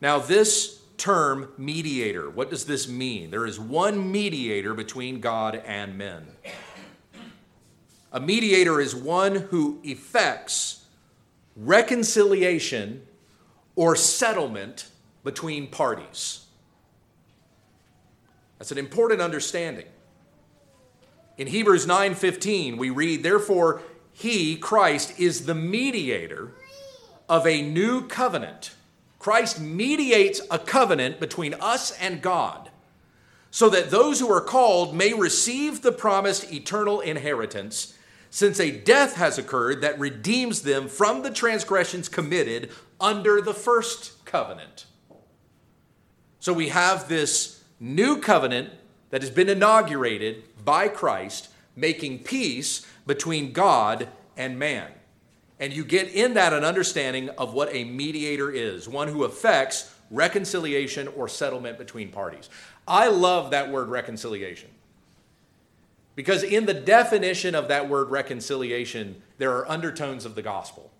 Now, 0.00 0.18
this 0.18 0.80
term 0.96 1.52
mediator, 1.56 2.28
what 2.28 2.50
does 2.50 2.66
this 2.66 2.86
mean? 2.86 3.30
There 3.30 3.46
is 3.46 3.58
one 3.58 4.12
mediator 4.12 4.74
between 4.74 5.20
God 5.20 5.62
and 5.66 5.96
men. 5.96 6.26
A 8.12 8.20
mediator 8.20 8.80
is 8.80 8.94
one 8.94 9.36
who 9.36 9.80
effects 9.82 10.84
reconciliation 11.56 13.06
or 13.76 13.96
settlement 13.96 14.89
between 15.24 15.66
parties. 15.66 16.46
That's 18.58 18.72
an 18.72 18.78
important 18.78 19.20
understanding. 19.20 19.86
In 21.38 21.46
Hebrews 21.46 21.86
9:15 21.86 22.76
we 22.76 22.90
read 22.90 23.22
therefore 23.22 23.82
he 24.12 24.56
Christ 24.56 25.18
is 25.18 25.46
the 25.46 25.54
mediator 25.54 26.52
of 27.28 27.46
a 27.46 27.62
new 27.62 28.06
covenant. 28.06 28.72
Christ 29.18 29.60
mediates 29.60 30.40
a 30.50 30.58
covenant 30.58 31.20
between 31.20 31.54
us 31.54 31.92
and 31.92 32.20
God 32.20 32.70
so 33.50 33.68
that 33.70 33.90
those 33.90 34.20
who 34.20 34.30
are 34.30 34.40
called 34.40 34.94
may 34.94 35.12
receive 35.12 35.82
the 35.82 35.92
promised 35.92 36.52
eternal 36.52 37.00
inheritance 37.00 37.94
since 38.30 38.60
a 38.60 38.70
death 38.70 39.16
has 39.16 39.38
occurred 39.38 39.80
that 39.80 39.98
redeems 39.98 40.62
them 40.62 40.88
from 40.88 41.22
the 41.22 41.30
transgressions 41.30 42.08
committed 42.08 42.70
under 43.00 43.40
the 43.40 43.54
first 43.54 44.24
covenant. 44.24 44.86
So 46.40 46.52
we 46.52 46.70
have 46.70 47.08
this 47.08 47.62
new 47.78 48.18
covenant 48.18 48.70
that 49.10 49.20
has 49.20 49.30
been 49.30 49.48
inaugurated 49.48 50.42
by 50.64 50.88
Christ, 50.88 51.50
making 51.76 52.20
peace 52.20 52.86
between 53.06 53.52
God 53.52 54.08
and 54.36 54.58
man. 54.58 54.88
And 55.58 55.74
you 55.74 55.84
get 55.84 56.08
in 56.08 56.34
that 56.34 56.54
an 56.54 56.64
understanding 56.64 57.28
of 57.30 57.52
what 57.52 57.68
a 57.74 57.84
mediator 57.84 58.50
is 58.50 58.88
one 58.88 59.08
who 59.08 59.24
affects 59.24 59.94
reconciliation 60.10 61.08
or 61.08 61.28
settlement 61.28 61.76
between 61.76 62.10
parties. 62.10 62.48
I 62.88 63.08
love 63.08 63.50
that 63.50 63.70
word 63.70 63.88
reconciliation. 63.88 64.70
Because 66.16 66.42
in 66.42 66.66
the 66.66 66.74
definition 66.74 67.54
of 67.54 67.68
that 67.68 67.88
word 67.88 68.10
reconciliation, 68.10 69.22
there 69.38 69.54
are 69.56 69.70
undertones 69.70 70.24
of 70.24 70.34
the 70.34 70.42
gospel. 70.42 70.90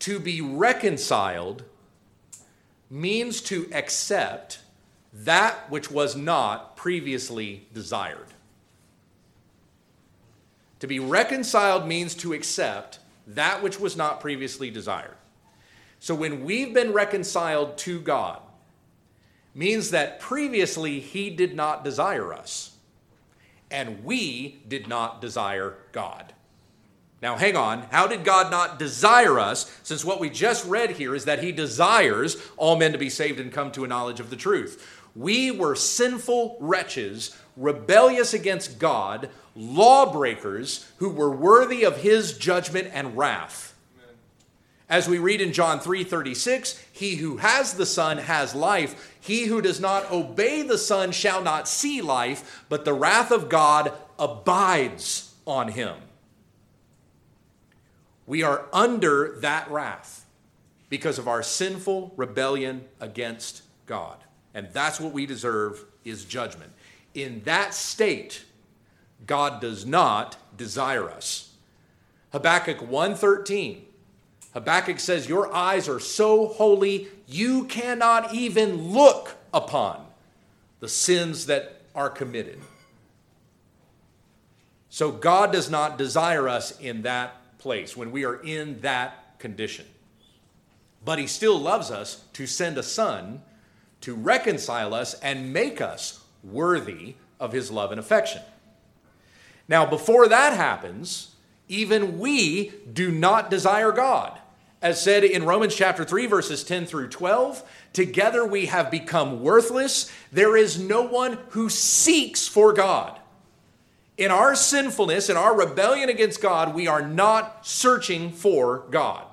To 0.00 0.20
be 0.20 0.40
reconciled 0.40 1.64
means 2.90 3.40
to 3.42 3.68
accept 3.72 4.60
that 5.12 5.70
which 5.70 5.90
was 5.90 6.16
not 6.16 6.76
previously 6.76 7.66
desired. 7.72 8.28
To 10.80 10.86
be 10.86 10.98
reconciled 10.98 11.86
means 11.86 12.14
to 12.16 12.32
accept 12.32 12.98
that 13.26 13.62
which 13.62 13.80
was 13.80 13.96
not 13.96 14.20
previously 14.20 14.70
desired. 14.70 15.16
So 15.98 16.14
when 16.14 16.44
we've 16.44 16.74
been 16.74 16.92
reconciled 16.92 17.78
to 17.78 18.00
God, 18.00 18.40
means 19.54 19.90
that 19.90 20.20
previously 20.20 21.00
he 21.00 21.30
did 21.30 21.54
not 21.54 21.82
desire 21.82 22.32
us, 22.32 22.76
and 23.70 24.04
we 24.04 24.60
did 24.68 24.86
not 24.86 25.20
desire 25.20 25.78
God. 25.92 26.34
Now, 27.22 27.36
hang 27.36 27.56
on. 27.56 27.82
How 27.90 28.06
did 28.06 28.24
God 28.24 28.50
not 28.50 28.78
desire 28.78 29.38
us? 29.38 29.74
Since 29.82 30.04
what 30.04 30.20
we 30.20 30.28
just 30.28 30.66
read 30.66 30.90
here 30.90 31.14
is 31.14 31.24
that 31.24 31.42
He 31.42 31.50
desires 31.50 32.36
all 32.56 32.76
men 32.76 32.92
to 32.92 32.98
be 32.98 33.10
saved 33.10 33.40
and 33.40 33.52
come 33.52 33.72
to 33.72 33.84
a 33.84 33.88
knowledge 33.88 34.20
of 34.20 34.30
the 34.30 34.36
truth. 34.36 34.86
We 35.14 35.50
were 35.50 35.74
sinful 35.74 36.58
wretches, 36.60 37.34
rebellious 37.56 38.34
against 38.34 38.78
God, 38.78 39.30
lawbreakers 39.54 40.86
who 40.98 41.08
were 41.08 41.30
worthy 41.30 41.84
of 41.84 41.96
his 41.96 42.36
judgment 42.36 42.90
and 42.92 43.16
wrath. 43.16 43.74
As 44.88 45.08
we 45.08 45.18
read 45.18 45.40
in 45.40 45.52
John 45.52 45.80
3:36, 45.80 46.78
he 46.92 47.16
who 47.16 47.38
has 47.38 47.74
the 47.74 47.86
son 47.86 48.18
has 48.18 48.54
life. 48.54 49.10
He 49.18 49.46
who 49.46 49.60
does 49.60 49.80
not 49.80 50.12
obey 50.12 50.62
the 50.62 50.78
son 50.78 51.10
shall 51.10 51.42
not 51.42 51.66
see 51.66 52.00
life, 52.00 52.64
but 52.68 52.84
the 52.84 52.92
wrath 52.92 53.32
of 53.32 53.48
God 53.48 53.92
abides 54.18 55.32
on 55.44 55.68
him. 55.68 55.96
We 58.26 58.42
are 58.42 58.66
under 58.72 59.36
that 59.40 59.70
wrath 59.70 60.26
because 60.88 61.18
of 61.18 61.28
our 61.28 61.42
sinful 61.42 62.12
rebellion 62.16 62.84
against 63.00 63.62
God. 63.86 64.18
And 64.54 64.68
that's 64.72 64.98
what 64.98 65.12
we 65.12 65.26
deserve 65.26 65.84
is 66.04 66.24
judgment. 66.24 66.72
In 67.14 67.42
that 67.44 67.74
state, 67.74 68.44
God 69.26 69.60
does 69.60 69.86
not 69.86 70.36
desire 70.56 71.08
us. 71.08 71.50
Habakkuk 72.32 72.78
1:13. 72.82 73.86
Habakkuk 74.52 74.98
says, 74.98 75.28
"Your 75.28 75.52
eyes 75.52 75.88
are 75.88 76.00
so 76.00 76.48
holy, 76.48 77.08
you 77.26 77.64
cannot 77.64 78.34
even 78.34 78.92
look 78.92 79.36
upon 79.52 80.06
the 80.80 80.88
sins 80.88 81.46
that 81.46 81.82
are 81.94 82.10
committed." 82.10 82.60
So 84.88 85.10
God 85.10 85.52
does 85.52 85.68
not 85.68 85.98
desire 85.98 86.48
us 86.48 86.78
in 86.78 87.02
that 87.02 87.36
place 87.66 87.96
when 87.96 88.12
we 88.12 88.24
are 88.24 88.36
in 88.44 88.80
that 88.82 89.40
condition. 89.40 89.84
But 91.04 91.18
he 91.18 91.26
still 91.26 91.58
loves 91.58 91.90
us 91.90 92.22
to 92.34 92.46
send 92.46 92.78
a 92.78 92.82
son 92.84 93.42
to 94.02 94.14
reconcile 94.14 94.94
us 94.94 95.14
and 95.14 95.52
make 95.52 95.80
us 95.80 96.22
worthy 96.44 97.16
of 97.40 97.50
his 97.50 97.68
love 97.72 97.90
and 97.90 97.98
affection. 97.98 98.40
Now, 99.66 99.84
before 99.84 100.28
that 100.28 100.56
happens, 100.56 101.34
even 101.66 102.20
we 102.20 102.72
do 102.92 103.10
not 103.10 103.50
desire 103.50 103.90
God. 103.90 104.38
As 104.80 105.02
said 105.02 105.24
in 105.24 105.44
Romans 105.44 105.74
chapter 105.74 106.04
3, 106.04 106.26
verses 106.26 106.62
10 106.62 106.86
through 106.86 107.08
12, 107.08 107.68
together 107.92 108.46
we 108.46 108.66
have 108.66 108.92
become 108.92 109.42
worthless. 109.42 110.08
There 110.30 110.56
is 110.56 110.78
no 110.78 111.02
one 111.02 111.40
who 111.48 111.68
seeks 111.68 112.46
for 112.46 112.72
God. 112.72 113.18
In 114.16 114.30
our 114.30 114.54
sinfulness, 114.54 115.28
in 115.28 115.36
our 115.36 115.54
rebellion 115.54 116.08
against 116.08 116.40
God, 116.40 116.74
we 116.74 116.86
are 116.86 117.02
not 117.02 117.66
searching 117.66 118.32
for 118.32 118.86
God. 118.90 119.26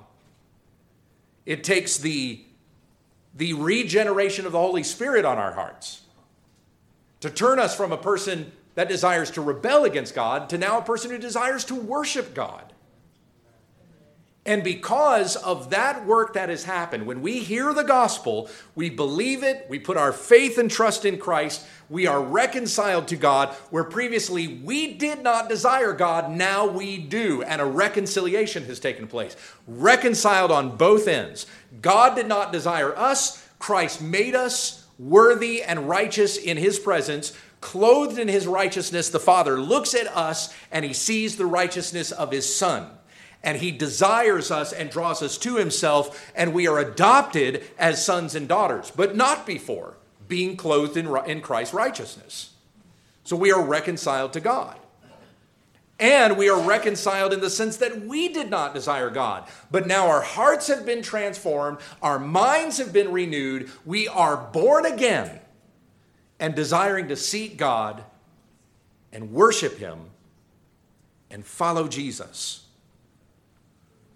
It 1.46 1.64
takes 1.64 1.96
the 1.96 2.44
the 3.36 3.54
regeneration 3.54 4.46
of 4.46 4.52
the 4.52 4.60
Holy 4.60 4.84
Spirit 4.84 5.24
on 5.24 5.38
our 5.38 5.52
hearts. 5.52 6.02
To 7.20 7.30
turn 7.30 7.58
us 7.58 7.76
from 7.76 7.90
a 7.90 7.96
person 7.96 8.52
that 8.74 8.88
desires 8.88 9.30
to 9.32 9.42
rebel 9.42 9.84
against 9.84 10.14
God 10.14 10.48
to 10.50 10.58
now 10.58 10.78
a 10.78 10.82
person 10.82 11.10
who 11.10 11.18
desires 11.18 11.64
to 11.64 11.74
worship 11.74 12.34
God. 12.34 12.73
And 14.46 14.62
because 14.62 15.36
of 15.36 15.70
that 15.70 16.04
work 16.04 16.34
that 16.34 16.50
has 16.50 16.64
happened, 16.64 17.06
when 17.06 17.22
we 17.22 17.38
hear 17.38 17.72
the 17.72 17.82
gospel, 17.82 18.50
we 18.74 18.90
believe 18.90 19.42
it, 19.42 19.64
we 19.70 19.78
put 19.78 19.96
our 19.96 20.12
faith 20.12 20.58
and 20.58 20.70
trust 20.70 21.06
in 21.06 21.16
Christ, 21.16 21.66
we 21.88 22.06
are 22.06 22.22
reconciled 22.22 23.08
to 23.08 23.16
God, 23.16 23.54
where 23.70 23.84
previously 23.84 24.60
we 24.62 24.92
did 24.92 25.22
not 25.22 25.48
desire 25.48 25.94
God, 25.94 26.30
now 26.30 26.66
we 26.66 26.98
do. 26.98 27.42
And 27.42 27.62
a 27.62 27.64
reconciliation 27.64 28.66
has 28.66 28.78
taken 28.78 29.06
place. 29.06 29.34
Reconciled 29.66 30.50
on 30.50 30.76
both 30.76 31.08
ends. 31.08 31.46
God 31.80 32.14
did 32.14 32.28
not 32.28 32.52
desire 32.52 32.94
us, 32.96 33.46
Christ 33.58 34.02
made 34.02 34.34
us 34.34 34.86
worthy 34.98 35.62
and 35.62 35.88
righteous 35.88 36.36
in 36.36 36.58
his 36.58 36.78
presence. 36.78 37.32
Clothed 37.62 38.18
in 38.18 38.28
his 38.28 38.46
righteousness, 38.46 39.08
the 39.08 39.18
Father 39.18 39.58
looks 39.58 39.94
at 39.94 40.06
us 40.08 40.54
and 40.70 40.84
he 40.84 40.92
sees 40.92 41.38
the 41.38 41.46
righteousness 41.46 42.12
of 42.12 42.30
his 42.30 42.54
Son 42.54 42.90
and 43.44 43.58
he 43.58 43.70
desires 43.70 44.50
us 44.50 44.72
and 44.72 44.90
draws 44.90 45.22
us 45.22 45.38
to 45.38 45.56
himself, 45.56 46.32
and 46.34 46.52
we 46.52 46.66
are 46.66 46.78
adopted 46.78 47.62
as 47.78 48.04
sons 48.04 48.34
and 48.34 48.48
daughters, 48.48 48.90
but 48.90 49.14
not 49.14 49.46
before 49.46 49.96
being 50.26 50.56
clothed 50.56 50.96
in, 50.96 51.14
in 51.26 51.40
Christ's 51.40 51.74
righteousness. 51.74 52.54
So 53.22 53.36
we 53.36 53.52
are 53.52 53.62
reconciled 53.62 54.32
to 54.32 54.40
God. 54.40 54.78
And 56.00 56.36
we 56.36 56.48
are 56.48 56.60
reconciled 56.60 57.32
in 57.32 57.40
the 57.40 57.50
sense 57.50 57.76
that 57.76 58.00
we 58.00 58.28
did 58.28 58.50
not 58.50 58.74
desire 58.74 59.10
God. 59.10 59.46
But 59.70 59.86
now 59.86 60.08
our 60.08 60.22
hearts 60.22 60.66
have 60.66 60.84
been 60.84 61.02
transformed, 61.02 61.78
our 62.02 62.18
minds 62.18 62.78
have 62.78 62.92
been 62.92 63.12
renewed, 63.12 63.70
we 63.84 64.08
are 64.08 64.36
born 64.36 64.86
again 64.86 65.38
and 66.40 66.54
desiring 66.54 67.08
to 67.08 67.16
seek 67.16 67.56
God 67.56 68.02
and 69.12 69.30
worship 69.30 69.78
Him 69.78 70.10
and 71.30 71.44
follow 71.46 71.86
Jesus. 71.86 72.63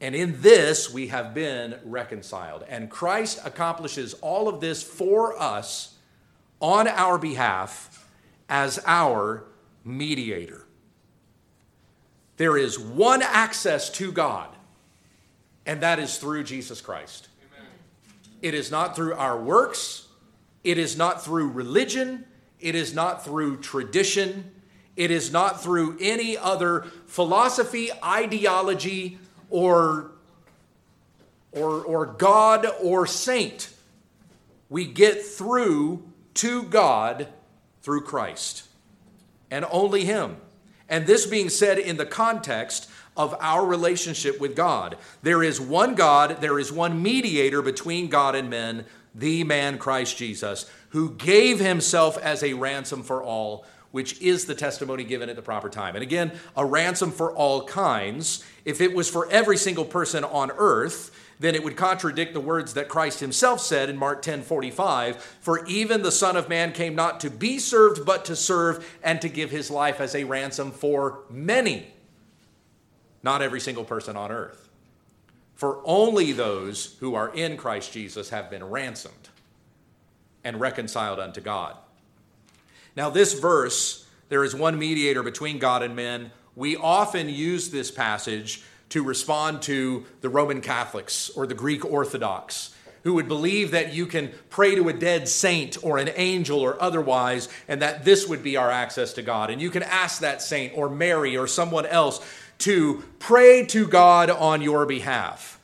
And 0.01 0.15
in 0.15 0.41
this, 0.43 0.93
we 0.93 1.09
have 1.09 1.35
been 1.35 1.79
reconciled. 1.85 2.65
And 2.69 2.91
Christ 2.91 3.41
accomplishes 3.45 4.15
all 4.15 4.49
of 4.49 4.61
this 4.61 4.83
for 4.83 5.41
us 5.41 5.95
on 6.61 6.87
our 6.87 7.19
behalf 7.19 8.09
as 8.49 8.81
our 8.87 9.45
mediator. 9.85 10.65
There 12.37 12.57
is 12.57 12.79
one 12.79 13.23
access 13.23 13.91
to 13.91 14.13
God, 14.13 14.55
and 15.67 15.81
that 15.81 15.99
is 15.99 16.19
through 16.19 16.45
Jesus 16.45 16.81
Christ. 16.81 17.29
Amen. 17.53 17.69
It 18.41 18.55
is 18.55 18.71
not 18.71 18.95
through 18.95 19.15
our 19.15 19.41
works, 19.41 20.07
it 20.63 20.79
is 20.79 20.97
not 20.97 21.25
through 21.25 21.49
religion, 21.49 22.25
it 22.61 22.77
is 22.77 22.95
not 22.95 23.25
through 23.25 23.59
tradition, 23.59 24.53
it 24.95 25.11
is 25.11 25.33
not 25.33 25.61
through 25.61 25.97
any 26.01 26.39
other 26.39 26.87
philosophy, 27.07 27.91
ideology, 28.05 29.19
or, 29.51 30.13
or, 31.53 31.85
or 31.85 32.07
God 32.07 32.67
or 32.83 33.07
saint. 33.07 33.73
We 34.69 34.85
get 34.85 35.25
through 35.25 36.03
to 36.35 36.63
God 36.65 37.29
through 37.83 38.03
Christ 38.03 38.69
and 39.51 39.65
only 39.71 40.05
Him. 40.05 40.37
And 40.89 41.07
this 41.07 41.27
being 41.27 41.49
said 41.49 41.79
in 41.79 41.97
the 41.97 42.07
context 42.07 42.89
of 43.19 43.37
our 43.41 43.67
relationship 43.67 44.41
with 44.41 44.55
God. 44.55 44.97
There 45.23 45.43
is 45.43 45.61
one 45.61 45.97
God, 45.97 46.41
there 46.41 46.59
is 46.59 46.73
one 46.73 47.03
mediator 47.03 47.61
between 47.61 48.09
God 48.09 48.37
and 48.37 48.49
men, 48.49 48.87
the 49.13 49.43
man 49.43 49.77
Christ 49.77 50.17
Jesus, 50.17 50.71
who 50.91 51.11
gave 51.17 51.59
himself 51.59 52.17
as 52.19 52.45
a 52.45 52.55
ransom 52.55 53.03
for 53.03 53.23
all, 53.23 53.67
which 53.91 54.20
is 54.20 54.45
the 54.45 54.55
testimony 54.55 55.05
given 55.05 55.28
at 55.28 55.36
the 55.36 55.43
proper 55.43 55.68
time. 55.68 55.97
And 55.97 56.03
again, 56.03 56.32
a 56.57 56.64
ransom 56.64 57.11
for 57.11 57.32
all 57.32 57.64
kinds. 57.64 58.45
If 58.64 58.80
it 58.80 58.95
was 58.95 59.09
for 59.09 59.30
every 59.30 59.57
single 59.57 59.84
person 59.84 60.24
on 60.24 60.51
earth, 60.57 61.11
then 61.41 61.55
it 61.55 61.62
would 61.62 61.76
contradict 61.76 62.34
the 62.34 62.41
words 62.41 62.74
that 62.74 62.89
Christ 62.89 63.20
himself 63.20 63.61
said 63.61 63.89
in 63.89 63.97
Mark 63.97 64.22
10 64.22 64.43
45. 64.43 65.16
For 65.41 65.64
even 65.66 66.03
the 66.03 66.12
Son 66.12 66.36
of 66.36 66.49
Man 66.49 66.72
came 66.72 66.95
not 66.95 67.20
to 67.20 67.30
be 67.30 67.59
served, 67.59 68.05
but 68.05 68.24
to 68.26 68.36
serve 68.36 68.99
and 69.03 69.20
to 69.22 69.28
give 69.28 69.51
his 69.51 69.70
life 69.70 70.01
as 70.01 70.14
a 70.14 70.24
ransom 70.24 70.70
for 70.70 71.20
many. 71.30 71.86
Not 73.22 73.43
every 73.43 73.61
single 73.61 73.84
person 73.84 74.16
on 74.16 74.30
earth. 74.30 74.68
For 75.55 75.80
only 75.84 76.32
those 76.32 76.97
who 77.01 77.14
are 77.14 77.34
in 77.34 77.57
Christ 77.57 77.93
Jesus 77.93 78.30
have 78.30 78.51
been 78.51 78.64
ransomed 78.64 79.28
and 80.45 80.61
reconciled 80.61 81.18
unto 81.18 81.41
God. 81.41 81.76
Now, 82.99 83.11
this 83.11 83.33
verse, 83.33 84.05
there 84.29 84.43
is 84.43 84.57
one 84.57 84.77
mediator 84.77 85.23
between 85.23 85.61
God 85.61 85.85
and 85.85 85.95
men. 85.95 86.33
We 86.57 86.75
often 86.75 87.29
use 87.29 87.71
this 87.71 87.93
passage 87.93 88.65
to 88.89 89.05
respond 89.05 89.63
to 89.63 90.05
the 90.21 90.29
Roman 90.29 90.61
Catholics 90.61 91.31
or 91.31 91.47
the 91.47 91.55
Greek 91.55 91.85
Orthodox 91.85 92.75
who 93.05 93.15
would 93.15 93.29
believe 93.29 93.71
that 93.71 93.95
you 93.95 94.05
can 94.05 94.33
pray 94.51 94.75
to 94.75 94.89
a 94.89 94.93
dead 94.93 95.29
saint 95.29 95.79
or 95.85 95.99
an 95.99 96.11
angel 96.17 96.59
or 96.59 96.83
otherwise, 96.83 97.49
and 97.69 97.81
that 97.83 98.05
this 98.05 98.27
would 98.27 98.43
be 98.43 98.57
our 98.57 98.69
access 98.69 99.13
to 99.13 99.23
God. 99.23 99.51
And 99.51 99.63
you 99.63 99.71
can 99.71 99.85
ask 99.85 100.21
that 100.23 100.43
saint 100.43 100.77
or 100.77 100.91
Mary 100.91 101.37
or 101.37 101.47
someone 101.47 101.87
else 101.87 102.21
to 102.59 103.05
pray 103.21 103.65
to 103.67 103.87
God 103.87 104.29
on 104.29 104.61
your 104.61 104.87
behalf. 104.87 105.61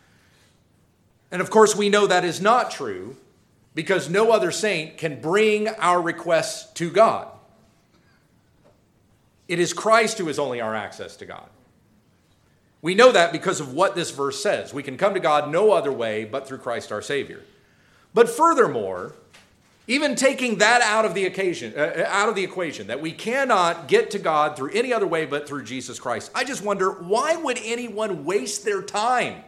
And 1.32 1.42
of 1.42 1.50
course, 1.50 1.74
we 1.74 1.88
know 1.88 2.06
that 2.06 2.24
is 2.24 2.40
not 2.40 2.70
true 2.70 3.16
because 3.74 4.08
no 4.08 4.30
other 4.30 4.50
saint 4.50 4.96
can 4.98 5.20
bring 5.20 5.68
our 5.68 6.00
requests 6.00 6.72
to 6.74 6.90
God. 6.90 7.28
It 9.48 9.58
is 9.58 9.72
Christ 9.72 10.18
who 10.18 10.28
is 10.28 10.38
only 10.38 10.60
our 10.60 10.74
access 10.74 11.16
to 11.16 11.26
God. 11.26 11.48
We 12.80 12.94
know 12.94 13.12
that 13.12 13.32
because 13.32 13.60
of 13.60 13.72
what 13.72 13.94
this 13.94 14.10
verse 14.10 14.42
says. 14.42 14.72
We 14.72 14.82
can 14.82 14.96
come 14.96 15.14
to 15.14 15.20
God 15.20 15.50
no 15.50 15.72
other 15.72 15.92
way 15.92 16.24
but 16.24 16.46
through 16.46 16.58
Christ 16.58 16.92
our 16.92 17.02
Savior. 17.02 17.42
But 18.12 18.28
furthermore, 18.28 19.14
even 19.86 20.14
taking 20.14 20.58
that 20.58 20.80
out 20.82 21.04
of 21.04 21.14
the 21.14 21.26
occasion, 21.26 21.74
uh, 21.76 21.80
uh, 21.80 22.06
out 22.08 22.28
of 22.28 22.34
the 22.34 22.44
equation, 22.44 22.86
that 22.86 23.00
we 23.00 23.12
cannot 23.12 23.88
get 23.88 24.10
to 24.12 24.18
God 24.18 24.56
through 24.56 24.70
any 24.70 24.92
other 24.92 25.06
way 25.06 25.26
but 25.26 25.46
through 25.48 25.64
Jesus 25.64 25.98
Christ. 25.98 26.30
I 26.34 26.44
just 26.44 26.62
wonder 26.62 26.90
why 26.90 27.36
would 27.36 27.58
anyone 27.62 28.24
waste 28.24 28.64
their 28.64 28.82
time 28.82 29.42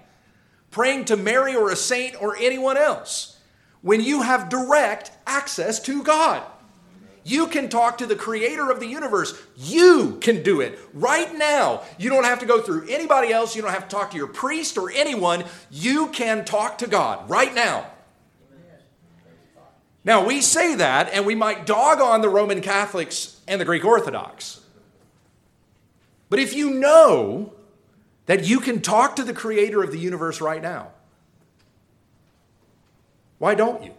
praying 0.71 1.07
to 1.07 1.17
Mary 1.17 1.55
or 1.55 1.71
a 1.71 1.77
saint 1.77 2.21
or 2.21 2.37
anyone 2.37 2.77
else 2.77 3.36
when 3.87 4.01
you 4.01 4.23
have 4.23 4.49
direct 4.49 5.13
access 5.29 5.79
to 5.79 6.03
God? 6.03 6.43
You 7.23 7.47
can 7.47 7.69
talk 7.69 7.99
to 7.99 8.07
the 8.07 8.17
creator 8.17 8.69
of 8.69 8.81
the 8.81 8.87
universe. 8.87 9.41
You 9.57 10.19
can 10.21 10.43
do 10.43 10.61
it 10.61 10.77
right 10.93 11.33
now. 11.37 11.83
You 11.97 12.11
don't 12.11 12.25
have 12.25 12.41
to 12.41 12.47
go 12.47 12.61
through 12.61 12.89
anybody 12.89 13.33
else. 13.33 13.55
You 13.55 13.63
don't 13.63 13.71
have 13.71 13.89
to 13.89 13.95
talk 13.97 14.11
to 14.11 14.17
your 14.17 14.27
priest 14.27 14.77
or 14.77 14.91
anyone. 14.91 15.45
You 15.71 16.09
can 16.09 16.45
talk 16.45 16.79
to 16.79 16.89
God 16.89 17.31
right 17.31 17.55
now. 17.55 17.87
Now, 20.05 20.27
we 20.27 20.41
say 20.41 20.75
that 20.75 21.13
and 21.13 21.25
we 21.25 21.37
might 21.37 21.65
dog 21.65 22.01
on 22.01 22.23
the 22.23 22.29
Roman 22.29 22.63
Catholics 22.63 23.41
and 23.47 23.61
the 23.61 23.65
Greek 23.65 23.85
Orthodox. 23.85 24.63
But 26.29 26.41
if 26.41 26.55
you 26.55 26.71
know 26.71 27.53
that 28.27 28.45
you 28.45 28.59
can 28.59 28.81
talk 28.81 29.15
to 29.15 29.23
the 29.23 29.33
creator 29.33 29.81
of 29.81 29.93
the 29.93 29.99
universe 29.99 30.41
right 30.41 30.61
now, 30.61 30.89
why 33.39 33.55
don't 33.55 33.83
you? 33.83 33.93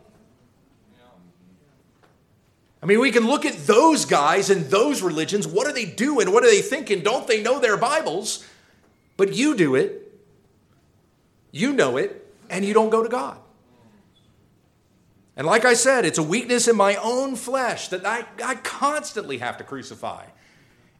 I 2.81 2.85
mean, 2.85 2.99
we 2.99 3.11
can 3.11 3.25
look 3.25 3.45
at 3.45 3.65
those 3.65 4.05
guys 4.05 4.49
and 4.49 4.65
those 4.65 5.01
religions. 5.01 5.47
What 5.47 5.67
are 5.67 5.73
they 5.73 5.85
doing? 5.85 6.31
What 6.31 6.43
are 6.43 6.49
they 6.49 6.61
thinking? 6.61 7.01
Don't 7.01 7.27
they 7.27 7.41
know 7.41 7.59
their 7.59 7.75
Bibles? 7.75 8.45
But 9.17 9.33
you 9.33 9.55
do 9.55 9.75
it, 9.75 10.13
you 11.51 11.73
know 11.73 11.97
it, 11.97 12.33
and 12.49 12.63
you 12.63 12.73
don't 12.73 12.91
go 12.91 13.01
to 13.01 13.09
God. 13.09 13.39
And 15.35 15.45
like 15.45 15.65
I 15.65 15.73
said, 15.73 16.05
it's 16.05 16.17
a 16.17 16.23
weakness 16.23 16.67
in 16.67 16.75
my 16.75 16.95
own 16.95 17.35
flesh 17.35 17.89
that 17.89 18.05
I, 18.05 18.25
I 18.43 18.55
constantly 18.55 19.39
have 19.39 19.57
to 19.57 19.63
crucify 19.63 20.25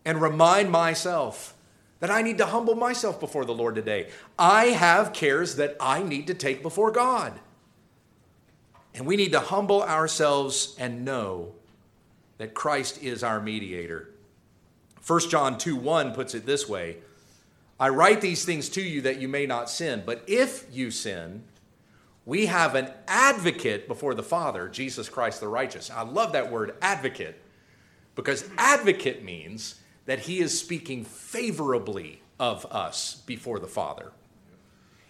and 0.03 0.21
remind 0.21 0.71
myself 0.71 1.55
that 1.99 2.11
I 2.11 2.21
need 2.21 2.37
to 2.39 2.45
humble 2.45 2.75
myself 2.75 3.19
before 3.19 3.45
the 3.45 3.53
Lord 3.53 3.75
today. 3.75 4.09
I 4.37 4.65
have 4.65 5.13
cares 5.13 5.55
that 5.55 5.75
I 5.79 6.03
need 6.03 6.27
to 6.27 6.33
take 6.33 6.61
before 6.61 6.91
God. 6.91 7.39
And 8.97 9.05
we 9.05 9.15
need 9.15 9.31
to 9.33 9.39
humble 9.39 9.83
ourselves 9.83 10.75
and 10.79 11.05
know 11.05 11.53
that 12.39 12.55
Christ 12.55 13.01
is 13.03 13.23
our 13.23 13.39
mediator. 13.39 14.09
1 15.05 15.29
John 15.29 15.57
2 15.57 15.75
1 15.75 16.13
puts 16.13 16.33
it 16.33 16.45
this 16.45 16.67
way 16.67 16.97
I 17.79 17.89
write 17.89 18.21
these 18.21 18.43
things 18.43 18.69
to 18.69 18.81
you 18.81 19.01
that 19.01 19.21
you 19.21 19.27
may 19.27 19.45
not 19.45 19.69
sin, 19.69 20.01
but 20.03 20.23
if 20.27 20.65
you 20.73 20.89
sin, 20.89 21.43
we 22.25 22.47
have 22.47 22.73
an 22.73 22.91
advocate 23.07 23.87
before 23.87 24.15
the 24.15 24.23
Father, 24.23 24.67
Jesus 24.67 25.07
Christ 25.07 25.41
the 25.41 25.47
righteous. 25.47 25.91
I 25.91 26.01
love 26.01 26.31
that 26.31 26.51
word, 26.51 26.75
advocate, 26.81 27.39
because 28.15 28.49
advocate 28.57 29.23
means 29.23 29.75
that 30.07 30.21
he 30.21 30.39
is 30.39 30.59
speaking 30.59 31.05
favorably 31.05 32.21
of 32.39 32.65
us 32.65 33.21
before 33.27 33.59
the 33.59 33.67
Father. 33.67 34.11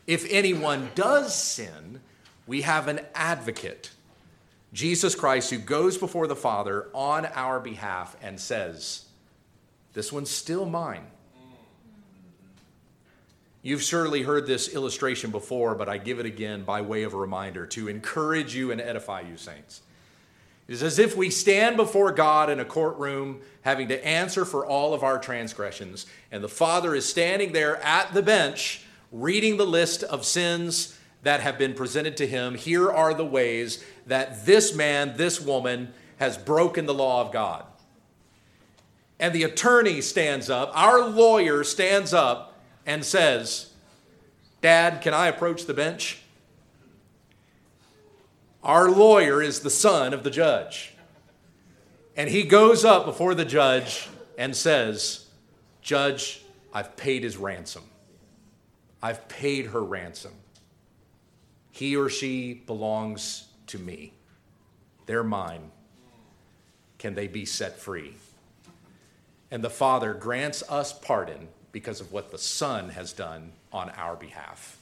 If 0.06 0.30
anyone 0.30 0.92
does 0.94 1.34
sin, 1.34 2.02
we 2.48 2.62
have 2.62 2.88
an 2.88 3.02
advocate 3.14 3.91
Jesus 4.74 5.16
Christ, 5.16 5.50
who 5.50 5.58
goes 5.58 5.98
before 5.98 6.28
the 6.28 6.36
Father 6.36 6.88
on 6.93 7.26
our 7.26 7.60
behalf 7.60 8.16
and 8.22 8.39
says, 8.39 9.06
This 9.93 10.12
one's 10.12 10.30
still 10.30 10.66
mine. 10.66 11.06
You've 13.62 13.82
surely 13.82 14.22
heard 14.22 14.45
this 14.45 14.74
illustration 14.74 15.32
before, 15.32 15.76
but 15.76 15.89
I 15.89 15.98
give 15.98 16.20
it 16.20 16.26
again 16.26 16.64
by 16.64 16.82
way 16.82 17.04
of 17.04 17.14
a 17.14 17.18
reminder 17.18 17.66
to 17.68 17.88
encourage 17.88 18.56
you 18.56 18.72
and 18.72 18.80
edify 18.80 19.22
you, 19.22 19.36
saints. 19.36 19.82
It 20.68 20.74
is 20.74 20.84
as 20.84 21.00
if 21.00 21.16
we 21.16 21.30
stand 21.30 21.78
before 21.78 22.12
God 22.12 22.50
in 22.50 22.60
a 22.60 22.66
courtroom 22.66 23.41
having 23.62 23.88
to 23.88 24.06
answer 24.06 24.45
for 24.45 24.66
all 24.66 24.93
of 24.93 25.02
our 25.02 25.18
transgressions, 25.18 26.06
and 26.32 26.43
the 26.43 26.50
Father 26.50 26.93
is 26.93 27.08
standing 27.08 27.54
there 27.54 27.82
at 27.82 28.14
the 28.14 28.22
bench 28.22 28.86
reading 29.12 29.56
the 29.56 29.66
list 29.66 30.04
of 30.04 30.26
sins 30.26 30.97
that 31.24 31.41
have 31.41 31.57
been 31.57 31.74
presented 31.74 32.18
to 32.18 32.28
him. 32.28 32.55
Here 32.55 32.91
are 32.91 33.13
the 33.13 33.26
ways 33.26 33.84
that 34.05 34.45
this 34.45 34.76
man, 34.76 35.18
this 35.18 35.41
woman, 35.41 35.93
has 36.18 36.38
broken 36.38 36.86
the 36.86 36.93
law 36.93 37.22
of 37.22 37.32
God. 37.32 37.65
And 39.20 39.34
the 39.34 39.43
attorney 39.43 40.01
stands 40.01 40.49
up, 40.49 40.72
our 40.74 41.07
lawyer 41.07 41.63
stands 41.63 42.13
up 42.13 42.59
and 42.86 43.03
says, 43.03 43.72
Dad, 44.61 45.01
can 45.01 45.13
I 45.13 45.28
approach 45.28 45.65
the 45.65 45.74
bench? 45.74 46.20
Our 48.63 48.89
lawyer 48.89 49.41
is 49.41 49.61
the 49.61 49.70
son 49.70 50.13
of 50.13 50.24
the 50.24 50.30
judge. 50.30 50.93
And 52.15 52.30
he 52.30 52.43
goes 52.43 52.84
up 52.84 53.05
before 53.05 53.36
the 53.36 53.45
judge 53.45 54.09
and 54.38 54.55
says, 54.55 55.28
Judge, 55.82 56.43
I've 56.74 56.97
paid 56.97 57.24
his 57.24 57.38
ransom. 57.38 57.84
I've 59.01 59.28
paid 59.28 59.68
her 59.68 59.84
ransom. 59.84 60.34
He 61.78 61.96
or 61.96 62.10
she 62.10 62.56
belongs 62.56 63.50
to 63.68 63.78
me. 63.78 64.12
They're 65.06 65.24
mine. 65.24 65.70
Can 66.98 67.14
they 67.14 67.28
be 67.28 67.46
set 67.46 67.78
free? 67.78 68.16
And 69.52 69.64
the 69.64 69.70
Father 69.70 70.16
grants 70.16 70.64
us 70.72 70.92
pardon 70.92 71.50
because 71.72 72.02
of 72.02 72.12
what 72.12 72.32
the 72.32 72.40
Son 72.40 72.90
has 72.90 73.14
done 73.14 73.52
on 73.72 73.92
our 73.92 74.16
behalf, 74.16 74.80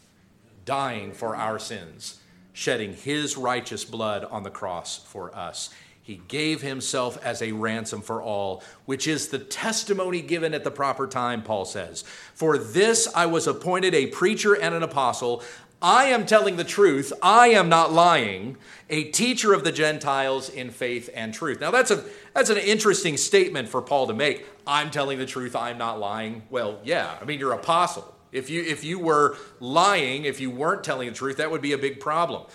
dying 0.64 1.12
for 1.12 1.36
our 1.36 1.60
sins, 1.60 2.22
shedding 2.54 2.94
his 2.94 3.36
righteous 3.36 3.84
blood 3.84 4.24
on 4.24 4.44
the 4.44 4.50
cross 4.50 5.04
for 5.04 5.36
us. 5.36 5.72
He 6.02 6.22
gave 6.28 6.62
himself 6.62 7.18
as 7.26 7.42
a 7.42 7.52
ransom 7.52 8.04
for 8.04 8.22
all, 8.22 8.64
which 8.86 9.08
is 9.08 9.30
the 9.30 9.40
testimony 9.40 10.22
given 10.22 10.54
at 10.54 10.64
the 10.64 10.70
proper 10.70 11.08
time, 11.08 11.42
Paul 11.42 11.66
says. 11.66 12.04
For 12.36 12.60
this 12.60 13.12
I 13.16 13.26
was 13.26 13.48
appointed 13.48 13.96
a 13.96 14.06
preacher 14.06 14.54
and 14.54 14.76
an 14.76 14.84
apostle. 14.84 15.44
I 15.86 16.06
am 16.06 16.26
telling 16.26 16.56
the 16.56 16.64
truth. 16.64 17.14
I 17.22 17.50
am 17.50 17.70
not 17.70 17.94
lying. 17.94 18.58
A 18.90 19.04
teacher 19.12 19.54
of 19.54 19.64
the 19.64 19.72
Gentiles 19.72 20.50
in 20.50 20.72
faith 20.72 21.12
and 21.14 21.32
truth. 21.32 21.62
Now 21.62 21.70
that's 21.70 21.92
a 21.92 22.04
that's 22.34 22.50
an 22.50 22.58
interesting 22.58 23.18
statement 23.18 23.70
for 23.70 23.84
Paul 23.84 24.08
to 24.08 24.16
make. 24.16 24.48
I'm 24.66 24.90
telling 24.90 25.20
the 25.20 25.28
truth. 25.28 25.56
I'm 25.56 25.78
not 25.78 26.00
lying. 26.00 26.42
Well, 26.50 26.80
yeah. 26.84 27.16
I 27.22 27.26
mean, 27.26 27.40
you're 27.40 27.52
apostle. 27.52 28.16
If 28.32 28.50
you 28.50 28.64
if 28.64 28.84
you 28.84 28.98
were 28.98 29.38
lying, 29.60 30.26
if 30.26 30.42
you 30.42 30.50
weren't 30.50 30.84
telling 30.84 31.08
the 31.08 31.14
truth, 31.14 31.38
that 31.38 31.52
would 31.52 31.62
be 31.62 31.74
a 31.74 31.78
big 31.78 32.00
problem. 32.00 32.48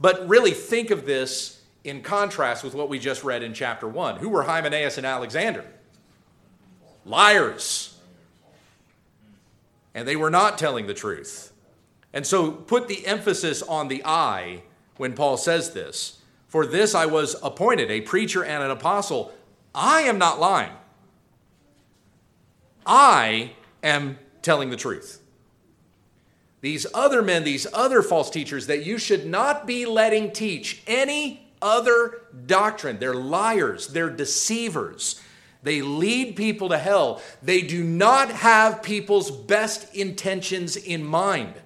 But 0.00 0.28
really 0.28 0.52
think 0.52 0.92
of 0.92 1.04
this 1.06 1.60
in 1.82 2.02
contrast 2.02 2.62
with 2.62 2.74
what 2.74 2.88
we 2.88 3.00
just 3.00 3.24
read 3.24 3.42
in 3.42 3.52
chapter 3.52 3.88
1. 3.88 4.18
Who 4.18 4.28
were 4.28 4.44
Hymenaeus 4.44 4.96
and 4.96 5.04
Alexander? 5.04 5.64
Liars. 7.04 7.98
And 9.92 10.06
they 10.06 10.14
were 10.14 10.30
not 10.30 10.56
telling 10.56 10.86
the 10.86 10.94
truth. 10.94 11.52
And 12.16 12.26
so 12.26 12.50
put 12.50 12.88
the 12.88 13.06
emphasis 13.06 13.60
on 13.60 13.88
the 13.88 14.02
I 14.02 14.62
when 14.96 15.12
Paul 15.12 15.36
says 15.36 15.74
this. 15.74 16.22
For 16.48 16.64
this 16.64 16.94
I 16.94 17.04
was 17.04 17.36
appointed 17.42 17.90
a 17.90 18.00
preacher 18.00 18.42
and 18.42 18.62
an 18.62 18.70
apostle. 18.70 19.34
I 19.74 20.00
am 20.00 20.16
not 20.16 20.40
lying. 20.40 20.72
I 22.86 23.50
am 23.82 24.18
telling 24.40 24.70
the 24.70 24.78
truth. 24.78 25.20
These 26.62 26.86
other 26.94 27.20
men, 27.20 27.44
these 27.44 27.66
other 27.74 28.00
false 28.00 28.30
teachers 28.30 28.66
that 28.66 28.86
you 28.86 28.96
should 28.96 29.26
not 29.26 29.66
be 29.66 29.84
letting 29.84 30.32
teach 30.32 30.82
any 30.86 31.46
other 31.60 32.22
doctrine. 32.46 32.98
They're 32.98 33.12
liars, 33.12 33.88
they're 33.88 34.08
deceivers. 34.08 35.20
They 35.62 35.82
lead 35.82 36.34
people 36.34 36.70
to 36.70 36.78
hell. 36.78 37.20
They 37.42 37.60
do 37.60 37.84
not 37.84 38.30
have 38.30 38.82
people's 38.82 39.30
best 39.30 39.94
intentions 39.94 40.76
in 40.76 41.04
mind. 41.04 41.56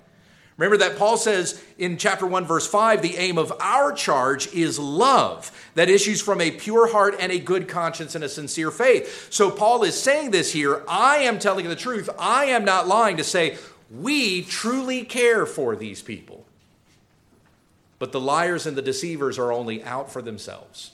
Remember 0.61 0.77
that 0.77 0.99
Paul 0.99 1.17
says 1.17 1.65
in 1.79 1.97
chapter 1.97 2.27
1, 2.27 2.45
verse 2.45 2.67
5 2.67 3.01
the 3.01 3.17
aim 3.17 3.39
of 3.39 3.51
our 3.61 3.95
charge 3.95 4.53
is 4.53 4.79
love 4.79 5.51
that 5.75 5.89
issues 5.89 6.21
from 6.21 6.39
a 6.39 6.51
pure 6.51 6.93
heart 6.93 7.17
and 7.19 7.33
a 7.33 7.39
good 7.39 7.67
conscience 7.67 8.15
and 8.15 8.23
a 8.23 8.29
sincere 8.29 8.71
faith. 8.71 9.29
So 9.31 9.51
Paul 9.51 9.85
is 9.85 9.99
saying 9.99 10.33
this 10.33 10.53
here 10.53 10.85
I 10.87 11.21
am 11.21 11.39
telling 11.39 11.67
the 11.67 11.75
truth, 11.75 12.11
I 12.19 12.45
am 12.45 12.67
not 12.67 12.87
lying 12.87 13.17
to 13.17 13.25
say 13.25 13.57
we 13.91 14.43
truly 14.43 15.03
care 15.03 15.47
for 15.47 15.77
these 15.77 16.03
people. 16.03 16.45
But 17.99 18.13
the 18.13 18.21
liars 18.21 18.67
and 18.67 18.77
the 18.77 18.83
deceivers 18.83 19.39
are 19.39 19.55
only 19.55 19.83
out 19.83 20.13
for 20.13 20.21
themselves. 20.21 20.91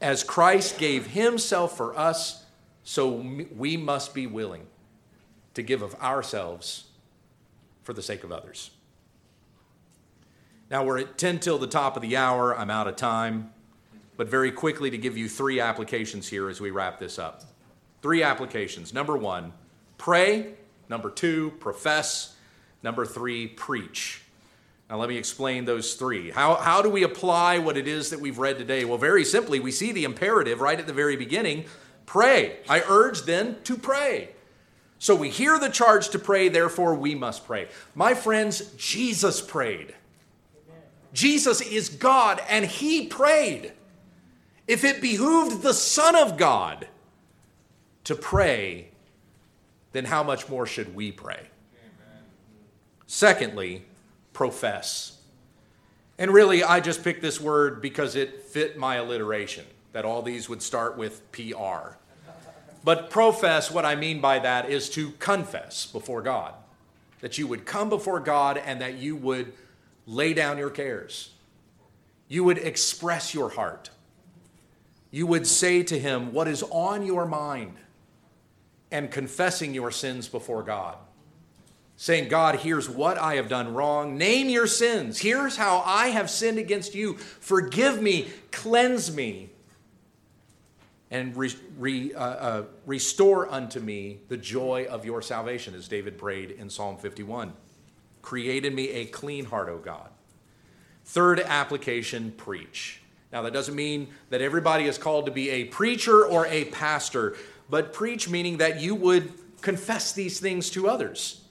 As 0.00 0.24
Christ 0.24 0.76
gave 0.76 1.06
himself 1.06 1.76
for 1.76 1.96
us, 1.96 2.44
so 2.82 3.24
we 3.56 3.76
must 3.76 4.12
be 4.12 4.26
willing 4.26 4.66
to 5.54 5.62
give 5.62 5.82
of 5.82 5.94
ourselves 6.02 6.87
for 7.88 7.94
the 7.94 8.02
sake 8.02 8.22
of 8.22 8.30
others. 8.30 8.70
Now 10.70 10.84
we're 10.84 10.98
at 10.98 11.16
10 11.16 11.38
till 11.38 11.56
the 11.56 11.66
top 11.66 11.96
of 11.96 12.02
the 12.02 12.18
hour. 12.18 12.54
I'm 12.54 12.68
out 12.68 12.86
of 12.86 12.96
time. 12.96 13.50
But 14.18 14.28
very 14.28 14.52
quickly 14.52 14.90
to 14.90 14.98
give 14.98 15.16
you 15.16 15.26
three 15.26 15.58
applications 15.58 16.28
here 16.28 16.50
as 16.50 16.60
we 16.60 16.70
wrap 16.70 16.98
this 16.98 17.18
up. 17.18 17.44
Three 18.02 18.22
applications. 18.22 18.92
Number 18.92 19.16
one, 19.16 19.54
pray. 19.96 20.52
Number 20.90 21.08
two, 21.08 21.52
profess. 21.60 22.36
Number 22.82 23.06
three, 23.06 23.46
preach. 23.46 24.20
Now, 24.90 24.98
let 24.98 25.08
me 25.08 25.16
explain 25.16 25.64
those 25.64 25.94
three. 25.94 26.30
How, 26.30 26.56
how 26.56 26.82
do 26.82 26.90
we 26.90 27.04
apply 27.04 27.58
what 27.58 27.78
it 27.78 27.88
is 27.88 28.10
that 28.10 28.20
we've 28.20 28.38
read 28.38 28.58
today? 28.58 28.84
Well, 28.84 28.98
very 28.98 29.24
simply, 29.24 29.60
we 29.60 29.72
see 29.72 29.92
the 29.92 30.04
imperative 30.04 30.60
right 30.60 30.78
at 30.78 30.86
the 30.86 30.92
very 30.92 31.16
beginning 31.16 31.64
pray. 32.04 32.58
I 32.68 32.82
urge 32.86 33.22
then 33.22 33.56
to 33.64 33.78
pray. 33.78 34.32
So 34.98 35.14
we 35.14 35.30
hear 35.30 35.58
the 35.58 35.68
charge 35.68 36.08
to 36.10 36.18
pray, 36.18 36.48
therefore 36.48 36.94
we 36.94 37.14
must 37.14 37.46
pray. 37.46 37.68
My 37.94 38.14
friends, 38.14 38.72
Jesus 38.76 39.40
prayed. 39.40 39.94
Jesus 41.12 41.60
is 41.60 41.88
God, 41.88 42.42
and 42.48 42.64
he 42.64 43.06
prayed. 43.06 43.72
If 44.66 44.84
it 44.84 45.00
behooved 45.00 45.62
the 45.62 45.72
Son 45.72 46.14
of 46.14 46.36
God 46.36 46.88
to 48.04 48.14
pray, 48.14 48.88
then 49.92 50.04
how 50.04 50.22
much 50.22 50.48
more 50.48 50.66
should 50.66 50.94
we 50.94 51.10
pray? 51.12 51.40
Amen. 51.40 52.22
Secondly, 53.06 53.84
profess. 54.32 55.18
And 56.18 56.32
really, 56.32 56.62
I 56.62 56.80
just 56.80 57.02
picked 57.02 57.22
this 57.22 57.40
word 57.40 57.80
because 57.80 58.16
it 58.16 58.42
fit 58.42 58.76
my 58.76 58.96
alliteration, 58.96 59.64
that 59.92 60.04
all 60.04 60.20
these 60.20 60.48
would 60.48 60.60
start 60.60 60.98
with 60.98 61.30
PR. 61.32 61.96
But 62.88 63.10
profess, 63.10 63.70
what 63.70 63.84
I 63.84 63.96
mean 63.96 64.22
by 64.22 64.38
that 64.38 64.70
is 64.70 64.88
to 64.92 65.10
confess 65.18 65.84
before 65.84 66.22
God. 66.22 66.54
That 67.20 67.36
you 67.36 67.46
would 67.46 67.66
come 67.66 67.90
before 67.90 68.18
God 68.18 68.56
and 68.56 68.80
that 68.80 68.94
you 68.94 69.14
would 69.14 69.52
lay 70.06 70.32
down 70.32 70.56
your 70.56 70.70
cares. 70.70 71.34
You 72.28 72.44
would 72.44 72.56
express 72.56 73.34
your 73.34 73.50
heart. 73.50 73.90
You 75.10 75.26
would 75.26 75.46
say 75.46 75.82
to 75.82 75.98
Him 75.98 76.32
what 76.32 76.48
is 76.48 76.62
on 76.70 77.04
your 77.04 77.26
mind 77.26 77.74
and 78.90 79.10
confessing 79.10 79.74
your 79.74 79.90
sins 79.90 80.26
before 80.26 80.62
God 80.62 80.96
saying, 81.98 82.28
God, 82.30 82.60
here's 82.60 82.88
what 82.88 83.18
I 83.18 83.34
have 83.34 83.50
done 83.50 83.74
wrong. 83.74 84.16
Name 84.16 84.48
your 84.48 84.66
sins. 84.66 85.18
Here's 85.18 85.58
how 85.58 85.82
I 85.84 86.06
have 86.06 86.30
sinned 86.30 86.58
against 86.58 86.94
you. 86.94 87.18
Forgive 87.18 88.00
me, 88.00 88.28
cleanse 88.50 89.14
me, 89.14 89.50
and 91.10 91.36
re, 91.36 91.54
re, 91.78 92.14
uh, 92.14 92.20
uh, 92.20 92.64
restore 92.86 93.50
unto 93.50 93.80
me 93.80 94.20
the 94.28 94.36
joy 94.36 94.86
of 94.90 95.04
your 95.04 95.22
salvation, 95.22 95.74
as 95.74 95.88
David 95.88 96.18
prayed 96.18 96.50
in 96.50 96.68
Psalm 96.68 96.96
51. 96.96 97.52
Create 98.22 98.64
in 98.64 98.74
me 98.74 98.90
a 98.90 99.06
clean 99.06 99.46
heart, 99.46 99.68
O 99.68 99.78
God. 99.78 100.10
Third 101.04 101.40
application 101.40 102.32
preach. 102.32 103.00
Now, 103.32 103.42
that 103.42 103.52
doesn't 103.52 103.74
mean 103.74 104.08
that 104.30 104.42
everybody 104.42 104.84
is 104.84 104.98
called 104.98 105.26
to 105.26 105.32
be 105.32 105.50
a 105.50 105.64
preacher 105.64 106.26
or 106.26 106.46
a 106.46 106.66
pastor, 106.66 107.36
but 107.70 107.92
preach 107.92 108.28
meaning 108.28 108.58
that 108.58 108.80
you 108.80 108.94
would 108.94 109.32
confess 109.60 110.12
these 110.12 110.40
things 110.40 110.70
to 110.70 110.88
others 110.88 111.42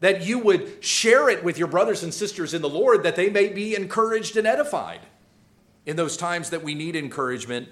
that 0.00 0.24
you 0.24 0.38
would 0.38 0.82
share 0.84 1.28
it 1.28 1.42
with 1.42 1.58
your 1.58 1.68
brothers 1.68 2.02
and 2.02 2.14
sisters 2.14 2.54
in 2.54 2.62
the 2.62 2.68
Lord 2.68 3.02
that 3.02 3.16
they 3.16 3.30
may 3.30 3.48
be 3.48 3.74
encouraged 3.74 4.36
and 4.36 4.46
edified 4.46 5.00
in 5.86 5.96
those 5.96 6.16
times 6.16 6.50
that 6.50 6.62
we 6.62 6.74
need 6.74 6.94
encouragement 6.94 7.68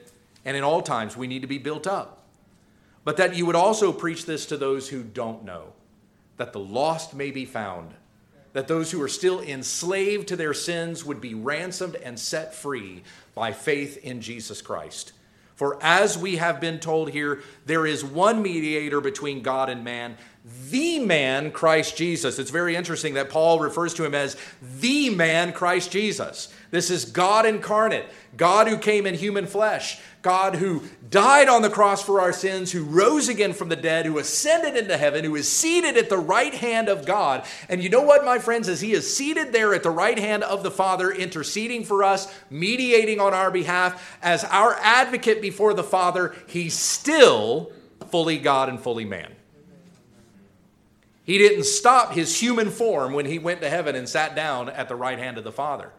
and 0.47 0.57
in 0.57 0.63
all 0.63 0.81
times 0.81 1.17
we 1.17 1.27
need 1.27 1.43
to 1.43 1.49
be 1.49 1.59
built 1.59 1.87
up. 1.87 2.23
But 3.05 3.19
that 3.19 3.37
you 3.37 3.45
would 3.45 3.57
also 3.57 3.93
preach 3.93 4.25
this 4.25 4.47
to 4.47 4.57
those 4.57 4.89
who 4.89 5.03
don't 5.03 5.45
know, 5.45 5.75
that 6.39 6.55
the 6.55 6.61
lost 6.61 7.15
may 7.15 7.31
be 7.31 7.45
found, 7.45 7.93
that 8.55 8.69
those 8.69 8.91
who 8.91 9.03
are 9.03 9.09
still 9.09 9.41
enslaved 9.43 10.29
to 10.29 10.37
their 10.37 10.55
sins 10.55 11.05
would 11.05 11.21
be 11.21 11.35
ransomed 11.35 11.97
and 11.97 12.19
set 12.19 12.55
free 12.55 13.03
by 13.35 13.53
faith 13.53 13.99
in 13.99 14.23
Jesus 14.23 14.63
Christ. 14.63 15.13
For 15.57 15.79
as 15.83 16.19
we 16.19 16.37
have 16.37 16.61
been 16.61 16.79
told 16.79 17.11
here, 17.11 17.43
there 17.65 17.87
is 17.87 18.05
one 18.05 18.43
mediator 18.43 19.01
between 19.01 19.43
God 19.43 19.69
and 19.69 19.85
man, 19.85 20.17
the 20.71 20.99
man, 21.01 21.51
Christ 21.51 21.97
Jesus. 21.97 22.39
It's 22.39 22.51
very 22.51 22.77
interesting 22.77 23.15
that 23.15 23.31
Paul 23.31 23.59
refers 23.59 23.95
to 23.95 24.05
him 24.05 24.15
as 24.15 24.37
the 24.81 25.11
man, 25.11 25.53
Christ 25.53 25.91
Jesus. 25.91 26.53
This 26.71 26.91
is 26.91 27.05
God 27.05 27.47
incarnate, 27.47 28.07
God 28.37 28.69
who 28.69 28.77
came 28.77 29.07
in 29.07 29.15
human 29.15 29.47
flesh, 29.47 30.01
God 30.23 30.57
who 30.57 30.83
died 31.09 31.49
on 31.49 31.63
the 31.63 31.71
cross 31.71 32.03
for 32.03 32.21
our 32.21 32.33
sins, 32.33 32.73
who 32.73 32.83
rose 32.83 33.29
again 33.29 33.53
from 33.53 33.69
the 33.69 33.77
dead, 33.77 34.07
who 34.07 34.19
ascended 34.19 34.77
into 34.77 34.97
heaven, 34.97 35.25
who 35.25 35.37
is 35.37 35.51
seated 35.51 35.97
at 35.97 36.09
the 36.09 36.19
right 36.19 36.53
hand 36.53 36.89
of 36.89 37.07
God. 37.07 37.45
And 37.69 37.83
you 37.83 37.89
know 37.89 38.03
what, 38.03 38.25
my 38.25 38.41
friends, 38.41 38.69
as 38.69 38.81
he 38.81 38.93
is 38.93 39.15
seated 39.15 39.53
there 39.53 39.73
at 39.73 39.85
the 39.85 39.91
right 39.91 40.19
hand 40.19 40.43
of 40.43 40.65
the 40.65 40.71
Father, 40.71 41.13
interceding 41.13 41.85
for 41.85 42.03
us, 42.03 42.33
mediating 42.51 43.21
on 43.21 43.33
our 43.33 43.53
behalf, 43.53 44.19
as 44.21 44.43
our 44.45 44.75
advocate 44.81 45.41
before 45.41 45.75
the 45.75 45.85
Father, 45.85 46.35
he's 46.49 46.75
still 46.75 47.71
fully 48.11 48.39
God 48.39 48.69
and 48.69 48.81
fully 48.81 49.05
man. 49.05 49.33
He 51.25 51.39
didn't 51.39 51.65
stop 51.65 52.13
his 52.13 52.41
human 52.41 52.71
form 52.71 53.13
when 53.13 53.27
he 53.27 53.39
went 53.39 53.61
to 53.61 53.69
heaven 53.69 53.97
and 53.97 54.09
sat 54.09 54.35
down 54.35 54.69
at 54.69 54.89
the 54.89 54.95
right 54.97 55.19
hand 55.19 55.39
of 55.39 55.45
the 55.45 55.53
Father. 55.53 55.93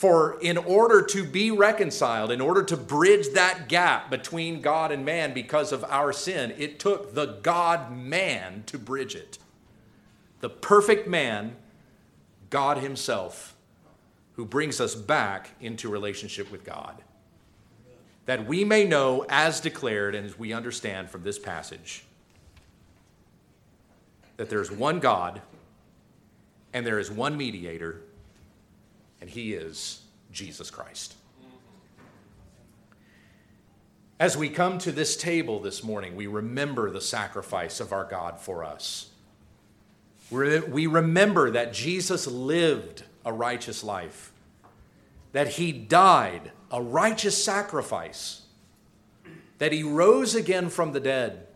For 0.00 0.40
in 0.40 0.56
order 0.56 1.02
to 1.02 1.22
be 1.22 1.50
reconciled, 1.50 2.32
in 2.32 2.40
order 2.40 2.62
to 2.62 2.76
bridge 2.78 3.34
that 3.34 3.68
gap 3.68 4.08
between 4.08 4.62
God 4.62 4.92
and 4.92 5.04
man 5.04 5.34
because 5.34 5.72
of 5.72 5.84
our 5.84 6.10
sin, 6.10 6.54
it 6.56 6.78
took 6.78 7.14
the 7.14 7.38
God 7.42 7.94
man 7.94 8.62
to 8.64 8.78
bridge 8.78 9.14
it. 9.14 9.36
The 10.40 10.48
perfect 10.48 11.06
man, 11.06 11.54
God 12.48 12.78
Himself, 12.78 13.54
who 14.36 14.46
brings 14.46 14.80
us 14.80 14.94
back 14.94 15.50
into 15.60 15.90
relationship 15.90 16.50
with 16.50 16.64
God. 16.64 17.02
That 18.24 18.46
we 18.46 18.64
may 18.64 18.86
know, 18.86 19.26
as 19.28 19.60
declared 19.60 20.14
and 20.14 20.24
as 20.24 20.38
we 20.38 20.54
understand 20.54 21.10
from 21.10 21.24
this 21.24 21.38
passage, 21.38 22.04
that 24.38 24.48
there's 24.48 24.70
one 24.70 24.98
God 24.98 25.42
and 26.72 26.86
there 26.86 26.98
is 26.98 27.10
one 27.10 27.36
mediator, 27.36 28.00
and 29.20 29.28
he 29.30 29.54
is 29.54 30.02
Jesus 30.32 30.70
Christ. 30.70 31.14
As 34.18 34.36
we 34.36 34.50
come 34.50 34.78
to 34.78 34.92
this 34.92 35.16
table 35.16 35.60
this 35.60 35.82
morning, 35.82 36.14
we 36.14 36.26
remember 36.26 36.90
the 36.90 37.00
sacrifice 37.00 37.80
of 37.80 37.92
our 37.92 38.04
God 38.04 38.38
for 38.38 38.62
us. 38.62 39.10
We 40.30 40.86
remember 40.86 41.50
that 41.50 41.72
Jesus 41.72 42.26
lived 42.26 43.02
a 43.24 43.32
righteous 43.32 43.82
life, 43.82 44.32
that 45.32 45.48
he 45.48 45.72
died 45.72 46.52
a 46.70 46.80
righteous 46.80 47.42
sacrifice, 47.42 48.42
that 49.58 49.72
he 49.72 49.82
rose 49.82 50.34
again 50.34 50.68
from 50.68 50.92
the 50.92 51.00
dead, 51.00 51.46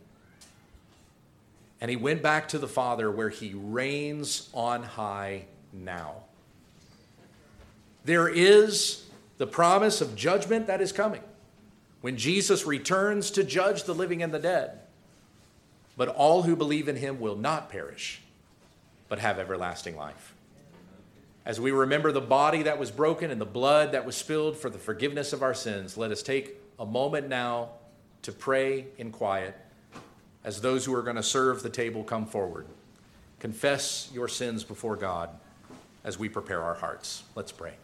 and 1.81 1.91
he 1.91 1.97
went 1.97 2.23
back 2.23 2.49
to 2.49 2.59
the 2.59 2.67
Father 2.67 3.11
where 3.11 3.29
he 3.29 3.53
reigns 3.55 4.49
on 4.55 4.83
high 4.83 5.45
now. 5.73 6.25
There 8.05 8.29
is 8.29 9.05
the 9.39 9.47
promise 9.47 10.01
of 10.01 10.15
judgment 10.15 10.67
that 10.67 10.81
is 10.81 10.93
coming 10.93 11.23
when 12.03 12.17
Jesus 12.17 12.67
returns 12.67 13.31
to 13.31 13.43
judge 13.43 13.85
the 13.85 13.95
living 13.95 14.23
and 14.23 14.33
the 14.33 14.39
dead. 14.39 14.81
But 15.97 16.09
all 16.09 16.43
who 16.43 16.55
believe 16.55 16.89
in 16.89 16.97
him 16.97 17.19
will 17.19 17.37
not 17.37 17.71
perish, 17.71 18.21
but 19.09 19.21
have 19.21 19.39
everlasting 19.39 19.97
life. 19.97 20.35
As 21.47 21.61
we 21.61 21.71
remember 21.71 22.11
the 22.11 22.21
body 22.21 22.63
that 22.65 22.79
was 22.79 22.91
broken 22.91 23.31
and 23.31 23.41
the 23.41 23.47
blood 23.47 23.93
that 23.93 24.05
was 24.05 24.17
spilled 24.17 24.57
for 24.57 24.71
the 24.71 24.79
forgiveness 24.79 25.33
of 25.33 25.43
our 25.43 25.55
sins, 25.55 25.97
let 25.97 26.11
us 26.11 26.23
take 26.23 26.57
a 26.79 26.87
moment 26.87 27.29
now 27.29 27.71
to 28.23 28.33
pray 28.33 28.87
in 28.99 29.11
quiet 29.11 29.57
as 30.43 30.61
those 30.61 30.85
who 30.85 30.95
are 30.95 31.03
going 31.03 31.17
to 31.17 31.23
serve 31.23 31.63
the 31.63 31.71
table 31.71 32.05
come 32.05 32.27
forward. 32.27 32.67
Confess 33.41 34.11
your 34.13 34.29
sins 34.29 34.65
before 34.65 34.97
God 34.97 35.31
as 36.03 36.19
we 36.19 36.29
prepare 36.29 36.63
our 36.63 36.75
hearts. 36.75 37.23
Let's 37.35 37.53
pray. 37.53 37.75